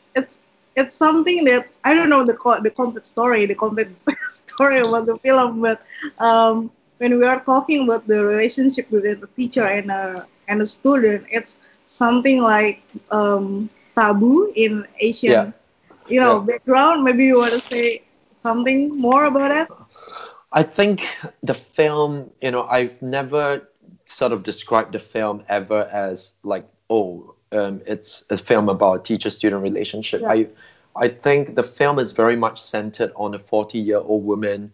it's 0.81 0.95
something 0.95 1.45
that 1.45 1.67
I 1.83 1.93
don't 1.93 2.09
know 2.09 2.25
the 2.25 2.37
the 2.63 2.71
complete 2.71 3.05
story 3.05 3.45
the 3.45 3.55
complete 3.55 3.89
story 4.29 4.79
about 4.81 5.05
the 5.05 5.17
film, 5.17 5.61
but 5.61 5.81
um, 6.19 6.71
when 6.97 7.17
we 7.17 7.25
are 7.25 7.39
talking 7.43 7.85
about 7.85 8.07
the 8.07 8.23
relationship 8.23 8.89
between 8.89 9.19
the 9.19 9.27
teacher 9.39 9.65
and 9.65 9.91
a 9.91 10.25
and 10.47 10.61
a 10.61 10.65
student, 10.65 11.25
it's 11.29 11.59
something 11.85 12.41
like 12.41 12.81
um, 13.11 13.69
taboo 13.95 14.51
in 14.55 14.87
Asian, 14.99 15.31
yeah. 15.31 15.51
you 16.07 16.19
know, 16.19 16.39
yeah. 16.39 16.57
background. 16.57 17.03
Maybe 17.03 17.25
you 17.25 17.37
want 17.37 17.53
to 17.53 17.59
say 17.59 18.03
something 18.35 18.91
more 18.97 19.25
about 19.25 19.51
it. 19.51 19.67
I 20.51 20.63
think 20.63 21.07
the 21.43 21.53
film, 21.53 22.31
you 22.41 22.51
know, 22.51 22.63
I've 22.67 23.01
never 23.01 23.67
sort 24.05 24.31
of 24.33 24.43
described 24.43 24.93
the 24.93 24.99
film 24.99 25.43
ever 25.47 25.87
as 25.87 26.33
like, 26.43 26.67
oh, 26.89 27.35
um, 27.51 27.81
it's 27.85 28.25
a 28.29 28.37
film 28.37 28.69
about 28.69 29.05
teacher-student 29.05 29.61
relationship. 29.61 30.21
Yeah. 30.21 30.31
I, 30.31 30.47
I 30.95 31.07
think 31.07 31.55
the 31.55 31.63
film 31.63 31.99
is 31.99 32.11
very 32.11 32.35
much 32.35 32.61
centered 32.61 33.11
on 33.15 33.33
a 33.33 33.39
40-year-old 33.39 34.25
woman 34.25 34.73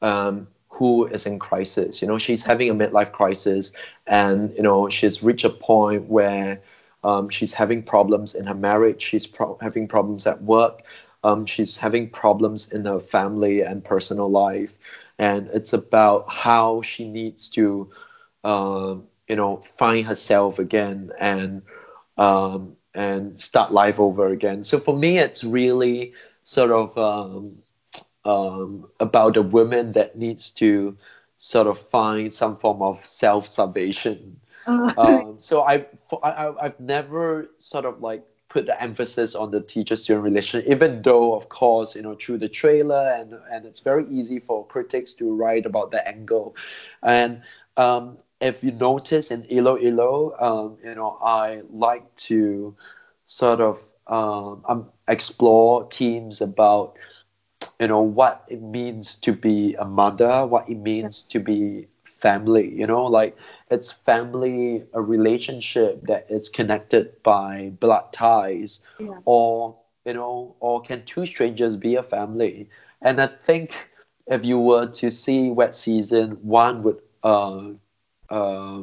um, 0.00 0.48
who 0.68 1.06
is 1.06 1.26
in 1.26 1.38
crisis. 1.38 2.02
You 2.02 2.08
know, 2.08 2.18
she's 2.18 2.42
having 2.44 2.70
a 2.70 2.74
midlife 2.74 3.12
crisis, 3.12 3.72
and 4.06 4.54
you 4.56 4.62
know, 4.62 4.88
she's 4.88 5.22
reached 5.22 5.44
a 5.44 5.50
point 5.50 6.08
where 6.08 6.62
um, 7.04 7.28
she's 7.28 7.54
having 7.54 7.82
problems 7.82 8.34
in 8.34 8.46
her 8.46 8.54
marriage. 8.54 9.02
She's 9.02 9.26
pro- 9.26 9.58
having 9.60 9.88
problems 9.88 10.26
at 10.26 10.42
work. 10.42 10.82
Um, 11.24 11.46
she's 11.46 11.76
having 11.76 12.10
problems 12.10 12.72
in 12.72 12.84
her 12.84 12.98
family 12.98 13.60
and 13.62 13.84
personal 13.84 14.28
life, 14.28 14.72
and 15.18 15.48
it's 15.52 15.72
about 15.72 16.32
how 16.32 16.82
she 16.82 17.08
needs 17.08 17.50
to, 17.50 17.90
uh, 18.42 18.96
you 19.28 19.36
know, 19.36 19.58
find 19.58 20.06
herself 20.06 20.58
again 20.58 21.12
and 21.20 21.62
um, 22.18 22.76
and 22.94 23.40
start 23.40 23.72
life 23.72 23.98
over 23.98 24.28
again. 24.28 24.64
So 24.64 24.78
for 24.78 24.96
me, 24.96 25.18
it's 25.18 25.44
really 25.44 26.14
sort 26.44 26.70
of 26.70 26.98
um, 26.98 27.58
um, 28.24 28.88
about 29.00 29.36
a 29.36 29.42
woman 29.42 29.92
that 29.92 30.16
needs 30.16 30.50
to 30.52 30.96
sort 31.38 31.66
of 31.66 31.78
find 31.78 32.32
some 32.32 32.56
form 32.56 32.82
of 32.82 33.04
self 33.06 33.48
salvation. 33.48 34.40
Uh. 34.66 34.92
Um, 34.96 35.36
so 35.38 35.62
I, 35.62 35.86
I 36.22 36.52
I've 36.60 36.80
never 36.80 37.50
sort 37.58 37.84
of 37.84 38.00
like 38.00 38.24
put 38.48 38.66
the 38.66 38.80
emphasis 38.80 39.34
on 39.34 39.50
the 39.50 39.60
teacher 39.60 39.96
student 39.96 40.24
relation, 40.24 40.62
even 40.66 41.02
though 41.02 41.34
of 41.34 41.48
course 41.48 41.96
you 41.96 42.02
know 42.02 42.14
through 42.14 42.38
the 42.38 42.48
trailer 42.48 43.12
and 43.12 43.34
and 43.50 43.64
it's 43.64 43.80
very 43.80 44.06
easy 44.10 44.38
for 44.38 44.66
critics 44.66 45.14
to 45.14 45.34
write 45.34 45.66
about 45.66 45.90
the 45.90 46.06
angle, 46.06 46.54
and 47.02 47.42
um, 47.76 48.18
if 48.42 48.64
you 48.64 48.72
notice 48.72 49.30
in 49.30 49.44
Ilo 49.50 49.78
Ilo, 49.78 50.34
um, 50.40 50.78
you 50.84 50.94
know 50.94 51.18
I 51.22 51.62
like 51.70 52.14
to 52.28 52.76
sort 53.26 53.60
of 53.60 53.80
um, 54.06 54.64
um 54.68 54.90
explore 55.08 55.88
themes 55.90 56.42
about 56.42 56.96
you 57.80 57.88
know 57.88 58.02
what 58.02 58.44
it 58.48 58.62
means 58.62 59.16
to 59.16 59.32
be 59.32 59.74
a 59.74 59.84
mother 59.84 60.46
what 60.46 60.68
it 60.68 60.76
means 60.76 61.22
to 61.22 61.40
be 61.40 61.88
family 62.04 62.68
you 62.74 62.86
know 62.86 63.04
like 63.06 63.36
it's 63.70 63.92
family 63.92 64.84
a 64.94 65.00
relationship 65.02 66.02
that 66.06 66.26
is 66.30 66.48
connected 66.48 67.22
by 67.22 67.72
blood 67.80 68.12
ties 68.12 68.80
yeah. 68.98 69.18
or 69.24 69.76
you 70.04 70.14
know 70.14 70.56
or 70.60 70.80
can 70.82 71.04
two 71.04 71.26
strangers 71.26 71.76
be 71.76 71.94
a 71.96 72.02
family 72.02 72.68
and 73.02 73.20
i 73.20 73.26
think 73.26 73.70
if 74.26 74.44
you 74.44 74.58
were 74.58 74.86
to 74.86 75.10
see 75.10 75.50
wet 75.50 75.74
season 75.74 76.32
one 76.42 76.82
would 76.82 77.00
uh, 77.22 77.70
uh, 78.32 78.82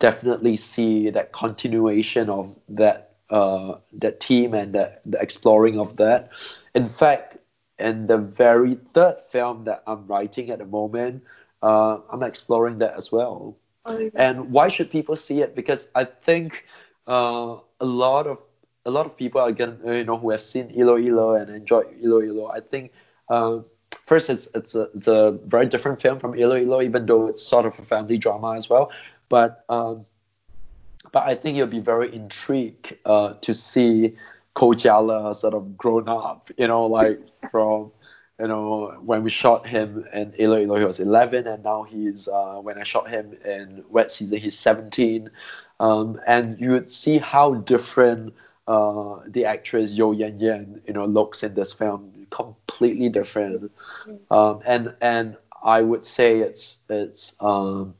definitely 0.00 0.56
see 0.56 1.10
that 1.10 1.32
continuation 1.32 2.28
of 2.30 2.56
that 2.70 3.12
uh, 3.30 3.76
that 3.94 4.20
team 4.20 4.54
and 4.54 4.74
the, 4.74 4.92
the 5.06 5.20
exploring 5.20 5.78
of 5.78 5.96
that 5.96 6.30
in 6.74 6.88
fact 6.88 7.38
in 7.78 8.06
the 8.06 8.18
very 8.18 8.78
third 8.94 9.20
film 9.20 9.64
that 9.64 9.82
I'm 9.86 10.06
writing 10.06 10.50
at 10.50 10.58
the 10.58 10.64
moment, 10.64 11.24
uh, 11.62 11.98
I'm 12.10 12.22
exploring 12.22 12.78
that 12.78 12.94
as 12.96 13.10
well. 13.10 13.56
Oh, 13.84 14.10
and 14.14 14.52
why 14.52 14.68
should 14.68 14.90
people 14.90 15.16
see 15.16 15.40
it? 15.42 15.54
Because 15.54 15.88
I 15.94 16.04
think 16.04 16.64
uh, 17.06 17.56
a 17.80 17.84
lot 17.84 18.26
of 18.26 18.38
a 18.86 18.90
lot 18.90 19.06
of 19.06 19.16
people 19.16 19.42
again, 19.44 19.80
you 19.84 20.04
know, 20.04 20.16
who 20.18 20.30
have 20.30 20.42
seen 20.42 20.70
Ilo 20.70 20.98
Ilo 20.98 21.34
and 21.34 21.50
enjoyed 21.50 21.86
Ilo 22.02 22.22
Ilo. 22.22 22.48
I 22.48 22.60
think 22.60 22.92
uh, 23.28 23.60
first 24.04 24.30
it's 24.30 24.48
it's 24.54 24.74
a, 24.74 24.88
it's 24.94 25.08
a 25.08 25.38
very 25.44 25.66
different 25.66 26.00
film 26.00 26.20
from 26.20 26.38
Ilo 26.38 26.56
Ilo, 26.56 26.82
even 26.82 27.06
though 27.06 27.26
it's 27.26 27.42
sort 27.42 27.66
of 27.66 27.78
a 27.78 27.82
family 27.82 28.18
drama 28.18 28.54
as 28.54 28.68
well. 28.68 28.92
But 29.28 29.64
um, 29.68 30.06
but 31.12 31.24
I 31.24 31.34
think 31.34 31.56
you'll 31.56 31.66
be 31.66 31.80
very 31.80 32.14
intrigued 32.14 32.96
uh, 33.04 33.34
to 33.42 33.54
see 33.54 34.16
Koh 34.54 34.70
Jia 34.70 35.04
Ler 35.04 35.34
sort 35.34 35.54
of 35.54 35.76
grown 35.76 36.08
up, 36.08 36.50
you 36.56 36.68
know, 36.68 36.86
like 36.86 37.20
from 37.50 37.92
you 38.38 38.48
know 38.48 38.98
when 39.04 39.22
we 39.22 39.30
shot 39.30 39.66
him 39.66 40.06
in 40.12 40.34
Ilo 40.38 40.58
Ilo 40.58 40.76
he 40.76 40.84
was 40.84 41.00
11 41.00 41.46
and 41.46 41.62
now 41.62 41.84
he's 41.84 42.26
uh, 42.28 42.56
when 42.60 42.78
I 42.78 42.82
shot 42.82 43.08
him 43.08 43.36
in 43.44 43.84
Wet 43.88 44.10
Season 44.10 44.38
he's 44.38 44.58
17 44.58 45.30
um, 45.78 46.20
and 46.26 46.60
you 46.60 46.72
would 46.72 46.90
see 46.90 47.18
how 47.18 47.54
different 47.54 48.34
uh, 48.66 49.20
the 49.26 49.44
actress 49.44 49.92
Yeo 49.92 50.12
Yann 50.12 50.40
Yann 50.40 50.82
you 50.86 50.94
know 50.94 51.04
looks 51.04 51.44
in 51.44 51.54
this 51.54 51.74
film 51.74 52.12
completely 52.34 53.08
different 53.08 53.70
um, 54.30 54.60
and 54.66 54.94
and 55.00 55.36
I 55.64 55.80
would 55.80 56.04
say 56.04 56.40
it's 56.40 56.76
it's 56.90 57.34
um, 57.40 57.94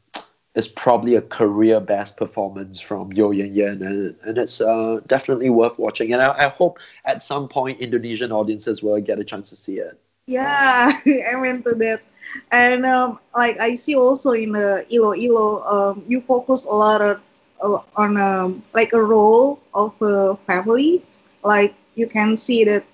is 0.55 0.69
probably 0.69 1.17
a 1.17 1.23
career 1.23 1.81
best 1.81 2.17
performance 2.19 2.79
from 2.79 3.13
Yeo 3.13 3.31
Yann 3.31 3.55
Yann, 3.55 3.83
and, 3.83 4.17
and 4.23 4.39
it's 4.39 4.61
uh, 4.61 5.01
definitely 5.07 5.51
worth 5.51 5.79
watching. 5.79 6.13
And 6.13 6.23
I, 6.23 6.47
I, 6.47 6.49
hope 6.49 6.79
at 7.05 7.23
some 7.23 7.49
point 7.49 7.81
Indonesian 7.81 8.31
audiences 8.31 8.83
will 8.83 9.01
get 9.01 9.19
a 9.19 9.25
chance 9.25 9.49
to 9.49 9.57
see 9.57 9.79
it. 9.79 9.99
Yeah, 10.27 10.93
I'm 11.07 11.45
into 11.45 11.75
that. 11.75 12.03
And 12.53 12.85
um, 12.87 13.19
like 13.35 13.59
I 13.59 13.75
see 13.75 13.97
also 13.97 14.33
in 14.33 14.53
the 14.53 14.87
Ilo 14.93 15.15
Ilo, 15.15 15.63
um, 15.65 16.05
you 16.07 16.21
focus 16.21 16.67
a 16.67 16.71
lot 16.71 17.01
of, 17.01 17.21
uh, 17.63 17.81
on 17.97 18.17
um, 18.17 18.63
like 18.75 18.93
a 18.93 19.03
role 19.03 19.61
of 19.73 20.01
a 20.03 20.37
family. 20.47 21.03
Like 21.43 21.75
you 21.95 22.07
can 22.07 22.37
see 22.37 22.65
that 22.65 22.85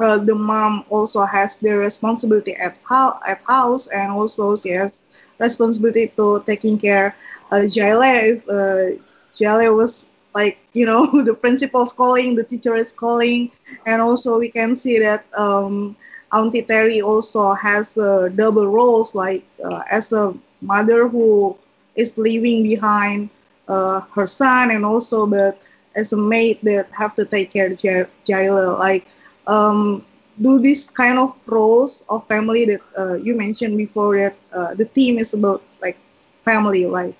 uh, 0.00 0.18
the 0.18 0.34
mom 0.34 0.84
also 0.90 1.24
has 1.24 1.56
the 1.56 1.72
responsibility 1.76 2.54
at, 2.56 2.76
ho- 2.88 3.18
at 3.26 3.42
house, 3.42 3.86
and 3.88 4.10
also 4.12 4.56
she 4.56 4.70
has 4.70 5.02
responsibility 5.38 6.12
to 6.16 6.42
taking 6.46 6.78
care 6.78 7.14
uh, 7.50 7.66
Jiale. 7.66 8.36
If 8.36 8.48
uh, 8.48 9.00
Jiale 9.34 9.74
was 9.74 10.06
like 10.34 10.58
you 10.72 10.86
know 10.86 11.06
the 11.24 11.34
principal's 11.34 11.92
calling, 11.92 12.34
the 12.34 12.44
teacher 12.44 12.74
is 12.76 12.92
calling, 12.92 13.50
and 13.86 14.00
also 14.00 14.38
we 14.38 14.48
can 14.50 14.76
see 14.76 14.98
that 15.00 15.24
um, 15.36 15.96
Auntie 16.32 16.62
Terry 16.62 17.00
also 17.00 17.52
has 17.54 17.96
uh, 17.96 18.28
double 18.34 18.66
roles, 18.66 19.14
like 19.14 19.44
uh, 19.64 19.82
as 19.90 20.12
a 20.12 20.34
mother 20.60 21.08
who 21.08 21.56
is 21.94 22.18
leaving 22.18 22.62
behind 22.62 23.28
uh, 23.68 24.00
her 24.14 24.26
son 24.26 24.70
and 24.70 24.84
also 24.84 25.26
but 25.26 25.58
as 25.94 26.12
a 26.12 26.16
maid 26.16 26.58
that 26.62 26.90
have 26.90 27.14
to 27.16 27.24
take 27.24 27.50
care 27.50 27.66
of 27.70 27.78
J- 27.78 28.06
Jiale. 28.26 28.78
Like, 28.78 29.06
um, 29.46 30.04
do 30.40 30.58
this 30.58 30.88
kind 30.90 31.18
of 31.18 31.34
roles 31.46 32.04
of 32.08 32.26
family 32.26 32.64
that 32.66 32.80
uh, 32.98 33.14
you 33.14 33.34
mentioned 33.36 33.76
before 33.76 34.16
that 34.18 34.36
uh, 34.52 34.74
the 34.74 34.84
theme 34.84 35.18
is 35.18 35.34
about 35.34 35.62
like 35.82 35.96
family, 36.44 36.84
right? 36.86 37.14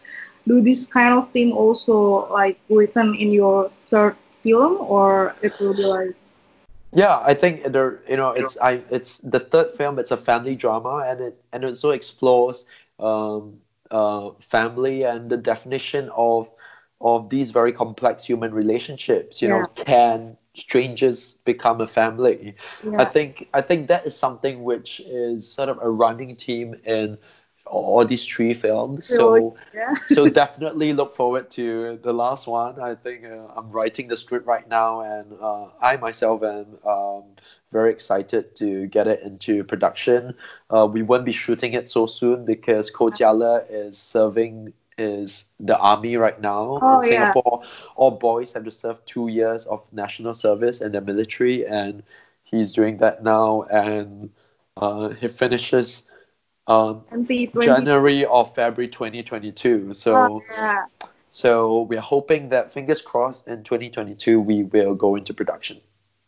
Do 0.47 0.61
this 0.61 0.87
kind 0.87 1.15
of 1.15 1.31
theme 1.33 1.53
also 1.53 2.29
like 2.33 2.59
written 2.69 3.15
in 3.15 3.33
your 3.33 3.71
third 3.91 4.17
film, 4.43 4.77
or 4.81 5.35
it 5.43 5.53
will 5.61 5.75
be 5.75 5.85
like 5.85 6.15
Yeah, 6.93 7.21
I 7.25 7.35
think 7.35 7.65
there, 7.65 8.01
you 8.09 8.17
know, 8.17 8.31
it's 8.31 8.57
I, 8.61 8.83
it's 8.91 9.19
the 9.19 9.41
third 9.41 9.71
film. 9.71 9.99
It's 9.99 10.11
a 10.11 10.17
family 10.17 10.55
drama, 10.57 11.05
and 11.07 11.21
it 11.21 11.43
and 11.53 11.65
it 11.65 11.69
also 11.69 11.91
explores 11.91 12.65
um, 12.99 13.61
uh, 13.91 14.31
family 14.41 15.03
and 15.03 15.31
the 15.31 15.37
definition 15.37 16.11
of 16.17 16.51
of 17.05 17.29
these 17.29 17.51
very 17.51 17.73
complex 17.73 18.25
human 18.25 18.55
relationships. 18.55 19.43
You 19.43 19.49
know, 19.49 19.67
can 19.77 20.39
strangers 20.55 21.35
become 21.45 21.81
a 21.83 21.87
family? 21.87 22.57
I 22.97 23.05
think 23.05 23.49
I 23.53 23.61
think 23.61 23.89
that 23.89 24.07
is 24.07 24.17
something 24.17 24.65
which 24.65 25.01
is 25.01 25.47
sort 25.47 25.69
of 25.69 25.79
a 25.83 25.91
running 25.91 26.35
theme 26.37 26.75
in 26.85 27.19
all 27.67 28.05
these 28.05 28.25
three 28.25 28.55
films. 28.55 29.07
So 29.07 29.57
yeah, 29.75 29.95
so 30.09 30.29
definitely 30.43 30.95
look 30.95 31.15
forward 31.15 31.51
to 31.53 31.99
the 32.03 32.13
last 32.13 32.47
one. 32.47 32.81
I 32.81 32.95
think 32.95 33.25
uh, 33.25 33.49
I'm 33.55 33.71
writing 33.71 34.09
the 34.09 34.17
script 34.17 34.47
right 34.47 34.67
now, 34.67 35.01
and 35.01 35.33
uh, 35.41 35.67
I 35.81 35.97
myself 35.99 36.43
am 36.43 36.79
um, 36.87 37.25
very 37.71 37.91
excited 37.91 38.57
to 38.57 38.87
get 38.87 39.09
it 39.09 39.23
into 39.23 39.63
production. 39.65 40.35
Uh, 40.71 40.89
we 40.91 41.03
won't 41.03 41.27
be 41.27 41.33
shooting 41.33 41.75
it 41.75 41.89
so 41.89 42.07
soon 42.07 42.47
because 42.47 42.91
Koh 42.91 43.11
Jia 43.11 43.37
Ler 43.37 43.67
is 43.69 43.99
serving 43.99 44.73
is 44.99 45.45
the 45.61 45.77
army 45.77 46.17
right 46.17 46.41
now 46.41 46.79
Oh, 46.83 47.01
in 47.01 47.11
yeah. 47.13 47.33
Singapore. 47.33 47.63
All 47.97 48.13
boys 48.13 48.53
have 48.53 48.65
to 48.65 48.71
serve 48.71 49.05
two 49.05 49.29
years 49.29 49.67
of 49.67 49.91
national 49.93 50.35
service 50.35 50.81
in 50.81 50.93
the 50.93 51.01
military, 51.01 51.67
and 51.67 52.03
he's 52.45 52.73
doing 52.73 52.99
that 52.99 53.23
now, 53.23 53.63
and 53.63 54.31
uh, 54.77 55.09
he 55.11 55.29
finishes. 55.29 56.03
Um, 56.67 57.03
January 57.61 58.25
or 58.25 58.47
February 58.47 58.89
2022. 58.89 59.93
So, 59.93 60.17
Oh, 60.17 60.43
yeah. 60.51 60.87
so 61.29 61.83
we're 61.83 62.01
hoping 62.01 62.49
that 62.51 62.73
fingers 62.73 63.03
crossed 63.03 63.47
in 63.47 63.65
2022 63.65 64.41
we 64.41 64.63
will 64.63 64.95
go 64.95 65.15
into 65.17 65.35
production. 65.35 65.81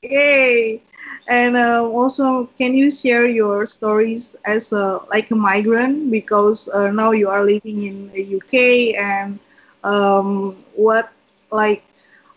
Yay! 0.02 0.82
And 1.28 1.56
uh, 1.56 1.82
also, 1.84 2.46
can 2.58 2.74
you 2.74 2.90
share 2.90 3.26
your 3.26 3.66
stories 3.66 4.36
as 4.44 4.72
a 4.72 5.00
like 5.10 5.30
a 5.30 5.34
migrant 5.36 6.10
because 6.10 6.68
uh, 6.68 6.88
now 6.90 7.10
you 7.10 7.28
are 7.28 7.44
living 7.44 7.82
in 7.84 8.10
the 8.12 8.22
UK 8.38 8.94
and 8.94 9.38
um, 9.82 10.56
what 10.74 11.10
like 11.50 11.82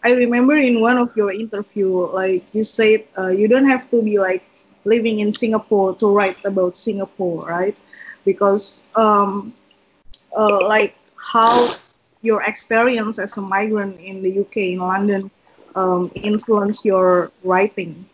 I 0.03 0.11
remember 0.13 0.55
in 0.55 0.81
one 0.81 0.97
of 0.97 1.15
your 1.15 1.31
interview 1.31 1.89
like 2.13 2.43
you 2.53 2.63
said 2.63 3.05
uh, 3.17 3.27
you 3.29 3.47
don't 3.47 3.67
have 3.69 3.89
to 3.91 4.01
be 4.01 4.17
like 4.19 4.43
living 4.85 5.19
in 5.19 5.31
Singapore 5.31 5.95
to 5.97 6.07
write 6.11 6.37
about 6.45 6.75
Singapore, 6.77 7.45
right? 7.45 7.75
Because 8.25 8.81
um, 8.95 9.53
uh, 10.35 10.65
like 10.67 10.95
how 11.15 11.69
your 12.21 12.41
experience 12.43 13.19
as 13.19 13.37
a 13.37 13.41
migrant 13.41 13.99
in 13.99 14.21
the 14.21 14.31
UK 14.31 14.73
in 14.73 14.79
London 14.79 15.29
um, 15.75 16.11
influence 16.15 16.83
your 16.85 17.31
writing. 17.43 18.05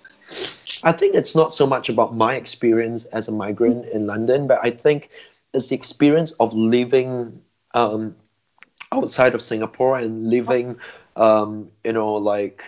I 0.84 0.92
think 0.92 1.16
it's 1.16 1.36
not 1.36 1.54
so 1.54 1.66
much 1.68 1.90
about 1.90 2.16
my 2.16 2.36
experience 2.36 3.06
as 3.06 3.28
a 3.28 3.32
migrant 3.32 3.86
in 3.86 4.06
London, 4.08 4.48
but 4.48 4.60
I 4.64 4.72
think 4.72 5.10
it's 5.54 5.70
the 5.70 5.76
experience 5.76 6.32
of 6.34 6.54
living 6.54 7.42
um, 7.74 8.16
outside 8.92 9.36
of 9.36 9.42
Singapore 9.42 9.98
and 9.98 10.30
living, 10.30 10.78
um, 11.16 11.70
you 11.84 11.94
know, 11.94 12.14
like, 12.16 12.64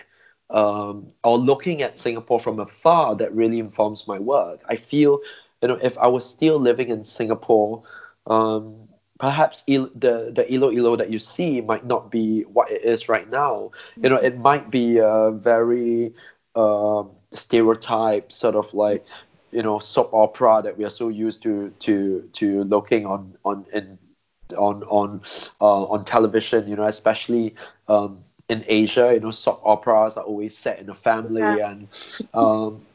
um, 0.50 1.08
or 1.22 1.38
looking 1.38 1.82
at 1.82 1.98
Singapore 1.98 2.40
from 2.40 2.58
afar 2.60 3.16
that 3.16 3.34
really 3.34 3.58
informs 3.58 4.06
my 4.06 4.18
work. 4.18 4.62
I 4.68 4.76
feel, 4.76 5.20
you 5.62 5.68
know, 5.68 5.78
if 5.80 5.98
I 5.98 6.08
was 6.08 6.24
still 6.28 6.58
living 6.58 6.88
in 6.90 7.04
Singapore, 7.04 7.82
um, 8.26 8.87
perhaps 9.18 9.62
Il- 9.66 9.90
the 9.94 10.30
the 10.34 10.44
Ilo 10.52 10.70
Ilo 10.70 10.96
that 10.96 11.10
you 11.10 11.18
see 11.18 11.60
might 11.60 11.86
not 11.86 12.10
be 12.10 12.42
what 12.42 12.70
it 12.70 12.82
is 12.84 13.08
right 13.08 13.28
now. 13.28 13.70
You 14.02 14.10
know, 14.10 14.16
it 14.16 14.38
might 14.38 14.70
be 14.70 14.98
a 14.98 15.30
very 15.32 16.12
um, 16.54 17.10
stereotype 17.32 18.32
sort 18.32 18.54
of 18.56 18.72
like 18.74 19.04
you 19.52 19.62
know 19.62 19.78
soap 19.78 20.10
opera 20.12 20.62
that 20.64 20.76
we 20.78 20.84
are 20.84 20.90
so 20.90 21.08
used 21.08 21.42
to 21.42 21.70
to 21.80 22.28
to 22.34 22.64
looking 22.64 23.06
on 23.06 23.36
on 23.44 23.66
in 23.72 23.98
on 24.56 24.82
on 24.84 25.20
uh, 25.60 25.84
on 25.84 26.04
television. 26.04 26.68
You 26.68 26.76
know, 26.76 26.84
especially 26.84 27.54
um, 27.88 28.24
in 28.48 28.64
Asia. 28.66 29.12
You 29.12 29.20
know, 29.20 29.30
soap 29.30 29.60
operas 29.64 30.16
are 30.16 30.24
always 30.24 30.56
set 30.56 30.78
in 30.80 30.88
a 30.88 30.94
family 30.94 31.58
Yeah. 31.58 31.70
and 31.70 31.88
um, 32.34 32.86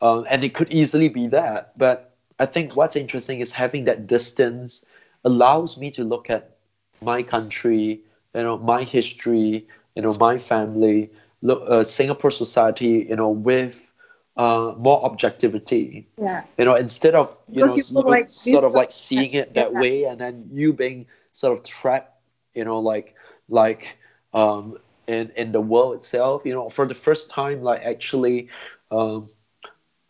um, 0.00 0.26
and 0.28 0.44
it 0.44 0.54
could 0.54 0.72
easily 0.72 1.08
be 1.08 1.28
that. 1.28 1.76
But 1.78 2.10
I 2.38 2.46
think 2.46 2.76
what's 2.76 2.96
interesting 2.96 3.40
is 3.40 3.52
having 3.52 3.84
that 3.84 4.06
distance 4.06 4.84
allows 5.24 5.76
me 5.78 5.90
to 5.92 6.04
look 6.04 6.30
at 6.30 6.56
my 7.00 7.22
country, 7.22 8.02
you 8.34 8.42
know, 8.42 8.58
my 8.58 8.82
history, 8.82 9.66
you 9.94 10.02
know, 10.02 10.14
my 10.14 10.38
family, 10.38 11.10
look, 11.42 11.62
uh, 11.68 11.82
Singapore 11.84 12.30
society, 12.30 13.06
you 13.08 13.16
know, 13.16 13.30
with 13.30 13.90
uh, 14.36 14.74
more 14.78 15.04
objectivity. 15.04 16.08
Yeah. 16.18 16.42
You 16.58 16.64
know, 16.64 16.74
instead 16.74 17.14
of 17.14 17.36
you 17.52 17.62
Because 17.62 17.64
know 17.64 17.82
you 17.90 18.02
like 18.06 18.28
sort 18.28 18.64
of 18.64 18.74
like 18.74 18.90
seeing 18.90 19.32
it 19.32 19.54
that 19.54 19.74
Yeah. 19.74 19.82
way, 19.82 20.04
and 20.04 20.20
then 20.20 20.48
you 20.52 20.72
being 20.72 21.06
sort 21.32 21.56
of 21.58 21.64
trapped, 21.64 22.12
you 22.54 22.64
know, 22.64 22.78
like 22.80 23.14
like 23.48 23.96
um, 24.32 24.78
in 25.06 25.30
in 25.36 25.52
the 25.52 25.60
world 25.60 25.96
itself. 25.96 26.42
You 26.44 26.54
know, 26.54 26.68
for 26.68 26.86
the 26.86 26.94
first 26.94 27.30
time, 27.30 27.62
like 27.62 27.82
actually, 27.82 28.48
um, 28.90 29.28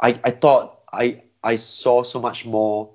I 0.00 0.18
I 0.24 0.30
thought 0.30 0.80
I 0.92 1.22
I 1.42 1.56
saw 1.56 2.02
so 2.02 2.20
much 2.20 2.44
more 2.46 2.90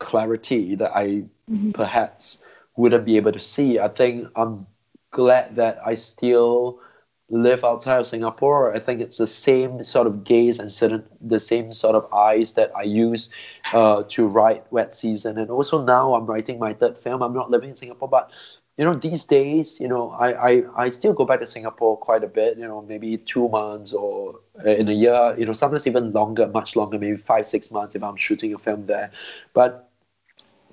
clarity 0.00 0.74
that 0.76 0.96
I 0.96 1.24
Mhm. 1.50 1.74
perhaps 1.74 2.44
wouldn't 2.76 3.04
be 3.04 3.16
able 3.18 3.32
to 3.32 3.38
see. 3.38 3.78
I 3.78 3.88
think 3.88 4.28
I'm 4.34 4.66
glad 5.12 5.56
that 5.56 5.80
I 5.86 5.94
still 5.94 6.80
live 7.28 7.62
outside 7.64 7.98
of 8.00 8.06
Singapore. 8.06 8.74
I 8.74 8.80
think 8.80 9.00
it's 9.00 9.18
the 9.18 9.26
same 9.28 9.84
sort 9.84 10.08
of 10.08 10.24
gaze 10.24 10.58
and 10.58 10.70
certain, 10.70 11.04
the 11.20 11.38
same 11.38 11.72
sort 11.72 11.94
of 11.94 12.12
eyes 12.12 12.54
that 12.54 12.72
I 12.76 12.82
use 12.82 13.30
uh, 13.72 14.02
to 14.08 14.26
write 14.26 14.64
Wet 14.72 14.94
Season. 14.94 15.38
And 15.38 15.50
also 15.50 15.84
now 15.84 16.14
I'm 16.14 16.26
writing 16.26 16.58
my 16.58 16.74
third 16.74 16.98
film. 16.98 17.22
I'm 17.22 17.34
not 17.34 17.50
living 17.50 17.70
in 17.70 17.76
Singapore, 17.76 18.08
but 18.08 18.32
you 18.76 18.84
know 18.84 18.94
these 18.94 19.26
days, 19.26 19.78
you 19.78 19.88
know 19.88 20.10
I, 20.10 20.50
I, 20.50 20.62
I 20.84 20.88
still 20.88 21.12
go 21.12 21.26
back 21.26 21.40
to 21.40 21.46
Singapore 21.46 21.98
quite 21.98 22.24
a 22.24 22.28
bit. 22.28 22.56
You 22.58 22.66
know 22.66 22.82
maybe 22.82 23.18
two 23.18 23.48
months 23.48 23.92
or 23.92 24.40
uh, 24.64 24.70
in 24.70 24.88
a 24.88 24.92
year. 24.92 25.36
You 25.38 25.46
know 25.46 25.52
sometimes 25.52 25.86
even 25.86 26.12
longer, 26.12 26.48
much 26.48 26.76
longer, 26.76 26.98
maybe 26.98 27.16
five 27.18 27.46
six 27.46 27.70
months 27.70 27.94
if 27.94 28.02
I'm 28.02 28.16
shooting 28.16 28.54
a 28.54 28.58
film 28.58 28.86
there. 28.86 29.12
But 29.52 29.89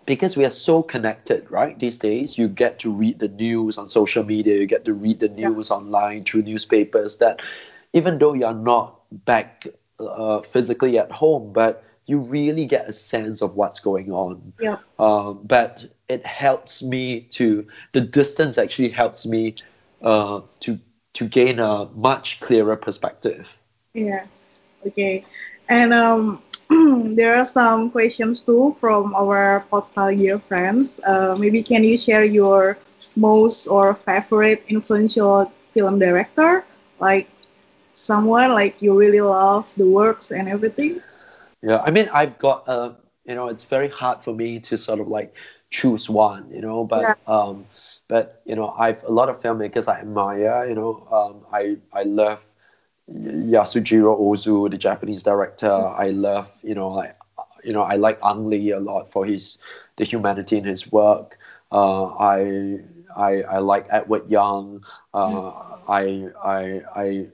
because 0.07 0.37
we 0.37 0.45
are 0.45 0.49
so 0.49 0.81
connected, 0.81 1.51
right? 1.51 1.77
These 1.77 1.99
days, 1.99 2.37
you 2.37 2.47
get 2.47 2.79
to 2.79 2.89
read 2.89 3.19
the 3.19 3.27
news 3.27 3.77
on 3.77 3.89
social 3.89 4.23
media, 4.23 4.55
you 4.55 4.65
get 4.65 4.85
to 4.85 4.93
read 4.93 5.19
the 5.19 5.27
news 5.27 5.69
online 5.69 6.23
through 6.23 6.43
newspapers. 6.43 7.17
That 7.17 7.41
even 7.93 8.17
though 8.17 8.33
you 8.33 8.45
are 8.45 8.53
not 8.53 9.01
back 9.11 9.67
uh, 9.99 10.41
physically 10.41 10.97
at 10.97 11.11
home, 11.11 11.51
but 11.51 11.83
you 12.05 12.19
really 12.19 12.67
get 12.67 12.87
a 12.87 12.93
sense 12.93 13.41
of 13.41 13.55
what's 13.55 13.81
going 13.81 14.11
on. 14.11 14.53
Yeah. 14.61 14.77
Um, 14.97 15.41
but 15.43 15.85
it 16.07 16.25
helps 16.25 16.81
me 16.81 17.21
to 17.31 17.67
the 17.91 18.01
distance 18.01 18.57
actually 18.57 18.89
helps 18.89 19.25
me 19.25 19.55
uh, 20.01 20.41
to 20.61 20.79
to 21.15 21.27
gain 21.27 21.59
a 21.59 21.89
much 21.93 22.39
clearer 22.39 22.77
perspective. 22.77 23.49
Yeah. 23.93 24.25
Okay. 24.85 25.25
And 25.67 25.93
um, 25.93 26.41
there 27.15 27.35
are 27.37 27.43
some 27.45 27.89
questions 27.91 28.41
too 28.41 28.75
from 28.79 29.15
our 29.15 29.65
Podstalgia 29.71 30.41
friends. 30.43 30.99
Uh, 31.05 31.35
maybe 31.39 31.61
can 31.61 31.83
you 31.83 31.97
share 31.97 32.23
your 32.25 32.77
most 33.15 33.67
or 33.67 33.93
favorite 33.95 34.63
influential 34.67 35.51
film 35.71 35.99
director? 35.99 36.63
Like 36.99 37.29
someone 37.93 38.51
like 38.51 38.81
you 38.81 38.97
really 38.97 39.21
love 39.21 39.65
the 39.77 39.85
works 39.87 40.31
and 40.31 40.47
everything? 40.49 41.01
Yeah, 41.61 41.81
I 41.81 41.91
mean, 41.91 42.09
I've 42.13 42.37
got, 42.37 42.67
uh, 42.67 42.93
you 43.25 43.35
know, 43.35 43.47
it's 43.47 43.65
very 43.65 43.89
hard 43.89 44.21
for 44.23 44.33
me 44.33 44.59
to 44.61 44.77
sort 44.77 44.99
of 44.99 45.07
like 45.07 45.35
choose 45.69 46.09
one, 46.09 46.49
you 46.51 46.61
know, 46.61 46.83
but, 46.85 47.01
Yeah. 47.01 47.15
um, 47.27 47.65
but 48.07 48.41
you 48.45 48.55
know, 48.55 48.69
I've 48.77 49.03
a 49.03 49.11
lot 49.11 49.29
of 49.29 49.41
filmmakers 49.41 49.87
I 49.87 49.99
admire, 49.99 50.65
you 50.67 50.75
know, 50.75 51.07
um, 51.11 51.45
I 51.51 51.77
I 51.93 52.03
love 52.03 52.46
Yasujiro 53.11 54.19
Ozu, 54.19 54.69
the 54.69 54.77
Japanese 54.77 55.23
director. 55.23 55.71
I 55.71 56.09
love, 56.09 56.51
you 56.63 56.75
know, 56.75 56.89
like, 56.89 57.15
you 57.63 57.73
know, 57.73 57.81
I 57.81 57.95
like 57.95 58.19
Ang 58.23 58.49
Lee 58.49 58.71
a 58.71 58.79
lot 58.79 59.11
for 59.11 59.25
his 59.25 59.57
the 59.97 60.05
humanity 60.05 60.57
in 60.57 60.63
his 60.65 60.91
work. 60.91 61.37
Uh, 61.71 62.05
I 62.05 62.79
I 63.15 63.41
I 63.43 63.57
like 63.59 63.87
Edward 63.89 64.29
Yang. 64.29 64.83
Uh, 65.13 65.51
I 65.87 66.29
I 66.43 66.81
I 66.95 67.27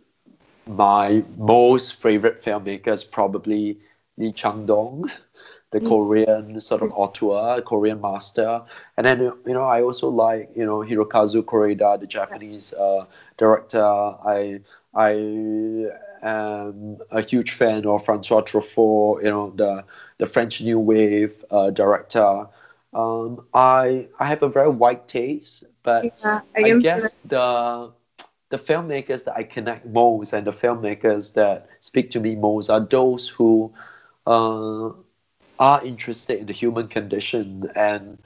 my 0.66 1.24
most 1.38 1.96
favorite 1.96 2.38
filmmakers 2.38 3.10
probably 3.10 3.80
Lee 4.18 4.32
Chang 4.32 4.66
Dong, 4.66 5.10
the 5.72 5.80
Mm. 5.80 5.88
Korean 5.90 6.62
sort 6.62 6.82
of 6.82 6.92
auteur, 6.94 7.62
Korean 7.62 8.00
master, 8.02 8.62
and 8.98 9.06
then 9.06 9.20
you 9.22 9.54
know 9.54 9.64
I 9.64 9.82
also 9.82 10.10
like 10.10 10.52
you 10.56 10.66
know 10.66 10.80
Hirokazu 10.80 11.44
Koreeda, 11.44 12.00
the 12.00 12.08
Japanese 12.08 12.74
uh, 12.74 13.06
director. 13.38 13.84
I 13.84 14.62
I 14.94 15.12
am 16.22 16.98
a 17.12 17.22
huge 17.22 17.52
fan 17.52 17.86
of 17.86 18.06
Francois 18.06 18.42
Truffaut, 18.42 19.24
you 19.24 19.30
know 19.30 19.52
the 19.56 19.84
the 20.18 20.26
French 20.26 20.62
New 20.62 20.80
Wave 20.80 21.44
uh, 21.52 21.70
director. 21.72 22.48
Um, 22.94 23.46
I 23.54 24.08
I 24.20 24.26
have 24.28 24.44
a 24.44 24.50
very 24.50 24.70
wide 24.70 25.08
taste, 25.08 25.64
but 25.84 26.04
Yeah, 26.24 26.42
I 26.56 26.62
can 26.64 26.80
guess 26.80 27.14
the 27.26 27.92
the 28.50 28.58
filmmakers 28.58 29.26
that 29.26 29.36
I 29.36 29.44
connect 29.44 29.86
most 29.88 30.34
and 30.34 30.46
the 30.46 30.52
filmmakers 30.52 31.34
that 31.34 31.68
speak 31.82 32.12
to 32.12 32.20
me 32.20 32.36
most 32.36 32.70
are 32.70 32.80
those 32.82 33.28
who 33.28 33.74
uh, 34.26 34.90
are 35.60 35.86
interested 35.86 36.40
in 36.40 36.46
the 36.46 36.54
human 36.54 36.88
condition 36.88 37.70
and 37.76 38.18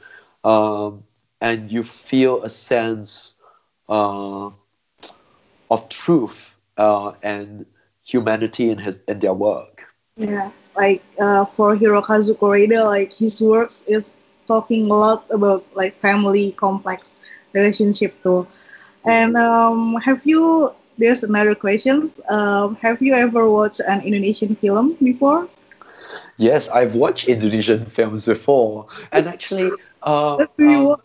um, 0.44 1.04
and 1.42 1.72
you 1.72 1.84
feel 1.84 2.44
a 2.44 2.50
sense 2.50 3.34
uh, 3.90 4.50
of 5.70 5.90
truth 5.90 6.56
uh, 6.78 7.12
and 7.22 7.66
humanity 8.06 8.70
in 8.70 8.78
his 8.78 9.00
in 9.08 9.20
their 9.20 9.34
work. 9.34 9.86
Yeah, 10.18 10.50
like 10.76 11.04
uh, 11.20 11.46
for 11.46 11.76
Hirokazu 11.76 12.38
Koreeda, 12.38 12.86
like 12.86 13.14
his 13.14 13.42
works 13.42 13.84
is 13.88 14.18
talking 14.48 14.90
a 14.90 14.94
lot 14.94 15.26
about 15.30 15.66
like 15.76 16.00
family 16.00 16.52
complex 16.54 17.18
relationship 17.54 18.16
too. 18.24 18.48
And 19.06 19.36
um, 19.38 19.96
have 20.04 20.26
you? 20.26 20.74
There's 20.98 21.24
another 21.24 21.54
question. 21.54 22.10
Um, 22.30 22.76
have 22.82 23.02
you 23.02 23.14
ever 23.14 23.48
watched 23.50 23.82
an 23.82 24.02
Indonesian 24.02 24.56
film 24.56 24.98
before? 25.04 25.48
Yes, 26.38 26.70
I've 26.70 26.96
watched 26.96 27.28
Indonesian 27.28 27.86
films 27.86 28.26
before, 28.26 28.88
and 29.12 29.28
actually, 29.28 29.80
uh, 30.02 30.38
What 30.38 30.58
do 30.58 30.64
you 30.66 30.90
um, 30.92 31.02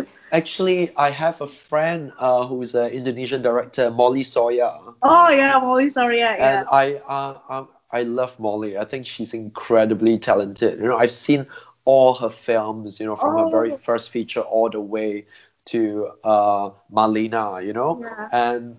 actually, 0.32 0.94
I 0.96 1.10
have 1.10 1.40
a 1.40 1.46
friend 1.46 2.12
uh, 2.18 2.46
who's 2.46 2.74
an 2.74 2.90
Indonesian 2.90 3.42
director, 3.42 3.90
Mouly 3.90 4.24
Surya. 4.24 4.72
oh 5.02 5.30
yeah, 5.30 5.58
Mouly 5.60 5.88
Surya. 5.88 6.34
Yeah. 6.38 6.60
and 6.60 6.66
I 6.70 6.94
uh, 6.96 7.38
um, 7.48 7.68
I 7.90 8.02
love 8.02 8.38
Mouly. 8.38 8.78
I 8.78 8.84
think 8.84 9.06
she's 9.06 9.34
incredibly 9.34 10.18
talented. 10.18 10.78
You 10.80 10.86
know, 10.88 10.96
I've 10.96 11.12
seen 11.12 11.46
all 11.84 12.14
her 12.16 12.30
films. 12.30 13.00
You 13.00 13.06
know, 13.06 13.16
from 13.16 13.36
her 13.36 13.46
very 13.46 13.72
Oh. 13.72 13.76
first 13.76 14.10
feature 14.10 14.40
all 14.40 14.70
the 14.70 14.80
way 14.80 15.26
to 15.66 16.10
uh, 16.24 16.70
Marlina. 16.92 17.64
You 17.64 17.72
know, 17.72 18.00
Yeah. 18.02 18.28
and 18.32 18.76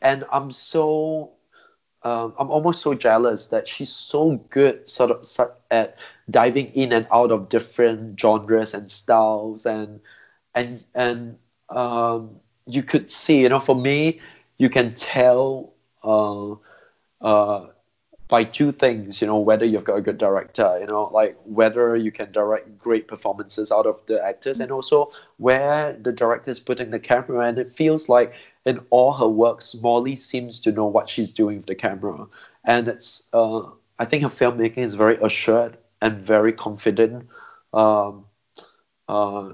and 0.00 0.24
I'm 0.32 0.50
so 0.50 1.32
um, 2.08 2.34
I'm 2.38 2.50
almost 2.50 2.80
so 2.80 2.94
jealous 2.94 3.48
that 3.48 3.68
she's 3.68 3.92
so 3.92 4.36
good 4.48 4.88
sort 4.88 5.10
of 5.10 5.50
at 5.70 5.96
diving 6.30 6.68
in 6.72 6.92
and 6.92 7.06
out 7.12 7.30
of 7.30 7.48
different 7.48 8.18
genres 8.18 8.74
and 8.74 8.90
styles 8.90 9.66
and 9.66 10.00
and 10.54 10.84
and 10.94 11.38
um, 11.68 12.40
you 12.66 12.82
could 12.82 13.10
see 13.10 13.42
you 13.42 13.48
know 13.48 13.60
for 13.60 13.76
me 13.76 14.20
you 14.56 14.70
can 14.70 14.94
tell 14.94 15.74
uh, 16.02 16.52
uh, 17.20 17.66
by 18.28 18.44
two 18.44 18.72
things 18.72 19.20
you 19.20 19.26
know 19.26 19.38
whether 19.38 19.66
you've 19.66 19.84
got 19.84 19.96
a 19.96 20.02
good 20.02 20.18
director 20.18 20.78
you 20.80 20.86
know 20.86 21.10
like 21.12 21.36
whether 21.44 21.94
you 21.96 22.12
can 22.12 22.32
direct 22.32 22.78
great 22.78 23.06
performances 23.08 23.70
out 23.70 23.86
of 23.86 24.00
the 24.06 24.22
actors 24.24 24.60
and 24.60 24.72
also 24.72 25.10
where 25.36 25.92
the 25.94 26.12
director 26.12 26.50
is 26.50 26.60
putting 26.60 26.90
the 26.90 26.98
camera. 26.98 27.48
And 27.48 27.58
it 27.58 27.70
feels 27.70 28.08
like 28.08 28.32
in 28.64 28.80
all 28.90 29.12
her 29.12 29.28
works 29.28 29.74
Mouly 29.74 30.16
seems 30.16 30.60
to 30.60 30.72
know 30.72 30.86
what 30.86 31.08
she's 31.08 31.32
doing 31.32 31.58
with 31.58 31.66
the 31.66 31.74
camera 31.74 32.26
and 32.64 32.88
it's 32.88 33.28
uh, 33.32 33.62
I 33.98 34.04
think 34.04 34.22
her 34.22 34.28
filmmaking 34.28 34.78
is 34.78 34.94
very 34.94 35.16
assured 35.16 35.78
and 36.00 36.18
very 36.18 36.52
confident 36.52 37.28
um, 37.72 38.24
uh, 39.08 39.52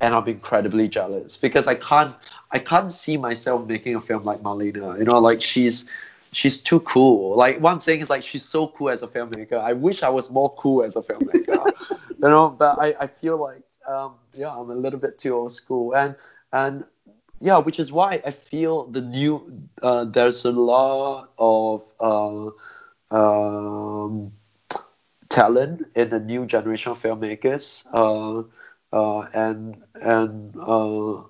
and 0.00 0.14
I'm 0.14 0.26
incredibly 0.28 0.88
jealous 0.88 1.36
because 1.36 1.66
I 1.66 1.74
can't 1.74 2.14
I 2.50 2.58
can't 2.58 2.90
see 2.90 3.16
myself 3.16 3.66
making 3.66 3.94
a 3.94 4.00
film 4.00 4.24
like 4.24 4.38
Marlina. 4.38 4.98
You 4.98 5.04
know, 5.04 5.18
like 5.18 5.42
she's 5.42 5.88
she's 6.32 6.60
too 6.60 6.80
cool. 6.80 7.36
Like 7.36 7.60
one 7.60 7.80
thing 7.80 8.00
is 8.00 8.08
like 8.08 8.24
she's 8.24 8.44
so 8.44 8.68
cool 8.68 8.90
as 8.90 9.02
a 9.02 9.08
filmmaker. 9.08 9.60
I 9.60 9.74
wish 9.74 10.02
I 10.02 10.08
was 10.08 10.30
more 10.30 10.54
cool 10.56 10.82
as 10.82 10.96
a 10.96 11.02
filmmaker. 11.02 11.66
you 11.90 12.28
know, 12.28 12.48
but 12.48 12.78
I, 12.80 12.94
I 13.00 13.06
feel 13.06 13.36
like 13.36 13.62
um, 13.86 14.14
yeah, 14.32 14.50
I'm 14.50 14.70
a 14.70 14.74
little 14.74 14.98
bit 14.98 15.18
too 15.18 15.34
old 15.34 15.52
school 15.52 15.94
and 15.94 16.16
and 16.52 16.84
yeah, 17.40 17.58
which 17.58 17.78
is 17.80 17.92
why 17.92 18.20
I 18.24 18.30
feel 18.30 18.86
the 18.86 19.00
new 19.02 19.68
uh, 19.82 20.04
there's 20.04 20.44
a 20.44 20.52
lot 20.52 21.30
of 21.38 21.82
uh, 22.00 22.50
um, 23.14 24.32
talent 25.28 25.86
in 25.94 26.10
the 26.10 26.20
new 26.20 26.46
generation 26.46 26.92
of 26.92 27.02
filmmakers. 27.02 27.84
Uh, 27.92 28.44
uh, 28.92 29.20
and 29.32 29.82
and 29.94 30.56
uh, 30.56 31.22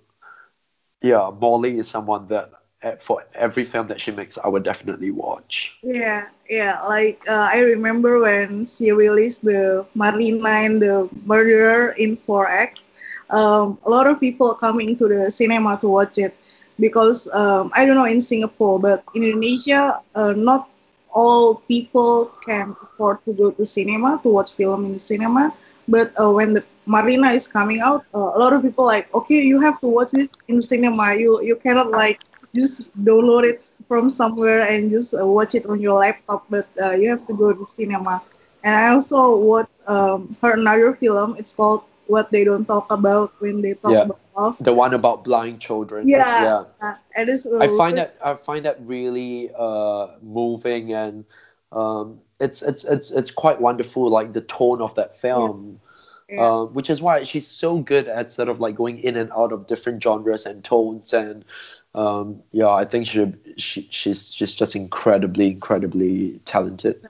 yeah, 1.03 1.31
Mouly 1.41 1.79
is 1.79 1.89
someone 1.89 2.29
that 2.29 2.51
uh, 2.83 2.97
for 2.97 3.25
every 3.35 3.65
film 3.65 3.89
that 3.89 4.01
she 4.01 4.11
makes, 4.13 4.39
I 4.39 4.49
would 4.49 4.65
definitely 4.65 5.11
watch. 5.11 5.75
Yeah, 5.83 6.29
yeah. 6.49 6.81
Like 6.83 7.23
uh, 7.29 7.49
I 7.53 7.61
remember 7.61 8.21
when 8.21 8.67
she 8.67 8.93
released 8.93 9.43
the 9.45 9.87
Marlina 9.97 10.67
and 10.67 10.83
the 10.83 11.09
Murderer 11.25 11.91
in 11.93 12.17
Four 12.17 12.49
Acts. 12.51 12.89
Um, 13.31 13.79
a 13.87 13.91
lot 13.91 14.07
of 14.07 14.21
people 14.21 14.55
coming 14.55 14.97
to 14.99 15.09
the 15.09 15.31
cinema 15.31 15.79
to 15.81 15.89
watch 15.89 16.19
it 16.19 16.35
because 16.79 17.29
um, 17.33 17.71
I 17.75 17.85
don't 17.85 17.97
know 17.97 18.05
in 18.07 18.21
Singapore, 18.21 18.79
but 18.81 19.05
in 19.15 19.23
Indonesia, 19.25 20.01
uh, 20.15 20.33
not 20.37 20.69
all 21.13 21.57
people 21.69 22.31
can 22.45 22.75
afford 22.83 23.25
to 23.25 23.33
go 23.33 23.51
to 23.51 23.65
cinema 23.67 24.21
to 24.23 24.29
watch 24.29 24.55
film 24.55 24.85
in 24.87 24.93
the 24.95 24.99
cinema. 24.99 25.53
But 25.89 26.13
uh, 26.21 26.31
when 26.31 26.55
the 26.55 26.65
Marlina 26.87 27.35
is 27.35 27.49
coming 27.49 27.81
out, 27.81 28.05
uh, 28.15 28.19
a 28.19 28.39
lot 28.39 28.53
of 28.53 28.63
people 28.63 28.85
like, 28.87 29.13
okay, 29.15 29.41
you 29.43 29.61
have 29.61 29.81
to 29.81 29.89
watch 29.89 30.11
this 30.13 30.33
in 30.49 30.63
cinema. 30.63 31.15
You 31.15 31.41
you 31.43 31.57
cannot 31.57 31.91
like 31.91 32.21
just 32.55 32.87
download 33.05 33.45
it 33.45 33.67
from 33.89 34.11
somewhere 34.11 34.63
and 34.67 34.91
just 34.91 35.15
uh, 35.15 35.27
watch 35.27 35.55
it 35.55 35.67
on 35.67 35.81
your 35.81 35.99
laptop, 36.01 36.45
but 36.51 36.67
uh, 36.83 36.93
you 36.97 37.09
have 37.11 37.27
to 37.27 37.35
go 37.35 37.53
to 37.53 37.67
cinema. 37.67 38.23
And 38.63 38.75
I 38.75 38.91
also 38.93 39.37
watched 39.37 39.81
um, 39.87 40.37
her 40.43 40.53
another 40.55 40.93
film. 40.95 41.37
It's 41.39 41.53
called 41.53 41.83
What 42.11 42.31
They 42.31 42.45
Don't 42.45 42.67
Talk 42.67 42.91
About 42.91 43.33
When 43.39 43.63
They 43.63 43.75
Talk 43.75 43.93
Yeah. 43.93 44.03
About 44.03 44.21
Love. 44.37 44.57
The 44.61 44.73
one 44.73 44.95
about 44.95 45.25
blind 45.25 45.61
children. 45.61 46.09
Yeah, 46.09 46.65
yeah. 46.83 46.97
it 47.17 47.29
is. 47.29 47.47
I 47.47 47.69
find 47.69 47.99
that 47.99 48.17
I 48.25 48.35
find 48.35 48.65
that 48.65 48.79
really 48.81 49.51
uh, 49.57 50.09
moving 50.23 50.93
and 50.93 51.25
um, 51.73 52.21
it's 52.41 52.63
it's 52.63 52.85
it's 52.85 53.11
it's 53.11 53.31
quite 53.31 53.61
wonderful. 53.61 54.09
Like 54.09 54.33
the 54.33 54.41
tone 54.41 54.81
of 54.81 54.95
that 54.97 55.15
film. 55.15 55.81
Yeah. 56.29 56.47
Uh, 56.47 56.65
which 56.67 56.91
is 56.91 57.03
why 57.03 57.25
she's 57.25 57.49
so 57.49 57.79
good 57.79 58.07
at 58.07 58.31
sort 58.31 58.49
of 58.49 58.61
like 58.61 58.77
going 58.77 59.01
in 59.01 59.17
and 59.17 59.33
out 59.33 59.51
of 59.51 59.67
different 59.67 60.01
genres 60.01 60.47
and 60.47 60.63
tones 60.63 61.13
and 61.13 61.45
um, 61.93 62.45
yeah 62.53 62.69
I 62.69 62.85
think 62.85 63.09
she, 63.09 63.35
she 63.57 63.89
she's 63.91 64.33
she's 64.33 64.55
just 64.55 64.77
incredibly 64.77 65.51
incredibly 65.51 66.39
talented 66.45 67.05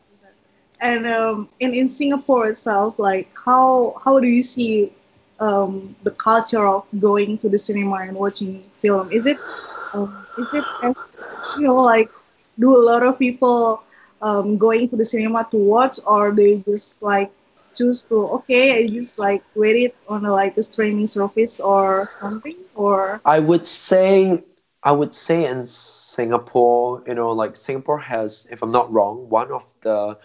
And 0.80 1.06
um, 1.06 1.48
in 1.60 1.74
in 1.74 1.88
Singapore 1.88 2.46
itself, 2.48 2.98
like 2.98 3.28
how 3.46 3.94
how 4.04 4.18
do 4.20 4.26
you 4.28 4.42
see 4.42 4.92
um, 5.40 5.94
the 6.02 6.10
culture 6.12 6.66
of 6.66 6.84
going 6.98 7.38
to 7.38 7.48
the 7.48 7.58
cinema 7.58 7.96
and 8.06 8.16
watching 8.16 8.64
film? 8.82 9.10
Is 9.12 9.26
it 9.26 9.40
um, 9.92 10.26
is 10.36 10.48
it 10.52 10.66
as 10.82 10.94
you 11.54 11.62
know 11.66 11.76
like 11.76 12.10
do 12.58 12.76
a 12.76 12.82
lot 12.90 13.02
of 13.02 13.18
people 13.18 13.82
um, 14.22 14.56
going 14.58 14.88
to 14.90 14.96
the 14.96 15.04
cinema 15.04 15.46
to 15.50 15.56
watch, 15.56 15.98
or 16.06 16.32
they 16.32 16.58
just 16.58 17.02
like 17.02 17.30
choose 17.76 18.04
to 18.04 18.16
okay, 18.40 18.82
I 18.82 18.86
just 18.86 19.18
like 19.18 19.42
wait 19.54 19.76
it 19.76 19.96
on 20.08 20.24
a, 20.24 20.32
like 20.32 20.56
a 20.56 20.62
streaming 20.62 21.06
service 21.06 21.60
or 21.60 22.08
something, 22.08 22.56
or 22.74 23.20
I 23.24 23.38
would 23.40 23.66
say 23.66 24.44
I 24.82 24.92
would 24.92 25.14
say 25.14 25.44
in 25.46 25.66
Singapore 25.66 27.02
you 27.06 27.14
know 27.14 27.30
like 27.30 27.56
Singapore 27.56 27.98
has 27.98 28.46
if 28.50 28.62
I'm 28.62 28.72
not 28.72 28.92
wrong 28.92 29.28
one 29.28 29.52
of 29.52 29.64
the 29.82 30.18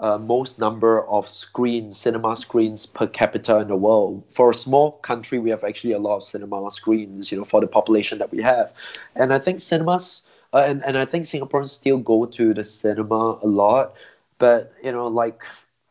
uh, 0.00 0.18
most 0.18 0.58
number 0.58 1.06
of 1.06 1.28
screens, 1.28 1.96
cinema 1.96 2.34
screens 2.34 2.86
per 2.86 3.06
capita 3.06 3.58
in 3.60 3.68
the 3.68 3.76
world. 3.76 4.24
For 4.28 4.50
a 4.50 4.54
small 4.54 4.92
country, 4.92 5.38
we 5.38 5.50
have 5.50 5.62
actually 5.62 5.92
a 5.92 5.98
lot 5.98 6.16
of 6.16 6.24
cinema 6.24 6.70
screens, 6.70 7.30
you 7.30 7.38
know, 7.38 7.44
for 7.44 7.60
the 7.60 7.66
population 7.66 8.18
that 8.18 8.32
we 8.32 8.42
have. 8.42 8.72
And 9.14 9.32
I 9.32 9.38
think 9.38 9.60
cinemas, 9.60 10.28
uh, 10.52 10.64
and, 10.66 10.84
and 10.84 10.96
I 10.96 11.04
think 11.04 11.26
Singaporeans 11.26 11.68
still 11.68 11.98
go 11.98 12.24
to 12.26 12.54
the 12.54 12.64
cinema 12.64 13.38
a 13.42 13.46
lot. 13.46 13.94
But, 14.38 14.72
you 14.82 14.92
know, 14.92 15.08
like, 15.08 15.42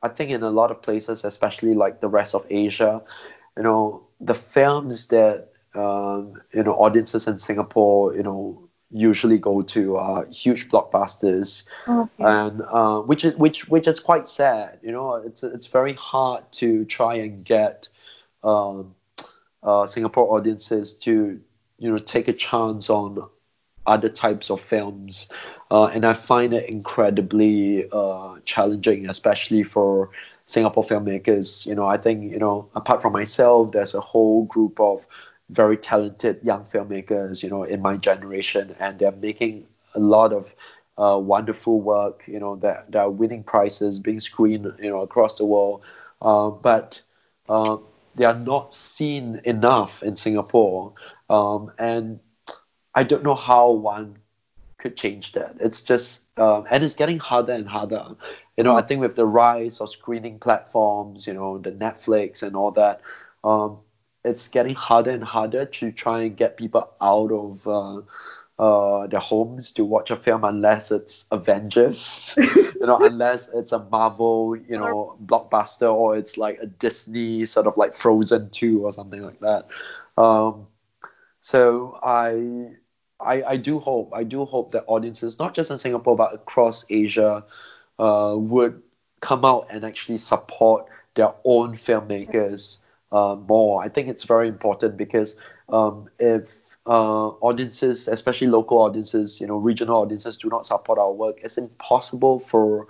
I 0.01 0.07
think 0.07 0.31
in 0.31 0.41
a 0.43 0.49
lot 0.49 0.71
of 0.71 0.81
places, 0.81 1.23
especially 1.23 1.75
like 1.75 2.01
the 2.01 2.07
rest 2.07 2.33
of 2.33 2.45
Asia, 2.49 3.01
you 3.55 3.63
know, 3.63 4.03
the 4.19 4.33
films 4.33 5.07
that, 5.07 5.49
um, 5.75 6.41
you 6.51 6.63
know, 6.63 6.73
audiences 6.73 7.27
in 7.27 7.37
Singapore, 7.37 8.15
you 8.15 8.23
know, 8.23 8.68
usually 8.91 9.37
go 9.37 9.61
to 9.61 9.97
uh, 9.97 10.25
huge 10.31 10.69
blockbusters 10.69 11.67
okay. 11.87 12.23
and 12.23 12.61
uh, 12.61 12.99
which 12.99 13.23
is 13.23 13.35
which 13.35 13.67
which 13.67 13.87
is 13.87 13.99
quite 13.99 14.27
sad. 14.27 14.79
You 14.81 14.91
know, 14.91 15.15
it's 15.15 15.43
it's 15.43 15.67
very 15.67 15.93
hard 15.93 16.51
to 16.53 16.85
try 16.85 17.15
and 17.15 17.43
get 17.43 17.87
um, 18.43 18.95
uh, 19.61 19.85
Singapore 19.85 20.35
audiences 20.35 20.95
to 20.95 21.39
you 21.77 21.91
know 21.91 21.97
take 21.97 22.27
a 22.27 22.33
chance 22.33 22.89
on 22.89 23.29
other 23.85 24.09
types 24.09 24.49
of 24.49 24.61
films. 24.61 25.31
Uh, 25.71 25.85
and 25.85 26.05
I 26.05 26.13
find 26.13 26.53
it 26.53 26.69
incredibly 26.69 27.89
uh, 27.91 28.35
challenging, 28.45 29.09
especially 29.09 29.63
for 29.63 30.11
Singapore 30.45 30.83
filmmakers. 30.83 31.65
You 31.65 31.75
know, 31.75 31.87
I 31.87 31.97
think, 31.97 32.31
you 32.31 32.39
know, 32.39 32.69
apart 32.75 33.01
from 33.01 33.13
myself, 33.13 33.71
there's 33.71 33.95
a 33.95 34.01
whole 34.01 34.45
group 34.45 34.79
of 34.79 35.05
very 35.49 35.77
talented 35.77 36.39
young 36.43 36.63
filmmakers, 36.63 37.41
you 37.43 37.49
know, 37.49 37.63
in 37.63 37.81
my 37.81 37.97
generation, 37.97 38.75
and 38.79 38.99
they're 38.99 39.11
making 39.11 39.65
a 39.95 39.99
lot 39.99 40.31
of 40.31 40.53
uh, 40.97 41.17
wonderful 41.17 41.79
work, 41.81 42.23
you 42.27 42.39
know, 42.39 42.55
that, 42.57 42.91
that 42.91 42.99
are 42.99 43.09
winning 43.09 43.43
prizes, 43.43 43.99
being 43.99 44.19
screened, 44.19 44.71
you 44.79 44.89
know, 44.89 45.01
across 45.01 45.37
the 45.37 45.45
world. 45.45 45.81
Uh, 46.21 46.49
but 46.49 47.01
uh, 47.47 47.77
they 48.15 48.25
are 48.25 48.35
not 48.35 48.73
seen 48.73 49.41
enough 49.45 50.03
in 50.03 50.15
Singapore. 50.15 50.93
Um, 51.29 51.71
and 51.79 52.19
I 52.93 53.03
don't 53.03 53.23
know 53.23 53.35
how 53.35 53.71
one 53.71 54.17
could 54.77 54.97
change 54.97 55.33
that. 55.33 55.55
It's 55.59 55.81
just, 55.81 56.37
um, 56.37 56.65
and 56.69 56.83
it's 56.83 56.95
getting 56.95 57.19
harder 57.19 57.53
and 57.53 57.67
harder. 57.67 58.05
You 58.57 58.63
know, 58.63 58.75
I 58.75 58.81
think 58.81 59.01
with 59.01 59.15
the 59.15 59.25
rise 59.25 59.79
of 59.79 59.89
screening 59.89 60.39
platforms, 60.39 61.27
you 61.27 61.33
know, 61.33 61.57
the 61.57 61.71
Netflix 61.71 62.43
and 62.43 62.55
all 62.55 62.71
that, 62.71 63.01
um, 63.43 63.77
it's 64.23 64.47
getting 64.47 64.75
harder 64.75 65.11
and 65.11 65.23
harder 65.23 65.65
to 65.65 65.91
try 65.91 66.23
and 66.23 66.35
get 66.35 66.57
people 66.57 66.89
out 67.01 67.31
of 67.31 67.67
uh, 67.67 68.01
uh, 68.59 69.07
their 69.07 69.19
homes 69.21 69.71
to 69.71 69.85
watch 69.85 70.11
a 70.11 70.17
film 70.17 70.43
unless 70.43 70.91
it's 70.91 71.25
Avengers, 71.31 72.33
you 72.37 72.73
know, 72.81 72.97
unless 72.97 73.47
it's 73.47 73.71
a 73.71 73.79
Marvel, 73.79 74.57
you 74.57 74.77
know, 74.77 75.17
blockbuster 75.25 75.93
or 75.93 76.17
it's 76.17 76.37
like 76.37 76.59
a 76.61 76.65
Disney 76.65 77.45
sort 77.45 77.67
of 77.67 77.77
like 77.77 77.95
Frozen 77.95 78.49
2 78.49 78.85
or 78.85 78.91
something 78.91 79.21
like 79.21 79.39
that. 79.39 79.69
Um, 80.21 80.67
so 81.39 81.97
I, 82.03 82.71
I, 83.17 83.43
I 83.43 83.57
do 83.57 83.79
hope, 83.79 84.11
I 84.13 84.25
do 84.25 84.43
hope 84.43 84.73
that 84.73 84.83
audiences, 84.87 85.39
not 85.39 85.53
just 85.53 85.71
in 85.71 85.77
Singapore 85.77 86.17
but 86.17 86.33
across 86.33 86.85
Asia, 86.89 87.45
uh, 87.97 88.35
would 88.37 88.81
come 89.21 89.45
out 89.45 89.67
and 89.69 89.85
actually 89.85 90.17
support 90.17 90.87
their 91.15 91.33
own 91.45 91.75
filmmakers 91.75 92.79
uh, 93.11 93.35
more. 93.35 93.83
I 93.83 93.89
think 93.89 94.07
it's 94.07 94.23
very 94.23 94.47
important 94.47 94.97
because 94.97 95.37
um, 95.69 96.09
if 96.19 96.77
uh, 96.85 97.27
audiences, 97.29 98.07
especially 98.07 98.47
local 98.47 98.77
audiences, 98.79 99.39
you 99.41 99.47
know, 99.47 99.57
regional 99.57 100.01
audiences, 100.01 100.37
do 100.37 100.49
not 100.49 100.65
support 100.65 100.99
our 100.99 101.11
work, 101.11 101.39
it's 101.43 101.57
impossible 101.57 102.39
for 102.39 102.87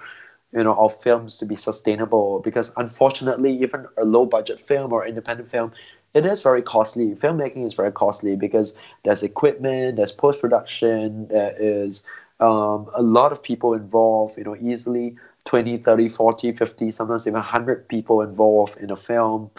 you 0.52 0.64
know 0.64 0.74
our 0.74 0.90
films 0.90 1.38
to 1.38 1.46
be 1.46 1.56
sustainable 1.56 2.40
because 2.40 2.72
unfortunately, 2.78 3.54
even 3.62 3.86
a 3.98 4.06
low 4.06 4.26
budget 4.26 4.60
film 4.60 4.92
or 4.92 5.06
independent 5.06 5.50
film, 5.50 5.72
it 6.14 6.26
is 6.26 6.42
very 6.42 6.62
costly. 6.62 7.16
Filmmaking 7.16 7.66
is 7.66 7.74
very 7.74 7.92
costly 7.92 8.36
because 8.36 8.76
there's 9.04 9.24
equipment, 9.24 9.98
there's 9.98 10.12
post 10.12 10.42
production, 10.42 11.28
there 11.28 11.56
is 11.60 12.04
um, 12.40 12.90
a 12.96 13.02
lot 13.02 13.32
of 13.32 13.44
people 13.44 13.74
involved. 13.74 14.38
You 14.38 14.44
know, 14.44 14.56
easily 14.56 15.18
20, 15.46 15.78
30, 15.78 16.10
40, 16.10 16.52
50, 16.52 16.92
sometimes 16.92 17.28
even 17.28 17.36
100 17.36 17.88
people 17.88 18.22
involved 18.22 18.78
in 18.78 18.90
a 18.90 18.96
film. 18.98 19.52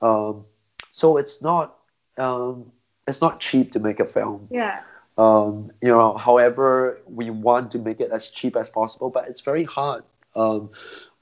Um, 0.00 0.44
so 0.90 1.16
it's 1.16 1.42
not 1.42 1.76
um, 2.16 2.72
it's 3.06 3.20
not 3.20 3.40
cheap 3.40 3.72
to 3.72 3.80
make 3.80 4.00
a 4.00 4.04
film. 4.04 4.48
Yeah. 4.50 4.80
Um, 5.16 5.70
you 5.80 5.88
know, 5.88 6.16
however, 6.16 7.00
we 7.06 7.30
want 7.30 7.72
to 7.72 7.78
make 7.78 8.00
it 8.00 8.10
as 8.10 8.28
cheap 8.28 8.56
as 8.56 8.70
possible, 8.70 9.10
but 9.10 9.28
it's 9.28 9.42
very 9.42 9.64
hard 9.64 10.02
um, 10.34 10.70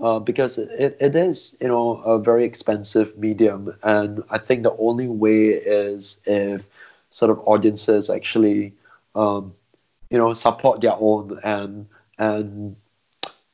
uh, 0.01 0.19
because 0.19 0.59
it, 0.59 0.97
it 1.01 1.15
is, 1.15 1.57
you 1.61 1.69
know, 1.69 1.99
a 1.99 2.19
very 2.19 2.45
expensive 2.45 3.19
medium. 3.19 3.77
And 3.83 4.23
I 4.31 4.39
think 4.39 4.63
the 4.63 4.75
only 4.77 5.09
way 5.09 5.49
is 5.49 6.21
if 6.25 6.63
sort 7.11 7.31
of 7.31 7.41
audiences 7.47 8.09
actually, 8.09 8.73
um, 9.15 9.55
you 10.09 10.17
know, 10.17 10.33
support 10.33 10.81
their 10.81 10.97
own 10.99 11.39
and 11.45 11.89
and 12.19 12.77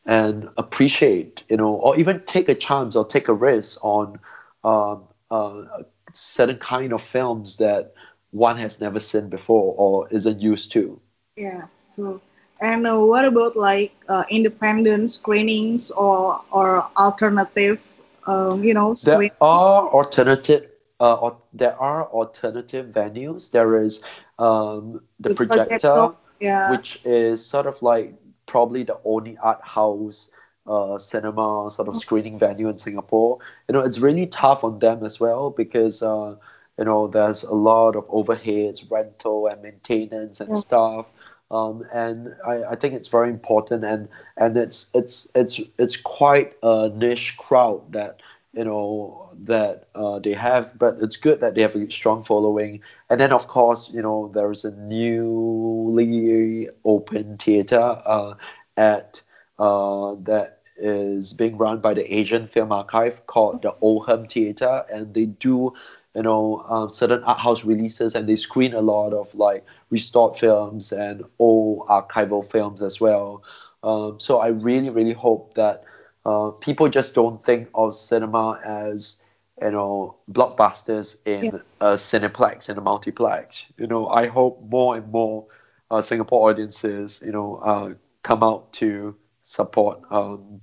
and 0.07 0.49
appreciate, 0.57 1.43
you 1.49 1.57
know, 1.57 1.75
or 1.75 1.99
even 1.99 2.23
take 2.25 2.49
a 2.49 2.55
chance 2.55 2.95
or 2.97 3.05
take 3.05 3.29
a 3.29 3.35
risk 3.35 3.85
on 3.85 4.21
um, 4.63 5.08
uh, 5.31 5.65
certain 6.13 6.57
kind 6.57 6.93
of 6.93 7.03
films 7.03 7.59
that 7.59 7.95
one 8.31 8.57
has 8.59 8.81
never 8.81 9.01
seen 9.01 9.29
before 9.29 9.75
or 9.77 10.09
isn't 10.11 10.41
used 10.41 10.73
to. 10.73 11.01
Yeah, 11.37 11.67
true. 11.95 12.21
And 12.61 12.87
uh, 12.87 12.99
what 12.99 13.25
about 13.25 13.57
like 13.57 13.95
uh, 14.09 14.25
independent 14.29 15.11
screenings 15.11 15.91
or 15.91 16.41
or 16.51 16.89
alternative, 16.97 17.85
um, 18.27 18.65
you 18.65 18.75
know? 18.75 18.95
There 18.95 19.31
are 19.41 19.89
alternative. 19.89 20.71
Uh, 21.01 21.15
or, 21.15 21.39
there 21.53 21.81
are 21.81 22.09
alternative 22.09 22.87
venues. 22.87 23.53
There 23.53 23.81
is 23.85 24.03
um, 24.37 25.03
the, 25.21 25.29
the 25.29 25.35
projector, 25.37 25.79
projector 25.79 26.17
yeah. 26.41 26.73
which 26.73 27.01
is 27.05 27.47
sort 27.47 27.67
of 27.67 27.81
like 27.83 28.15
probably 28.47 28.83
the 28.83 28.99
only 29.05 29.37
art 29.39 29.61
house 29.63 30.31
uh, 30.69 30.99
cinema 30.99 31.71
sort 31.71 31.89
of 31.89 31.97
screening 31.97 32.39
venue 32.39 32.69
in 32.69 32.79
Singapore. 32.79 33.39
You 33.69 33.73
know, 33.73 33.81
it's 33.81 33.99
really 33.99 34.27
tough 34.27 34.65
on 34.65 34.79
them 34.79 35.05
as 35.05 35.19
well 35.19 35.51
because 35.51 36.03
uh, 36.03 36.37
you 36.79 36.85
know 36.85 37.09
there's 37.09 37.43
a 37.43 37.55
lot 37.55 37.97
of 37.97 38.07
overheads 38.09 38.91
rental 38.91 39.47
and 39.47 39.63
maintenance 39.63 40.41
and 40.41 40.51
yeah. 40.51 40.55
stuff 40.55 41.07
um, 41.51 41.85
and 41.93 42.35
I, 42.47 42.65
I 42.65 42.75
think 42.77 42.95
it's 42.95 43.09
very 43.09 43.31
important 43.31 43.85
and 43.85 44.09
and 44.37 44.57
it's 44.57 44.91
it's 44.95 45.31
it's 45.35 45.61
it's 45.79 45.97
quite 45.97 46.57
a 46.63 46.91
niche 46.95 47.37
crowd 47.37 47.93
that 47.93 48.21
you 48.53 48.65
know 48.65 49.31
that 49.45 49.89
uh, 49.95 50.19
they 50.19 50.35
have 50.35 50.79
but 50.79 50.99
it's 51.01 51.17
good 51.17 51.41
that 51.41 51.55
they 51.55 51.63
have 51.63 51.75
a 51.75 51.91
strong 51.91 52.23
following 52.23 52.81
and 53.09 53.19
then 53.19 53.33
of 53.33 53.49
course 53.49 53.91
you 53.93 54.03
know 54.03 54.31
there's 54.35 54.65
a 54.65 54.77
newly 54.77 56.69
open 56.85 57.39
theater 57.39 58.03
uh, 58.05 58.35
at 58.77 59.23
uh, 59.59 60.15
that 60.23 60.58
is 60.79 61.33
being 61.33 61.57
run 61.59 61.81
by 61.81 61.95
the 61.95 62.15
Asian 62.15 62.47
Film 62.47 62.73
Archive 62.73 63.27
called 63.27 63.63
the 63.63 63.75
Oldham 63.81 64.27
Theater, 64.27 64.85
and 64.91 65.13
they 65.13 65.27
do 65.27 65.75
you 66.19 66.23
know 66.25 66.65
um, 66.69 66.91
certain 66.91 67.23
art 67.23 67.39
house 67.39 67.65
releases 67.65 68.17
and 68.17 68.29
they 68.29 68.37
screen 68.37 68.75
a 68.75 68.81
lot 68.81 69.13
of 69.13 69.33
like 69.35 69.65
restored 69.91 70.37
films 70.37 70.93
and 70.93 71.25
old 71.39 71.87
archival 71.87 72.45
films 72.45 72.83
as 72.83 73.01
well 73.01 73.45
um, 73.85 74.19
so 74.19 74.41
i 74.41 74.49
really 74.49 74.91
really 74.91 75.13
hope 75.13 75.55
that 75.55 75.85
uh, 76.27 76.51
people 76.51 76.89
just 76.89 77.15
don't 77.15 77.43
think 77.45 77.69
of 77.73 77.95
cinema 77.95 78.59
as 78.65 79.23
you 79.63 79.71
know 79.71 80.17
blockbusters 80.31 81.17
in 81.25 81.45
yeah. 81.45 81.61
a 81.81 81.93
cineplex 81.93 82.69
and 82.69 82.79
a 82.79 82.83
multiplex 82.83 83.67
you 83.77 83.87
know 83.87 84.09
i 84.09 84.27
hope 84.27 84.61
more 84.63 84.97
and 84.97 85.13
more 85.13 85.47
uh, 85.91 86.01
singapore 86.01 86.51
audiences 86.51 87.23
you 87.25 87.33
know 87.33 87.57
uh, 87.57 87.95
come 88.23 88.43
out 88.43 88.73
to 88.73 89.15
support 89.43 90.01
um, 90.11 90.61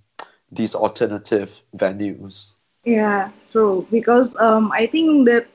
these 0.52 0.76
alternative 0.76 1.62
venues 1.76 2.56
yeah, 2.86 3.32
true. 3.52 3.86
Because 3.92 4.36
um, 4.38 4.72
I 4.72 4.86
think 4.86 5.26
that 5.26 5.48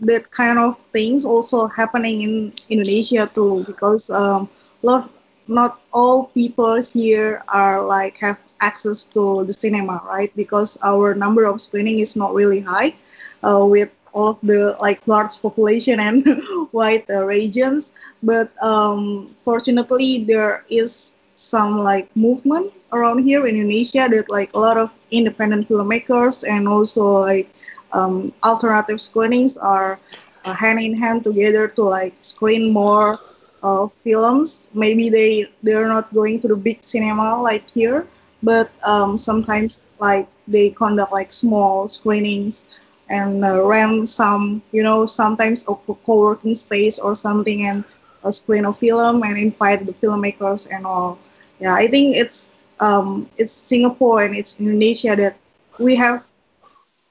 that 0.00 0.30
kind 0.32 0.58
of 0.58 0.78
things 0.92 1.24
also 1.24 1.68
happening 1.68 2.22
in 2.22 2.52
Indonesia 2.68 3.30
too. 3.32 3.64
Because 3.66 4.10
um, 4.10 4.50
lot 4.82 5.08
not 5.46 5.80
all 5.92 6.26
people 6.34 6.82
here 6.82 7.42
are 7.48 7.80
like 7.82 8.18
have 8.18 8.38
access 8.60 9.04
to 9.14 9.44
the 9.44 9.52
cinema, 9.52 10.02
right? 10.04 10.34
Because 10.36 10.76
our 10.82 11.14
number 11.14 11.46
of 11.46 11.60
screening 11.60 12.00
is 12.00 12.14
not 12.16 12.34
really 12.34 12.60
high, 12.60 12.94
uh, 13.42 13.64
with 13.64 13.90
all 14.12 14.36
of 14.36 14.38
the 14.42 14.76
like 14.80 15.06
large 15.06 15.40
population 15.40 15.98
and 16.00 16.26
wide 16.72 17.06
uh, 17.10 17.24
regions. 17.24 17.92
But 18.22 18.50
um, 18.62 19.34
fortunately, 19.42 20.24
there 20.24 20.64
is 20.68 21.16
some 21.42 21.78
like 21.82 22.08
movement 22.16 22.72
around 22.92 23.24
here 23.24 23.46
in 23.46 23.56
Indonesia 23.56 24.06
that 24.10 24.30
like 24.30 24.54
a 24.54 24.58
lot 24.58 24.76
of 24.78 24.90
independent 25.10 25.68
filmmakers 25.68 26.44
and 26.48 26.68
also 26.68 27.04
like 27.20 27.48
um, 27.92 28.32
alternative 28.44 29.00
screenings 29.00 29.56
are 29.58 29.98
uh, 30.44 30.54
hand 30.54 30.80
in 30.80 30.94
hand 30.96 31.24
together 31.24 31.68
to 31.68 31.82
like 31.82 32.14
screen 32.22 32.72
more 32.72 33.14
uh, 33.62 33.86
films. 34.04 34.68
Maybe 34.74 35.08
they 35.10 35.48
they're 35.62 35.88
not 35.88 36.12
going 36.14 36.40
to 36.40 36.48
the 36.48 36.56
big 36.56 36.82
cinema 36.84 37.40
like 37.42 37.68
here, 37.70 38.06
but 38.42 38.70
um, 38.84 39.18
sometimes 39.18 39.80
like 40.00 40.28
they 40.48 40.70
conduct 40.70 41.12
like 41.12 41.32
small 41.32 41.88
screenings 41.88 42.66
and 43.08 43.44
uh, 43.44 43.62
rent 43.62 44.08
some, 44.08 44.62
you 44.72 44.82
know, 44.82 45.06
sometimes 45.06 45.64
a 45.68 45.74
co-working 46.04 46.54
space 46.54 46.98
or 46.98 47.14
something 47.14 47.66
and 47.66 47.84
a 48.24 48.32
screen 48.32 48.64
a 48.64 48.72
film 48.72 49.22
and 49.22 49.36
invite 49.38 49.84
the 49.86 49.92
filmmakers 49.94 50.68
and 50.70 50.86
all. 50.86 51.18
Yeah, 51.62 51.74
I 51.74 51.88
think 51.88 52.16
it's 52.16 52.52
um, 52.80 53.30
it's 53.38 53.52
Singapore 53.54 54.24
and 54.24 54.36
it's 54.36 54.60
Indonesia 54.60 55.16
that 55.16 55.36
we 55.78 55.96
have 55.96 56.24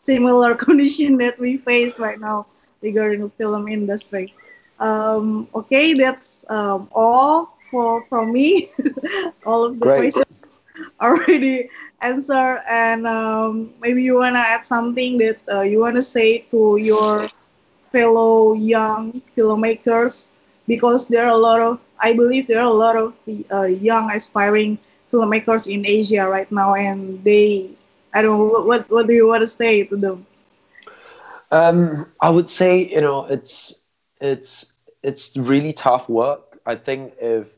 similar 0.04 0.56
condition 0.66 1.18
that 1.18 1.40
we 1.40 1.58
face 1.58 1.98
right 2.00 2.20
now 2.20 2.46
regarding 2.82 3.22
the 3.22 3.30
film 3.38 3.68
industry. 3.68 4.34
Um, 4.80 5.48
okay, 5.56 5.94
that's 5.94 6.46
um, 6.50 6.90
all 6.94 7.58
for 7.72 8.06
from 8.10 8.34
me. 8.34 8.70
all 9.46 9.66
of 9.66 9.80
the 9.80 9.88
Great. 9.88 9.90
questions 9.90 10.38
already 11.02 11.70
answered, 12.02 12.62
and 12.70 13.08
um, 13.08 13.74
maybe 13.82 14.04
you 14.04 14.16
wanna 14.18 14.40
add 14.40 14.66
something 14.66 15.18
that 15.20 15.40
uh, 15.52 15.62
you 15.62 15.80
wanna 15.80 16.02
say 16.02 16.40
to 16.52 16.78
your 16.78 17.28
fellow 17.92 18.54
young 18.54 19.12
filmmakers 19.38 20.34
because 20.68 21.08
there 21.08 21.26
are 21.26 21.32
a 21.34 21.38
lot 21.38 21.60
of 21.62 21.80
I 22.02 22.14
believe 22.14 22.48
there 22.48 22.60
are 22.60 22.72
a 22.72 22.80
lot 22.86 22.98
of 22.98 23.16
uh, 23.52 23.64
young 23.64 24.12
aspiring 24.12 24.80
filmmakers 25.12 25.72
in 25.72 25.86
Asia 25.86 26.28
right 26.28 26.52
now, 26.52 26.74
and 26.76 27.24
they, 27.24 27.70
I 28.14 28.22
don't 28.22 28.38
know, 28.38 28.62
what 28.64 28.90
what 28.90 29.08
do 29.08 29.14
you 29.14 29.28
want 29.28 29.42
to 29.42 29.48
say 29.48 29.84
to 29.86 29.96
them? 29.98 30.26
Um, 31.52 32.08
I 32.20 32.30
would 32.30 32.50
say 32.50 32.88
you 32.90 33.02
know 33.02 33.26
it's 33.26 33.82
it's 34.20 34.72
it's 35.04 35.36
really 35.38 35.74
tough 35.74 36.10
work. 36.10 36.60
I 36.66 36.76
think 36.76 37.14
if 37.22 37.56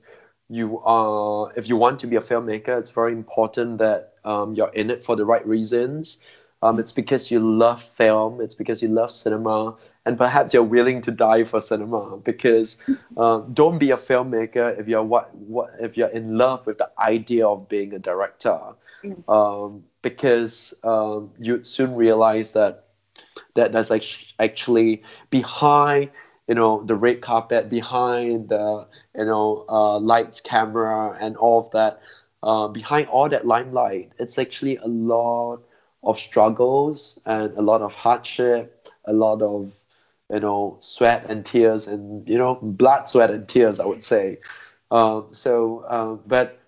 you 0.49 0.79
are 0.79 1.51
if 1.55 1.69
you 1.69 1.77
want 1.77 1.99
to 1.99 2.07
be 2.07 2.15
a 2.15 2.21
filmmaker, 2.21 2.79
it's 2.79 2.91
very 2.91 3.13
important 3.13 3.79
that 3.79 4.13
um, 4.23 4.53
you're 4.53 4.73
in 4.73 4.89
it 4.89 5.03
for 5.03 5.15
the 5.15 5.25
right 5.25 5.45
reasons. 5.45 6.19
Um, 6.61 6.79
it's 6.79 6.91
because 6.91 7.29
you 7.29 7.39
love 7.39 7.81
film. 7.81 8.41
It's 8.41 8.55
because 8.55 8.81
you 8.81 8.87
love 8.89 9.11
cinema, 9.11 9.75
and 10.05 10.17
perhaps 10.17 10.53
you're 10.53 10.63
willing 10.63 11.01
to 11.01 11.11
die 11.11 11.43
for 11.43 11.61
cinema. 11.61 12.17
Because 12.17 12.77
um, 13.17 13.53
don't 13.53 13.77
be 13.77 13.91
a 13.91 13.97
filmmaker 13.97 14.77
if 14.79 14.87
you're 14.87 15.03
what 15.03 15.33
what 15.35 15.71
if 15.79 15.97
you're 15.97 16.09
in 16.09 16.37
love 16.37 16.65
with 16.65 16.77
the 16.77 16.89
idea 16.97 17.47
of 17.47 17.69
being 17.69 17.93
a 17.93 17.99
director. 17.99 18.59
Um, 19.27 19.83
because 20.01 20.73
um, 20.83 21.31
you 21.37 21.63
soon 21.63 21.95
realize 21.95 22.53
that 22.53 22.85
that 23.55 23.73
there's 23.73 23.89
like 23.89 24.05
actually 24.39 25.03
behind 25.29 26.09
you 26.47 26.55
know 26.55 26.83
the 26.83 26.95
red 26.95 27.21
carpet 27.21 27.69
behind 27.69 28.47
the 28.49 28.87
you 29.13 29.25
know 29.25 29.65
uh, 29.67 29.99
lights 29.99 30.39
camera 30.39 31.17
and 31.19 31.35
all 31.35 31.59
of 31.59 31.71
that 31.71 31.99
uh, 32.43 32.67
behind 32.69 33.07
all 33.07 33.27
that 33.27 33.45
limelight 33.45 34.11
it's 34.19 34.37
actually 34.39 34.77
a 34.77 34.87
lot 34.87 35.59
of 36.03 36.19
struggles 36.19 37.19
and 37.25 37.57
a 37.57 37.61
lot 37.61 37.81
of 37.81 37.93
hardship, 37.93 38.87
a 39.05 39.13
lot 39.13 39.41
of 39.41 39.82
you 40.33 40.39
know 40.39 40.77
sweat 40.79 41.25
and 41.29 41.45
tears 41.45 41.87
and 41.87 42.27
you 42.27 42.37
know 42.37 42.55
blood, 42.61 43.07
sweat 43.07 43.31
and 43.31 43.47
tears. 43.47 43.79
I 43.79 43.85
would 43.85 44.03
say. 44.03 44.39
Um, 44.91 45.27
so, 45.31 45.85
um, 45.89 46.21
but 46.27 46.59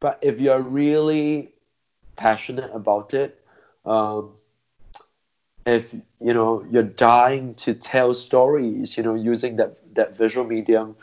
but 0.00 0.18
if 0.22 0.40
you're 0.40 0.60
really 0.60 1.52
passionate 2.16 2.70
about 2.74 3.14
it, 3.14 3.40
um, 3.86 4.32
if 5.66 5.94
you 5.94 6.34
know 6.34 6.64
you're 6.70 6.82
dying 6.82 7.54
to 7.56 7.74
tell 7.74 8.14
stories, 8.14 8.96
you 8.96 9.02
know, 9.02 9.14
using 9.14 9.56
that 9.56 9.80
that 9.94 10.16
visual 10.16 10.46
medium, 10.46 10.96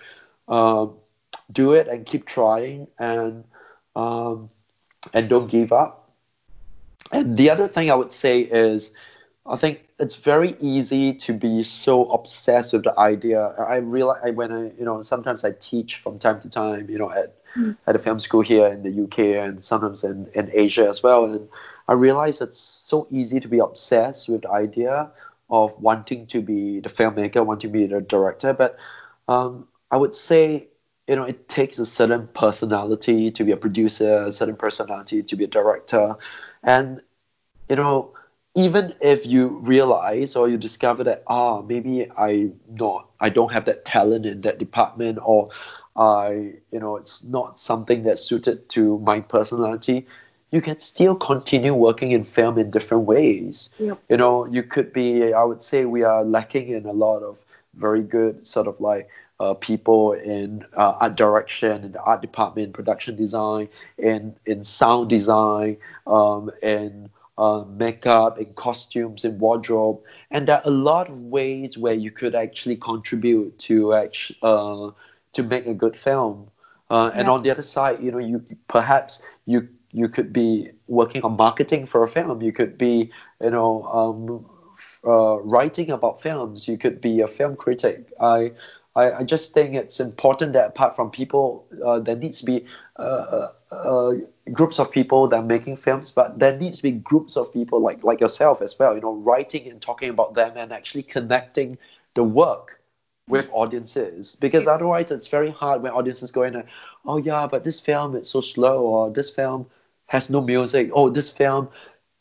um, 0.47 0.95
do 1.51 1.73
it 1.73 1.87
and 1.87 2.05
keep 2.05 2.25
trying 2.25 2.87
and 2.99 3.45
um, 3.95 4.49
and 5.13 5.29
don't 5.29 5.49
give 5.49 5.71
up 5.71 5.99
and 7.11 7.37
the 7.37 7.49
other 7.49 7.67
thing 7.67 7.91
I 7.91 7.95
would 7.95 8.11
say 8.11 8.41
is, 8.41 8.91
I 9.45 9.55
think 9.55 9.87
it's 9.99 10.15
very 10.15 10.55
easy 10.59 11.13
to 11.13 11.33
be 11.33 11.63
so 11.63 12.05
obsessed 12.05 12.73
with 12.73 12.83
the 12.83 12.97
idea. 12.97 13.47
I 13.47 13.75
realize 13.75 14.21
I, 14.23 14.29
when 14.31 14.51
I, 14.51 14.63
you 14.77 14.85
know, 14.85 15.01
sometimes 15.01 15.43
I 15.43 15.51
teach 15.51 15.97
from 15.97 16.19
time 16.19 16.41
to 16.41 16.49
time, 16.49 16.89
you 16.89 16.97
know, 16.97 17.11
at 17.11 17.35
mm. 17.55 17.75
at 17.85 17.95
a 17.95 17.99
film 17.99 18.19
school 18.19 18.41
here 18.41 18.67
in 18.67 18.83
the 18.83 19.03
UK 19.03 19.43
and 19.43 19.63
sometimes 19.63 20.03
in, 20.03 20.29
in 20.33 20.49
Asia 20.53 20.87
as 20.87 21.03
well. 21.03 21.25
And 21.25 21.49
I 21.87 21.93
realize 21.93 22.39
it's 22.39 22.59
so 22.59 23.07
easy 23.11 23.39
to 23.41 23.47
be 23.47 23.59
obsessed 23.59 24.29
with 24.29 24.43
the 24.43 24.51
idea 24.51 25.11
of 25.49 25.79
wanting 25.81 26.27
to 26.27 26.41
be 26.41 26.79
the 26.79 26.89
filmmaker, 26.89 27.45
wanting 27.45 27.71
to 27.71 27.73
be 27.73 27.85
the 27.87 27.99
director. 27.99 28.53
But 28.53 28.77
um, 29.27 29.67
I 29.91 29.97
would 29.97 30.15
say 30.15 30.67
you 31.09 31.15
know, 31.15 31.23
it 31.23 31.49
takes 31.49 31.79
a 31.79 31.87
certain 31.87 32.27
personality 32.27 33.31
to 33.31 33.43
be 33.43 33.51
a 33.51 33.57
producer, 33.57 34.25
a 34.25 34.31
certain 34.31 34.55
personality 34.55 35.23
to 35.23 35.35
be 35.35 35.45
a 35.45 35.47
director. 35.47 36.17
And, 36.61 37.01
you 37.67 37.77
know, 37.77 38.13
even 38.55 38.95
if 38.99 39.25
you 39.25 39.47
realize 39.61 40.35
or 40.35 40.49
you 40.49 40.57
discover 40.57 41.03
that, 41.03 41.23
ah, 41.27 41.61
maybe 41.61 42.09
I 42.17 42.51
not, 42.69 43.07
I 43.19 43.29
don't 43.29 43.51
have 43.53 43.65
that 43.65 43.85
talent 43.85 44.25
in 44.25 44.41
that 44.41 44.57
department 44.57 45.19
or 45.21 45.49
I, 45.95 46.53
you 46.71 46.79
know, 46.79 46.97
it's 46.97 47.23
not 47.23 47.59
something 47.59 48.03
that's 48.03 48.21
suited 48.21 48.69
to 48.69 48.99
my 48.99 49.19
personality, 49.21 50.07
you 50.51 50.61
can 50.61 50.79
still 50.79 51.15
continue 51.15 51.73
working 51.73 52.11
in 52.11 52.23
film 52.23 52.57
in 52.57 52.71
different 52.71 53.03
ways. 53.03 53.69
Yep. 53.77 53.99
You 54.09 54.17
know, 54.17 54.45
you 54.45 54.63
could 54.63 54.93
be, 54.93 55.31
I 55.33 55.43
would 55.43 55.61
say 55.61 55.85
we 55.85 56.03
are 56.03 56.23
lacking 56.23 56.69
in 56.69 56.85
a 56.85 56.93
lot 56.93 57.21
of 57.21 57.37
very 57.75 58.01
good 58.01 58.47
sort 58.47 58.67
of 58.67 58.81
like 58.81 59.09
uh, 59.39 59.53
people 59.53 60.13
in 60.13 60.65
uh, 60.75 60.97
art 60.99 61.15
direction, 61.15 61.83
in 61.83 61.91
the 61.93 62.01
art 62.01 62.21
department, 62.21 62.73
production 62.73 63.15
design, 63.15 63.69
in 63.97 64.35
in 64.45 64.63
sound 64.63 65.09
design, 65.09 65.77
um, 66.05 66.51
in 66.61 67.09
uh, 67.39 67.63
makeup, 67.63 68.37
in 68.37 68.53
costumes, 68.53 69.23
in 69.23 69.39
wardrobe, 69.39 69.99
and 70.29 70.47
there 70.47 70.57
are 70.57 70.63
a 70.65 70.71
lot 70.71 71.09
of 71.09 71.19
ways 71.21 71.77
where 71.77 71.93
you 71.93 72.11
could 72.11 72.35
actually 72.35 72.75
contribute 72.75 73.57
to 73.59 73.93
actually, 73.93 74.37
uh, 74.43 74.91
to 75.33 75.43
make 75.43 75.65
a 75.65 75.73
good 75.73 75.95
film. 75.95 76.51
Uh, 76.89 77.11
and 77.13 77.29
on 77.29 77.43
the 77.43 77.51
other 77.51 77.61
side, 77.63 78.03
you 78.03 78.11
know, 78.11 78.17
you 78.17 78.43
perhaps 78.67 79.21
you 79.45 79.67
you 79.91 80.09
could 80.09 80.33
be 80.33 80.69
working 80.87 81.23
on 81.23 81.37
marketing 81.37 81.85
for 81.85 82.03
a 82.03 82.07
film. 82.07 82.41
You 82.41 82.51
could 82.51 82.77
be, 82.77 83.11
you 83.41 83.49
know, 83.51 83.83
um, 83.83 84.45
uh, 85.05 85.39
writing 85.41 85.91
about 85.91 86.21
films. 86.21 86.67
You 86.67 86.77
could 86.77 86.99
be 87.01 87.21
a 87.21 87.27
film 87.27 87.55
critic. 87.55 88.11
I 88.19 88.51
I, 88.95 89.11
I 89.19 89.23
just 89.23 89.53
think 89.53 89.75
it's 89.75 89.99
important 89.99 90.53
that 90.53 90.67
apart 90.67 90.95
from 90.95 91.11
people, 91.11 91.65
uh, 91.85 91.99
there 91.99 92.15
needs 92.15 92.39
to 92.39 92.45
be 92.45 92.65
uh, 92.97 93.49
uh, 93.71 94.13
groups 94.51 94.79
of 94.79 94.91
people 94.91 95.27
that 95.27 95.37
are 95.37 95.43
making 95.43 95.77
films, 95.77 96.11
but 96.11 96.39
there 96.39 96.57
needs 96.57 96.77
to 96.77 96.83
be 96.83 96.91
groups 96.91 97.37
of 97.37 97.53
people 97.53 97.79
like 97.81 98.03
like 98.03 98.19
yourself 98.19 98.61
as 98.61 98.77
well. 98.79 98.95
You 98.95 99.01
know, 99.01 99.13
writing 99.13 99.69
and 99.69 99.81
talking 99.81 100.09
about 100.09 100.33
them 100.33 100.57
and 100.57 100.71
actually 100.71 101.03
connecting 101.03 101.77
the 102.15 102.23
work 102.23 102.79
with 103.27 103.49
audiences. 103.53 104.35
Because 104.35 104.67
otherwise 104.67 105.11
it's 105.11 105.27
very 105.27 105.51
hard 105.51 105.83
when 105.83 105.91
audiences 105.91 106.31
go 106.31 106.43
in 106.43 106.55
and 106.55 106.67
oh 107.05 107.17
yeah 107.17 107.47
but 107.47 107.63
this 107.63 107.79
film 107.79 108.15
is 108.15 108.29
so 108.29 108.41
slow 108.41 108.81
or 108.81 109.11
this 109.11 109.29
film 109.29 109.67
has 110.07 110.29
no 110.29 110.41
music. 110.41 110.89
Oh 110.93 111.09
this 111.09 111.29
film 111.29 111.69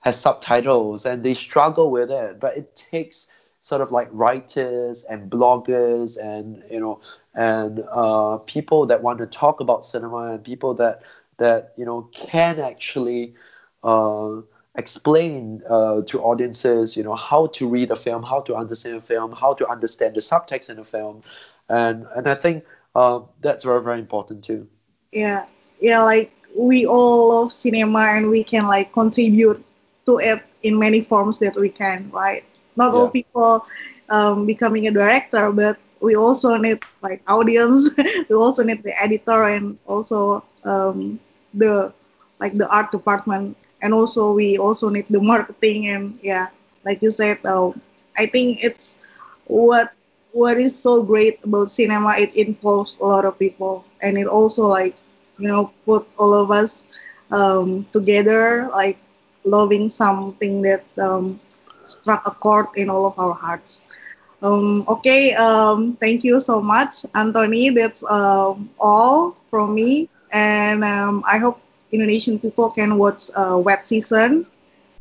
has 0.01 0.20
subtitles 0.20 1.07
and 1.07 1.22
they 1.22 1.34
struggle 1.34 1.90
with 1.90 2.11
it. 2.11 2.38
But 2.38 2.59
it 2.59 2.76
takes 2.76 3.28
sort 3.61 3.80
of 3.80 3.90
like 3.90 4.09
writers 4.12 5.05
and 5.05 5.30
bloggers 5.30 6.16
and 6.16 6.62
you 6.70 6.78
know 6.80 7.01
and 7.34 7.82
uh, 7.90 8.36
people 8.46 8.86
that 8.86 9.03
want 9.03 9.18
to 9.18 9.26
talk 9.26 9.61
about 9.61 9.84
cinema 9.84 10.32
and 10.32 10.44
people 10.44 10.74
that 10.74 11.03
that 11.39 11.72
you 11.76 11.84
know 11.84 12.09
can 12.12 12.61
actually 12.61 13.34
uh, 13.82 14.36
explain 14.76 15.62
uh, 15.68 16.03
to 16.03 16.20
audiences 16.20 16.97
you 16.97 17.03
know 17.03 17.14
how 17.14 17.47
to 17.47 17.68
read 17.68 17.91
a 17.91 17.97
film 17.97 18.22
how 18.22 18.41
to 18.41 18.55
understand 18.55 18.97
a 18.97 19.01
film 19.01 19.32
how 19.32 19.55
to 19.55 19.66
understand 19.68 20.14
the 20.14 20.20
subtext 20.20 20.68
in 20.70 20.78
a 20.78 20.84
film. 20.84 21.22
And 21.68 22.07
and 22.14 22.28
i 22.28 22.34
think 22.34 22.64
uh, 22.95 23.20
that's 23.41 23.64
very 23.64 23.82
very 23.82 23.99
important 23.99 24.45
too. 24.45 24.68
Yeah. 25.12 25.47
Yeah 25.80 26.03
like 26.03 26.32
we 26.57 26.86
all 26.86 27.28
love 27.28 27.53
cinema 27.53 28.01
and 28.01 28.30
we 28.30 28.45
can 28.45 28.66
like 28.66 28.93
contribute 28.93 29.64
to 30.07 30.18
it 30.18 30.43
in 30.62 30.78
many 30.78 31.01
forms 31.01 31.39
that 31.39 31.57
we 31.57 31.68
can 31.68 32.11
right? 32.12 32.45
Not 32.76 32.93
yeah. 32.93 33.01
all 33.01 33.09
people 33.09 33.66
um, 34.09 34.47
becoming 34.47 34.86
a 34.86 34.91
director 34.91 35.51
but 35.53 35.78
we 36.01 36.14
also 36.16 36.57
need 36.57 36.82
like 37.03 37.22
audience. 37.26 37.91
We 38.28 38.36
also 38.36 38.62
need 38.62 38.82
the 38.82 38.95
editor 39.03 39.45
and 39.45 39.80
also 39.86 40.45
um, 40.64 41.18
the 41.55 41.92
like 42.40 42.57
the 42.57 42.68
art 42.68 42.90
department 42.90 43.57
and 43.82 43.92
also 43.94 44.32
we 44.32 44.59
also 44.59 44.88
need 44.88 45.07
the 45.11 45.20
marketing 45.20 45.88
and 45.88 46.18
yeah 46.22 46.49
like 46.84 47.03
you 47.03 47.11
said 47.11 47.38
uh, 47.44 47.70
i 48.18 48.26
think 48.26 48.59
it's 48.62 48.99
what 49.46 49.92
what 50.32 50.57
is 50.59 50.74
so 50.76 51.03
great 51.03 51.38
about 51.44 51.70
cinema 51.70 52.14
it 52.16 52.34
involves 52.34 52.99
a 53.01 53.05
lot 53.05 53.24
of 53.24 53.38
people 53.38 53.84
and 54.03 54.18
it 54.18 54.26
also 54.26 54.66
like 54.66 54.94
you 55.38 55.49
know 55.49 55.70
put 55.84 56.07
all 56.18 56.34
of 56.34 56.51
us 56.51 56.86
um, 57.30 57.84
together 57.92 58.68
like 58.72 58.99
loving 59.44 59.88
something 59.88 60.62
that 60.62 60.84
um, 60.99 61.38
struck 61.86 62.22
a 62.26 62.30
chord 62.30 62.66
in 62.76 62.88
all 62.90 63.07
of 63.07 63.18
our 63.18 63.32
hearts. 63.34 63.82
Um, 64.42 64.84
okay, 64.88 65.32
um, 65.34 65.96
thank 66.01 66.24
you 66.24 66.40
so 66.40 66.61
much, 66.61 67.05
Anthony. 67.14 67.70
That's 67.70 68.05
um, 68.05 68.70
all 68.78 69.36
from 69.51 69.74
me, 69.74 70.09
and 70.32 70.84
um, 70.84 71.24
I 71.26 71.38
hope 71.38 71.60
Indonesian 71.92 72.38
people 72.38 72.70
can 72.70 72.98
watch 72.98 73.30
uh, 73.34 73.58
Wet 73.58 73.88
Season 73.88 74.46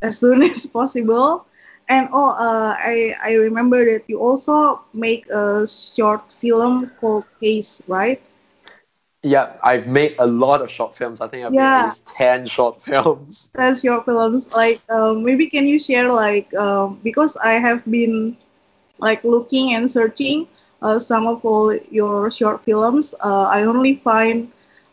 as 0.02 0.18
soon 0.20 0.42
as 0.52 0.66
possible. 0.66 1.46
And 1.90 2.10
oh, 2.12 2.32
uh, 2.32 2.76
I 2.78 3.16
I 3.24 3.34
remember 3.34 3.86
that 3.86 4.04
you 4.08 4.20
also 4.20 4.82
make 4.94 5.28
a 5.30 5.66
short 5.68 6.34
film 6.34 6.92
called 7.00 7.24
Haze, 7.42 7.82
right? 7.88 8.22
Yeah, 9.24 9.56
I've 9.64 9.88
made 9.88 10.16
a 10.20 10.28
lot 10.28 10.62
of 10.62 10.70
short 10.70 10.96
films. 10.96 11.22
I 11.22 11.28
think 11.28 11.46
I've 11.46 11.54
yeah. 11.54 11.62
made 11.62 11.80
at 11.80 11.86
least 11.86 12.08
ten 12.08 12.46
short 12.46 12.82
films. 12.88 13.52
Ten 13.56 13.76
short 13.76 14.06
films. 14.06 14.52
Like, 14.52 14.82
um, 14.90 15.24
maybe 15.24 15.48
can 15.48 15.66
you 15.66 15.80
share 15.80 16.12
like 16.12 16.54
um, 16.56 17.00
because 17.04 17.38
I 17.38 17.54
have 17.54 17.84
been 17.86 18.38
like 19.00 19.24
looking 19.24 19.74
and 19.74 19.90
searching 19.90 20.48
uh, 20.82 21.00
some 21.00 21.28
of 21.28 21.44
all 21.46 21.74
your 21.90 22.30
short 22.32 22.64
films. 22.64 23.14
Uh, 23.24 23.44
I 23.44 23.64
only 23.64 23.96
find 23.96 24.52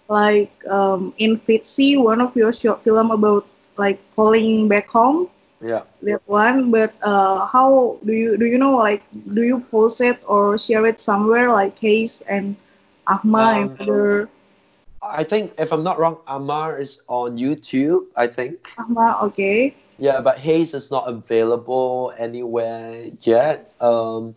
like 0.09 0.53
um, 0.69 1.15
in 1.19 1.39
Fitzy, 1.39 2.01
one 2.01 2.21
of 2.21 2.37
your 2.37 2.53
short 2.53 2.83
film 2.85 3.11
about 3.11 3.47
like 3.77 4.01
calling 4.15 4.69
back 4.69 4.89
home. 4.89 5.29
Yeah. 5.61 5.83
That 6.03 6.21
one, 6.27 6.71
but 6.71 6.93
uh, 7.03 7.47
how 7.47 7.97
do 8.05 8.13
you 8.13 8.37
do 8.37 8.45
you 8.45 8.59
know 8.59 8.77
like 8.77 9.03
do 9.33 9.43
you 9.43 9.61
post 9.71 10.01
it 10.01 10.21
or 10.27 10.59
share 10.59 10.85
it 10.85 11.01
somewhere 11.01 11.51
like 11.51 11.79
Haze 11.79 12.21
and 12.29 12.57
Ahma 13.07 13.65
and 13.65 13.71
Um, 13.71 13.77
other 13.81 14.29
I 15.05 15.23
think 15.25 15.53
if 15.59 15.73
I'm 15.73 15.85
not 15.85 15.99
wrong, 15.99 16.19
Ahma 16.27 16.77
is 16.81 17.03
on 17.09 17.37
YouTube. 17.37 18.09
I 18.17 18.27
think. 18.27 18.69
Ahma. 18.79 19.19
Okay. 19.29 19.75
Yeah, 19.99 20.21
but 20.21 20.39
Haze 20.39 20.75
is 20.75 20.91
not 20.91 21.09
available 21.09 22.13
anywhere 22.19 23.11
yet. 23.21 23.73
Um, 23.81 24.35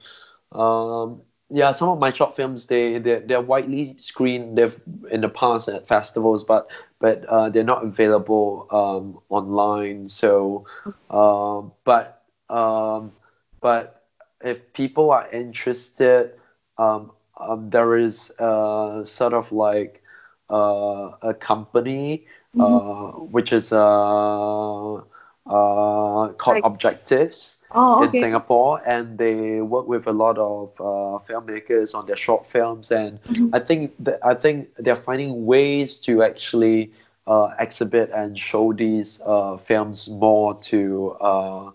um, 0.52 1.22
yeah, 1.50 1.72
some 1.72 1.90
of 1.90 2.00
my 2.00 2.12
short 2.12 2.36
films 2.36 2.68
they 2.68 2.98
they 3.00 3.20
they're 3.20 3.42
widely 3.42 3.96
screened. 4.00 4.58
They've 4.58 4.80
in 5.10 5.22
the 5.22 5.30
past 5.30 5.70
at 5.70 5.88
festivals, 5.88 6.44
but 6.44 6.70
but 7.00 7.26
uh, 7.26 7.50
they're 7.50 7.64
not 7.64 7.84
available 7.84 8.68
um, 8.72 9.20
online. 9.30 10.10
So, 10.10 10.66
um, 11.10 11.72
but 11.84 12.24
um, 12.50 13.14
but 13.62 14.04
if 14.42 14.74
people 14.74 15.12
are 15.12 15.30
interested, 15.32 16.34
um, 16.78 17.12
um, 17.38 17.70
there 17.70 17.98
is 17.98 18.32
uh, 18.40 19.04
sort 19.06 19.34
of 19.34 19.52
like 19.52 20.04
uh, 20.50 21.12
a 21.22 21.34
company 21.34 22.26
uh, 22.60 23.12
which 23.12 23.54
is 23.54 23.72
uh, 23.72 25.02
uh, 25.50 26.30
called 26.38 26.58
Like- 26.58 26.66
Objectifs 26.66 27.56
Oh, 27.72 28.04
in 28.04 28.10
okay. 28.10 28.20
Singapore, 28.20 28.82
and 28.86 29.18
they 29.18 29.60
work 29.62 29.88
with 29.88 30.08
a 30.08 30.12
lot 30.14 30.38
of 30.38 30.70
uh, 30.80 31.20
filmmakers 31.28 31.94
on 31.96 32.06
their 32.06 32.16
short 32.16 32.48
films, 32.48 32.92
and 32.92 33.20
Mhm. 33.30 33.50
I 33.54 33.60
think 33.60 33.94
that, 34.00 34.20
I 34.26 34.36
think 34.36 34.70
they're 34.78 34.96
finding 34.96 35.46
ways 35.46 35.98
to 36.08 36.24
actually 36.24 36.92
uh, 37.28 37.50
exhibit 37.60 38.12
and 38.12 38.38
show 38.38 38.74
these 38.74 39.22
uh, 39.26 39.58
films 39.58 40.08
more 40.10 40.56
to 40.72 41.16
uh, 41.20 41.66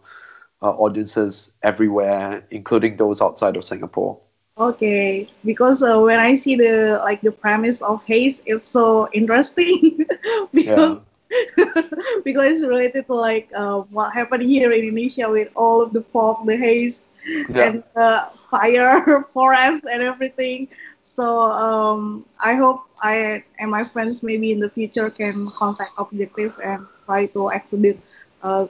uh, 0.63 0.71
audiences 0.85 1.53
everywhere, 1.63 2.43
including 2.51 2.97
those 2.97 3.21
outside 3.21 3.57
of 3.57 3.65
Singapore. 3.65 4.19
Okay, 4.59 5.29
because 5.45 5.83
uh, 5.83 5.99
when 6.01 6.21
I 6.21 6.35
see 6.35 6.57
the 6.57 7.01
like 7.05 7.21
the 7.23 7.33
premise 7.33 7.81
of 7.83 8.03
Haze, 8.05 8.43
it's 8.47 8.67
so 8.67 9.09
interesting 9.13 10.05
because 10.53 10.99
because 12.25 12.53
it's 12.59 12.67
related 12.67 13.07
to 13.07 13.15
like 13.15 13.49
uh, 13.57 13.81
what 13.91 14.13
happened 14.13 14.43
here 14.43 14.71
in 14.73 14.85
Indonesia 14.85 15.29
with 15.29 15.49
all 15.57 15.83
of 15.83 15.93
the 15.93 16.03
fog, 16.13 16.47
the 16.47 16.57
haze, 16.57 17.05
Yeah. 17.49 17.71
and 17.71 17.83
uh, 17.97 18.27
fire, 18.51 19.25
forest, 19.33 19.85
and 19.91 20.03
everything. 20.03 20.69
So 21.03 21.51
um, 21.53 22.25
I 22.43 22.55
hope 22.55 22.85
I 23.03 23.43
and 23.59 23.71
my 23.71 23.85
friends 23.85 24.23
maybe 24.23 24.53
in 24.53 24.61
the 24.61 24.71
future 24.71 25.11
can 25.11 25.49
contact 25.57 25.93
Objective 25.99 26.53
and 26.63 26.87
try 27.07 27.27
to 27.37 27.49
exhibit 27.51 27.99
uh, 28.43 28.67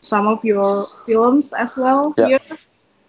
some 0.00 0.26
of 0.26 0.44
your 0.44 0.86
films 1.06 1.52
as 1.52 1.76
well 1.76 2.14
Yeah. 2.16 2.28
here 2.28 2.38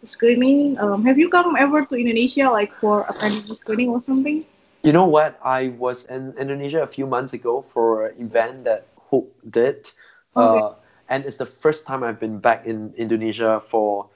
screening. 0.04 0.78
Um, 0.80 1.06
have 1.06 1.18
you 1.18 1.30
come 1.30 1.56
ever 1.58 1.84
to 1.86 1.96
Indonesia 1.96 2.50
like 2.50 2.74
for 2.80 3.06
a 3.08 3.14
screening 3.14 3.90
or 3.90 4.02
something? 4.02 4.46
You 4.84 4.94
know 4.94 5.06
what? 5.06 5.40
I 5.44 5.70
was 5.70 6.06
in 6.06 6.34
Indonesia 6.38 6.82
a 6.82 6.88
few 6.88 7.08
months 7.08 7.34
ago 7.34 7.62
for 7.62 8.08
an 8.08 8.22
event 8.22 8.66
that 8.66 8.88
Hope 8.96 9.36
did. 9.50 9.90
Okay. 10.36 10.60
Uh, 10.60 10.74
and 11.10 11.26
it's 11.26 11.38
the 11.38 11.46
first 11.46 11.88
time 11.88 12.04
I've 12.04 12.20
been 12.20 12.40
back 12.40 12.66
in 12.66 12.94
Indonesia 12.98 13.60
for, 13.62 14.10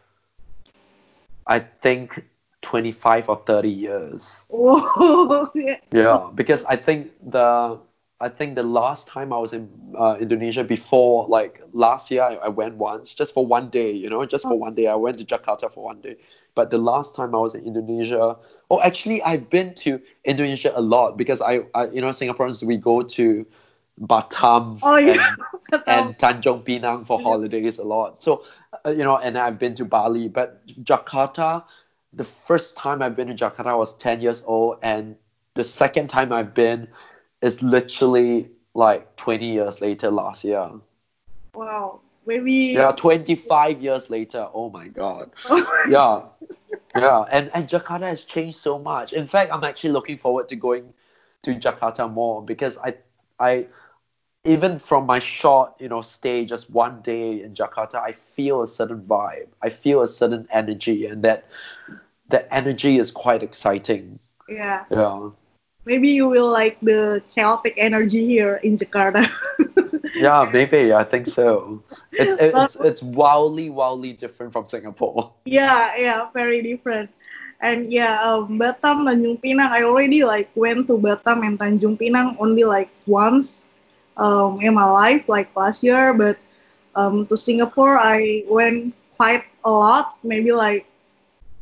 I 1.48 1.60
think, 1.60 2.24
25 2.62 3.30
or 3.30 3.42
30 3.46 3.70
years. 3.70 4.44
Oh, 4.54 5.50
yeah. 5.56 5.78
Yeah, 5.92 6.30
because 6.36 6.64
I 6.66 6.76
think 6.76 7.12
the 7.24 7.80
I 8.22 8.30
think 8.30 8.56
the 8.56 8.64
last 8.64 9.08
time 9.08 9.34
I 9.34 9.38
was 9.38 9.52
in 9.52 9.68
uh, 9.98 10.16
Indonesia 10.20 10.64
before, 10.64 11.28
like 11.28 11.62
last 11.74 12.12
year, 12.12 12.22
I, 12.24 12.36
I 12.36 12.48
went 12.50 12.76
once 12.76 13.14
just 13.14 13.34
for 13.34 13.46
one 13.46 13.70
day. 13.70 13.92
You 13.92 14.10
know, 14.10 14.24
just 14.26 14.44
for 14.44 14.58
one 14.58 14.76
day. 14.76 14.88
I 14.88 14.96
went 14.96 15.18
to 15.18 15.26
Jakarta 15.26 15.72
for 15.72 15.84
one 15.84 16.02
day. 16.02 16.18
But 16.54 16.70
the 16.70 16.78
last 16.78 17.16
time 17.16 17.34
I 17.34 17.40
was 17.40 17.56
in 17.56 17.66
Indonesia, 17.66 18.38
oh, 18.70 18.82
actually, 18.82 19.22
I've 19.24 19.50
been 19.50 19.74
to 19.76 20.00
Indonesia 20.24 20.72
a 20.76 20.82
lot 20.82 21.18
because 21.18 21.42
I, 21.42 21.62
I 21.74 21.86
you 21.86 22.02
know, 22.02 22.10
Singaporeans 22.10 22.64
we 22.64 22.78
go 22.78 23.02
to 23.02 23.46
Batam 24.00 24.80
Oh, 24.84 24.98
yeah. 24.98 25.36
and, 25.72 25.84
and 25.88 26.18
Tanjung 26.18 26.64
Pinang 26.64 27.06
for 27.06 27.20
holidays 27.20 27.78
a 27.78 27.84
lot. 27.84 28.24
So, 28.24 28.46
uh, 28.86 28.92
you 28.92 29.04
know, 29.04 29.18
and 29.18 29.38
I've 29.38 29.60
been 29.60 29.76
to 29.76 29.86
Bali, 29.86 30.28
but 30.28 30.66
Jakarta, 30.68 31.64
the 32.14 32.24
first 32.24 32.78
time 32.78 33.02
I've 33.02 33.16
been 33.16 33.28
to 33.28 33.34
Jakarta 33.34 33.68
I 33.68 33.76
was 33.76 33.96
10 33.96 34.22
years 34.22 34.44
old, 34.46 34.78
and 34.82 35.16
the 35.54 35.64
second 35.64 36.08
time 36.08 36.32
I've 36.32 36.54
been 36.54 36.88
is 37.42 37.62
literally 37.62 38.50
like 38.74 39.16
20 39.16 39.46
years 39.46 39.82
later 39.82 40.10
last 40.12 40.44
year. 40.44 40.70
Wow. 41.54 42.02
Maybe. 42.26 42.52
Yeah, 42.52 42.92
25 42.92 43.82
years 43.82 44.10
later. 44.10 44.48
Oh 44.54 44.70
my 44.70 44.88
God. 44.88 45.32
Yeah. 45.90 46.24
Yeah. 46.96 47.24
And, 47.32 47.50
and 47.54 47.68
Jakarta 47.68 48.04
has 48.04 48.24
changed 48.24 48.58
so 48.58 48.78
much. 48.78 49.14
In 49.14 49.26
fact, 49.26 49.52
I'm 49.52 49.64
actually 49.64 49.92
looking 49.92 50.18
forward 50.18 50.50
to 50.50 50.56
going 50.56 50.94
to 51.44 51.56
Jakarta 51.56 52.12
more 52.12 52.44
because 52.44 52.78
I, 52.78 52.96
I, 53.40 53.68
even 54.44 54.80
from 54.80 55.06
my 55.06 55.20
short, 55.20 55.74
you 55.80 55.88
know, 55.90 56.02
stay 56.02 56.46
just 56.46 56.70
one 56.70 57.02
day 57.02 57.42
in 57.42 57.54
Jakarta, 57.54 57.96
I 57.96 58.14
feel 58.14 58.62
a 58.64 58.68
certain 58.68 59.02
vibe. 59.02 59.48
I 59.62 59.70
feel 59.70 60.02
a 60.02 60.08
certain 60.08 60.48
energy, 60.52 61.06
and 61.06 61.24
that 61.24 61.46
that 62.30 62.48
energy 62.50 62.98
is 62.98 63.12
quite 63.12 63.44
exciting. 63.44 64.20
yeah. 64.50 64.86
Yeah. 64.90 65.30
Maybe 65.86 66.10
you 66.10 66.30
will 66.30 66.52
like 66.52 66.78
the 66.82 67.22
chaotic 67.34 67.74
energy 67.78 68.26
here 68.26 68.60
in 68.62 68.78
Jakarta. 68.78 69.26
Yeah, 70.14 70.50
maybe 70.52 70.94
I 70.94 71.04
think 71.04 71.26
so. 71.26 71.82
It's 72.12 72.36
it's 72.38 72.76
it's 72.76 73.02
wildly, 73.02 73.70
wildly 73.70 74.14
different 74.14 74.52
from 74.52 74.68
Singapore. 74.68 75.32
yeah, 75.46 75.96
yeah, 75.98 76.30
very 76.34 76.62
different. 76.62 77.10
And 77.62 77.88
yeah, 77.92 78.20
um, 78.22 78.60
Batam, 78.60 79.06
Tanjung 79.06 79.40
Pinang. 79.40 79.70
I 79.70 79.84
already 79.84 80.26
like 80.26 80.50
went 80.56 80.88
to 80.88 80.98
Batam 80.98 81.46
and 81.46 81.58
Tanjung 81.58 81.98
Pinang 81.98 82.36
only 82.40 82.66
like 82.66 82.90
once 83.06 83.68
um, 84.18 84.60
in 84.62 84.74
my 84.74 84.86
life, 84.86 85.30
like 85.30 85.56
last 85.56 85.84
year. 85.84 86.14
But 86.14 86.38
um, 86.96 87.26
to 87.28 87.38
Singapore, 87.38 87.98
I 87.98 88.44
went 88.50 88.94
quite 89.16 89.46
a 89.64 89.72
lot, 89.72 90.18
maybe 90.24 90.52
like 90.52 90.86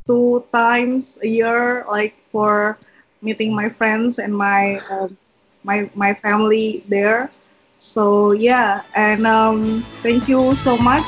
two 0.07 0.43
times 0.51 1.19
a 1.21 1.27
year, 1.27 1.85
like 1.91 2.15
for 2.31 2.79
meeting 3.21 3.53
my 3.53 3.69
friends 3.69 4.19
and 4.19 4.35
my 4.35 4.79
um, 4.89 5.17
my 5.63 5.89
my 5.95 6.13
family 6.13 6.83
there. 6.87 7.31
So 7.79 8.31
yeah, 8.31 8.83
and 8.95 9.27
um, 9.27 9.85
thank 10.03 10.27
you 10.27 10.55
so 10.55 10.77
much 10.77 11.07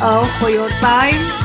uh, 0.00 0.24
for 0.38 0.50
your 0.50 0.68
time 0.80 1.43